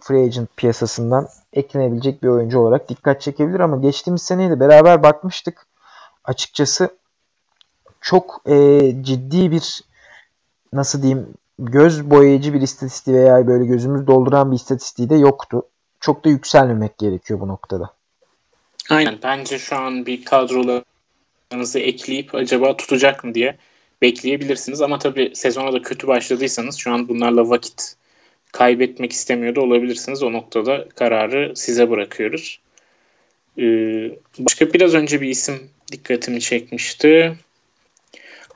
free 0.00 0.24
agent 0.24 0.56
piyasasından 0.56 1.28
eklenebilecek 1.52 2.22
bir 2.22 2.28
oyuncu 2.28 2.60
olarak 2.60 2.88
dikkat 2.88 3.20
çekebilir 3.20 3.60
ama 3.60 3.76
geçtiğimiz 3.76 4.22
seneyi 4.22 4.50
de 4.50 4.60
beraber 4.60 5.02
bakmıştık. 5.02 5.66
Açıkçası 6.24 6.97
çok 8.00 8.42
e, 8.46 8.80
ciddi 9.02 9.50
bir 9.50 9.80
nasıl 10.72 11.02
diyeyim 11.02 11.26
göz 11.58 12.10
boyayıcı 12.10 12.54
bir 12.54 12.60
istatistiği 12.60 13.16
veya 13.16 13.46
böyle 13.46 13.64
gözümüz 13.64 14.06
dolduran 14.06 14.50
bir 14.50 14.56
istatistiği 14.56 15.10
de 15.10 15.14
yoktu. 15.14 15.62
Çok 16.00 16.24
da 16.24 16.28
yükselmemek 16.28 16.98
gerekiyor 16.98 17.40
bu 17.40 17.48
noktada. 17.48 17.94
Aynen. 18.90 19.18
Bence 19.22 19.58
şu 19.58 19.76
an 19.76 20.06
bir 20.06 20.24
kadrolarınızı 20.24 21.78
ekleyip 21.78 22.34
acaba 22.34 22.76
tutacak 22.76 23.24
mı 23.24 23.34
diye 23.34 23.56
bekleyebilirsiniz. 24.02 24.82
Ama 24.82 24.98
tabii 24.98 25.32
sezona 25.34 25.72
da 25.72 25.82
kötü 25.82 26.06
başladıysanız 26.06 26.76
şu 26.76 26.92
an 26.92 27.08
bunlarla 27.08 27.48
vakit 27.48 27.96
kaybetmek 28.52 29.12
istemiyor 29.12 29.54
da 29.54 29.60
olabilirsiniz. 29.60 30.22
O 30.22 30.32
noktada 30.32 30.88
kararı 30.88 31.56
size 31.56 31.90
bırakıyoruz. 31.90 32.60
Ee, 33.58 34.10
başka 34.38 34.72
biraz 34.72 34.94
önce 34.94 35.20
bir 35.20 35.28
isim 35.28 35.70
dikkatimi 35.92 36.40
çekmişti. 36.40 37.36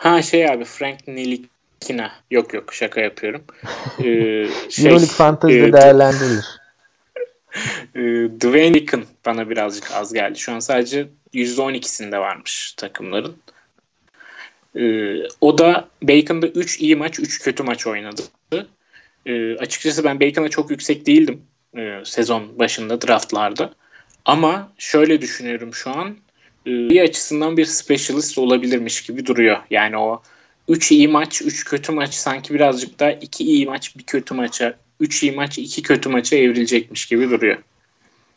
Ha 0.03 0.23
şey 0.23 0.49
abi 0.51 0.65
Frank 0.65 1.09
Nilikina. 1.09 2.13
Yok 2.31 2.55
yok 2.55 2.75
şaka 2.75 3.01
yapıyorum. 3.01 3.45
Ee, 3.99 4.49
şey, 4.71 4.87
Euroleague 4.87 5.07
Fantasy'de 5.07 5.67
e, 5.67 5.73
değerlendirilir. 5.73 6.45
e, 7.95 8.01
Dwayne 8.41 8.75
Deacon 8.75 9.05
bana 9.27 9.51
birazcık 9.51 9.93
az 9.93 10.13
geldi. 10.13 10.39
Şu 10.39 10.53
an 10.53 10.59
sadece 10.59 11.07
%12'sinde 11.35 12.19
varmış 12.19 12.73
takımların. 12.73 13.37
Ee, 14.77 15.29
o 15.41 15.59
da 15.59 15.89
Bacon'da 16.03 16.49
3 16.49 16.81
iyi 16.81 16.97
maç, 16.97 17.21
3 17.21 17.43
kötü 17.43 17.63
maç 17.63 17.87
oynadı. 17.87 18.23
Ee, 19.27 19.57
açıkçası 19.57 20.05
ben 20.05 20.21
Bacon'a 20.21 20.49
çok 20.49 20.71
yüksek 20.71 21.07
değildim 21.07 21.43
e, 21.77 21.99
sezon 22.05 22.59
başında 22.59 23.01
draftlarda. 23.01 23.75
Ama 24.25 24.73
şöyle 24.79 25.21
düşünüyorum 25.21 25.75
şu 25.75 25.91
an 25.91 26.17
iyi 26.67 27.01
e, 27.01 27.03
açısından 27.03 27.57
bir 27.57 27.65
specialist 27.65 28.39
olabilirmiş 28.39 29.03
gibi 29.03 29.27
duruyor. 29.27 29.59
Yani 29.71 29.99
o 29.99 30.23
3 30.69 30.93
iyi 30.93 31.09
maç, 31.09 31.43
3 31.43 31.65
kötü 31.65 31.93
maç 31.93 32.15
sanki 32.15 32.55
birazcık 32.55 33.01
daha 33.01 33.11
2 33.11 33.45
iyi 33.45 33.67
maç, 33.67 33.97
bir 33.97 34.03
kötü 34.03 34.35
maça, 34.35 34.75
3 35.01 35.23
iyi 35.23 35.33
maç, 35.33 35.59
2 35.59 35.83
kötü 35.83 36.09
maça 36.09 36.37
evrilecekmiş 36.37 37.07
gibi 37.07 37.31
duruyor. 37.31 37.59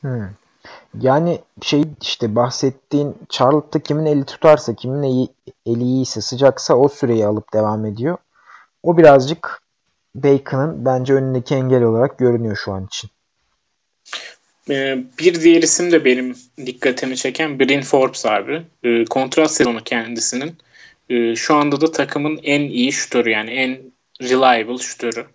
Hmm. 0.01 0.29
Yani 1.01 1.41
şey 1.61 1.83
işte 2.01 2.35
bahsettiğin 2.35 3.15
Charlotte'da 3.29 3.83
kimin 3.83 4.05
eli 4.05 4.25
tutarsa, 4.25 4.75
kimin 4.75 5.03
eli, 5.03 5.27
eli 5.65 5.83
iyiyse, 5.83 6.21
sıcaksa 6.21 6.75
o 6.75 6.87
süreyi 6.87 7.25
alıp 7.25 7.53
devam 7.53 7.85
ediyor. 7.85 8.17
O 8.83 8.97
birazcık 8.97 9.61
Bacon'ın 10.15 10.85
bence 10.85 11.13
önündeki 11.13 11.55
engel 11.55 11.83
olarak 11.83 12.17
görünüyor 12.17 12.55
şu 12.55 12.71
an 12.73 12.85
için. 12.85 13.09
Ee, 14.69 15.03
bir 15.19 15.41
diğer 15.41 15.61
isim 15.61 15.91
de 15.91 16.05
benim 16.05 16.35
dikkatimi 16.65 17.17
çeken 17.17 17.59
Bryn 17.59 17.81
Forbes 17.81 18.25
abi. 18.25 18.61
Ee, 18.83 19.05
kontrat 19.05 19.51
sezonu 19.51 19.83
kendisinin. 19.83 20.57
Ee, 21.09 21.35
şu 21.35 21.55
anda 21.55 21.81
da 21.81 21.91
takımın 21.91 22.39
en 22.43 22.61
iyi 22.61 22.91
şutörü 22.91 23.29
yani 23.29 23.51
en 23.51 23.77
reliable 24.21 24.77
şutörü. 24.77 25.25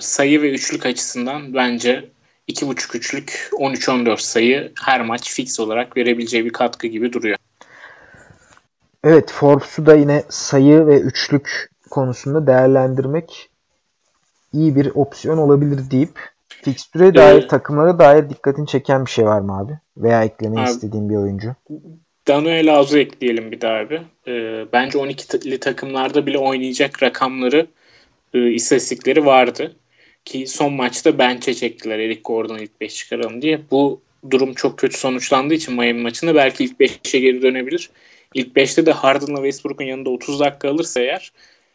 Sayı 0.00 0.42
ve 0.42 0.50
üçlük 0.50 0.86
açısından 0.86 1.54
bence 1.54 2.04
2.5 2.48 2.96
üçlük 2.96 3.50
13-14 3.52 4.20
sayı 4.20 4.72
her 4.84 5.00
maç 5.00 5.32
fix 5.32 5.60
olarak 5.60 5.96
verebileceği 5.96 6.44
bir 6.44 6.52
katkı 6.52 6.86
gibi 6.86 7.12
duruyor. 7.12 7.36
Evet 9.04 9.32
Forbes'u 9.32 9.86
da 9.86 9.94
yine 9.94 10.24
sayı 10.28 10.86
ve 10.86 11.00
üçlük 11.00 11.70
konusunda 11.90 12.46
değerlendirmek 12.46 13.50
iyi 14.52 14.76
bir 14.76 14.90
opsiyon 14.94 15.38
olabilir 15.38 15.90
deyip 15.90 16.30
fikstüre 16.62 17.14
dair 17.14 17.42
ee, 17.42 17.46
takımlara 17.46 17.98
dair 17.98 18.30
dikkatini 18.30 18.66
çeken 18.66 19.06
bir 19.06 19.10
şey 19.10 19.24
var 19.24 19.40
mı 19.40 19.58
abi? 19.58 19.72
Veya 19.96 20.24
eklemeyi 20.24 20.66
istediğin 20.66 21.10
bir 21.10 21.16
oyuncu? 21.16 21.54
Daniel 22.28 22.74
Az'ı 22.74 22.98
ekleyelim 22.98 23.52
bir 23.52 23.60
daha 23.60 23.74
abi. 23.74 24.00
Ee, 24.28 24.64
bence 24.72 24.98
12'li 24.98 25.60
takımlarda 25.60 26.26
bile 26.26 26.38
oynayacak 26.38 27.02
rakamları 27.02 27.66
e, 28.34 28.50
istatistikleri 28.50 29.26
vardı. 29.26 29.76
Ki 30.24 30.46
son 30.46 30.72
maçta 30.72 31.18
bench'e 31.18 31.54
çektiler 31.54 31.98
Eric 31.98 32.20
Gordon'u 32.24 32.60
ilk 32.60 32.80
5 32.80 32.94
çıkaralım 32.94 33.42
diye. 33.42 33.60
Bu 33.70 34.00
durum 34.30 34.54
çok 34.54 34.78
kötü 34.78 34.98
sonuçlandığı 34.98 35.54
için 35.54 35.74
Miami 35.74 36.02
maçında 36.02 36.34
belki 36.34 36.64
ilk 36.64 36.80
5'e 36.80 37.20
geri 37.20 37.42
dönebilir. 37.42 37.90
İlk 38.34 38.56
5'te 38.56 38.86
de 38.86 38.92
Harden'la 38.92 39.36
Westbrook'un 39.36 39.84
yanında 39.84 40.10
30 40.10 40.40
dakika 40.40 40.70
alırsa 40.70 41.00
eğer 41.00 41.32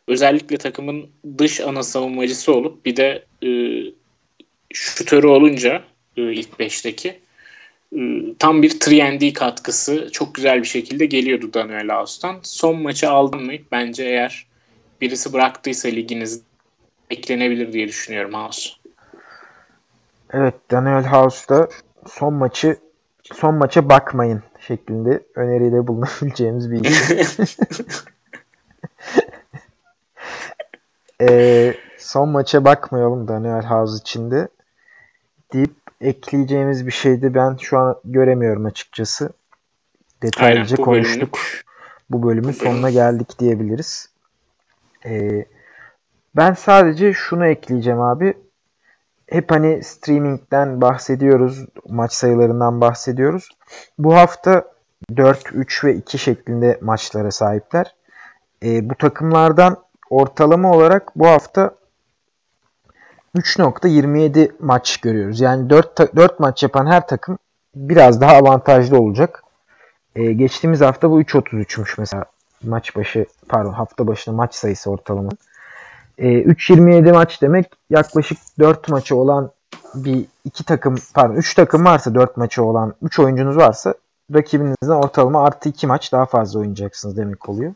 özellikle 0.08 0.58
takımın 0.58 1.10
dış 1.38 1.62
ana 1.62 1.84
savunmacısı 1.84 2.54
olup 2.54 2.86
bir 2.86 2.96
de 2.96 3.26
e, 3.44 3.50
şutörü 4.74 5.28
olunca 5.28 5.84
e, 6.18 6.22
ilk 6.34 6.50
5'teki 6.60 7.20
e, 7.96 8.00
tam 8.40 8.62
bir 8.62 8.76
3 9.22 9.34
katkısı 9.34 10.10
çok 10.12 10.36
güzel 10.36 10.62
bir 10.62 10.68
şekilde 10.68 11.06
geliyordu 11.06 11.54
Daniel 11.54 11.90
House'tan. 11.90 12.40
Son 12.44 12.82
maçı 12.82 13.10
aldın 13.10 13.46
mı? 13.46 13.54
Bence 13.72 14.04
eğer 14.04 14.48
birisi 15.02 15.34
bıraktıysa 15.34 15.90
liginiz 15.90 16.42
eklenebilir 17.10 17.74
diye 17.74 17.88
düşünüyorum 17.88 18.34
House. 18.34 18.70
Evet 20.34 20.54
Daniel 20.72 21.06
House'da 21.06 21.68
son 22.08 22.34
maçı 22.34 22.78
son 23.34 23.56
maça 23.56 23.90
bakmayın 23.90 24.44
şeklinde 24.68 25.24
öneride 25.36 25.88
bulunabileceğimiz 25.88 26.72
bir 26.72 26.82
ee, 31.22 31.74
son 31.98 32.30
maça 32.30 32.66
bakmayalım 32.66 33.28
Daniel 33.28 33.64
House 33.64 33.98
içinde 34.02 34.48
deyip 35.54 35.76
ekleyeceğimiz 36.02 36.88
bir 36.88 36.92
şeydi 36.92 37.34
ben 37.34 37.58
şu 37.62 37.80
an 37.80 37.96
göremiyorum 38.06 38.66
açıkçası. 38.66 39.30
Detaylıca 40.24 40.76
Aynen, 40.76 40.86
konuştuk. 40.86 41.34
Bölümlük. 41.34 41.64
Bu 42.10 42.24
bölümün 42.28 42.50
bu 42.50 42.54
sonuna 42.54 42.90
geldik 42.90 43.40
diyebiliriz. 43.40 44.10
Ee, 45.06 45.46
ben 46.36 46.54
sadece 46.54 47.14
şunu 47.14 47.46
ekleyeceğim 47.46 48.02
abi. 48.02 48.38
Hep 49.28 49.52
hani 49.52 49.84
streamingden 49.84 50.82
bahsediyoruz, 50.82 51.66
maç 51.90 52.14
sayılarından 52.14 52.82
bahsediyoruz. 52.82 53.50
Bu 53.98 54.16
hafta 54.16 54.66
4, 55.18 55.54
3 55.54 55.84
ve 55.84 55.96
2 55.96 56.18
şeklinde 56.18 56.80
maçlara 56.82 57.32
sahipler. 57.32 57.96
E, 58.64 58.90
bu 58.90 58.96
takımlardan 58.96 59.78
ortalama 60.10 60.72
olarak 60.72 61.12
bu 61.16 61.28
hafta 61.28 61.76
3.27 63.36 64.52
maç 64.60 64.98
görüyoruz. 64.98 65.40
Yani 65.40 65.70
4, 65.70 66.16
4 66.16 66.40
maç 66.40 66.64
yapan 66.64 66.86
her 66.86 67.08
takım 67.08 67.38
biraz 67.76 68.22
daha 68.22 68.36
avantajlı 68.36 69.00
olacak. 69.00 69.44
Ee, 70.16 70.34
geçtiğimiz 70.34 70.82
hafta 70.82 71.12
bu 71.12 71.22
3.33'müş 71.22 71.96
mesela 71.98 72.26
maç 72.64 72.96
başı 72.96 73.26
pardon 73.50 73.74
hafta 73.74 74.08
başına 74.08 74.36
maç 74.36 74.56
sayısı 74.56 74.92
ortalama. 74.92 75.30
Ee, 76.18 76.28
3.27 76.28 77.14
maç 77.14 77.42
demek 77.42 77.66
yaklaşık 77.90 78.38
4 78.60 78.90
maçı 78.90 79.16
olan 79.16 79.52
bir 79.96 80.26
iki 80.46 80.64
takım 80.64 80.96
pardon 81.14 81.36
3 81.36 81.54
takım 81.54 81.86
varsa 81.86 82.16
4 82.16 82.38
maçı 82.38 82.64
olan 82.64 82.94
3 83.02 83.20
oyuncunuz 83.20 83.58
varsa 83.58 83.94
rakibinizden 84.34 84.96
ortalama 84.96 85.44
artı 85.44 85.70
2 85.70 85.88
maç 85.88 86.12
daha 86.12 86.26
fazla 86.26 86.60
oynayacaksınız 86.60 87.18
demek 87.18 87.50
oluyor. 87.50 87.74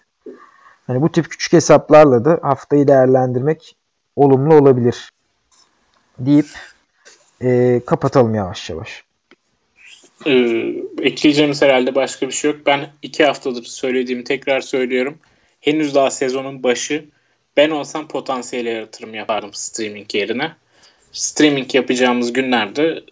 Hani 0.88 1.02
bu 1.02 1.12
tip 1.12 1.30
küçük 1.30 1.54
hesaplarla 1.54 2.26
da 2.26 2.40
haftayı 2.42 2.88
değerlendirmek 2.88 3.78
olumlu 4.16 4.56
olabilir 4.56 5.12
deyip 6.20 6.48
e, 7.42 7.82
kapatalım 7.86 8.36
yavaş 8.36 8.70
yavaş. 8.70 9.04
Ee, 10.26 10.74
ekleyeceğimiz 11.02 11.62
herhalde 11.62 11.96
başka 11.96 12.28
bir 12.28 12.32
şey 12.32 12.52
yok. 12.52 12.60
Ben 12.66 12.90
iki 13.02 13.26
haftadır 13.26 13.64
söylediğimi 13.64 14.24
tekrar 14.24 14.62
söylüyorum. 14.62 15.18
Henüz 15.62 15.96
daha 15.96 16.12
sezonun 16.12 16.64
başı. 16.64 17.06
Ben 17.58 17.70
olsam 17.70 18.08
potansiyele 18.08 18.70
yatırım 18.70 19.14
yapardım 19.14 19.54
streaming 19.54 20.16
yerine. 20.16 20.52
Streaming 21.12 21.76
yapacağımız 21.76 22.34
günlerde 22.34 23.04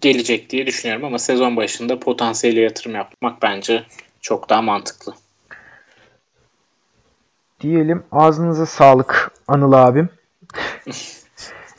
gelecek 0.00 0.50
diye 0.50 0.66
düşünüyorum 0.66 1.04
ama 1.04 1.18
sezon 1.18 1.56
başında 1.56 2.00
potansiyele 2.00 2.60
yatırım 2.60 2.94
yapmak 2.94 3.42
bence 3.42 3.84
çok 4.20 4.48
daha 4.48 4.62
mantıklı. 4.62 5.14
Diyelim 7.60 8.04
ağzınıza 8.12 8.66
sağlık 8.66 9.32
Anıl 9.48 9.72
abim. 9.72 10.08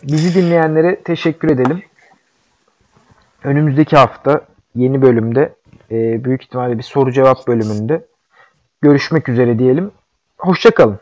Bizi 0.03 0.41
dinleyenlere 0.41 1.01
teşekkür 1.03 1.51
edelim. 1.51 1.83
Önümüzdeki 3.43 3.95
hafta 3.97 4.45
yeni 4.75 5.01
bölümde 5.01 5.55
e, 5.91 6.23
büyük 6.23 6.43
ihtimalle 6.43 6.77
bir 6.77 6.83
soru 6.83 7.11
cevap 7.11 7.47
bölümünde 7.47 8.05
görüşmek 8.81 9.29
üzere 9.29 9.59
diyelim. 9.59 9.91
Hoşçakalın. 10.37 10.99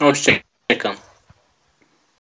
Hoşçakalın. 0.00 0.47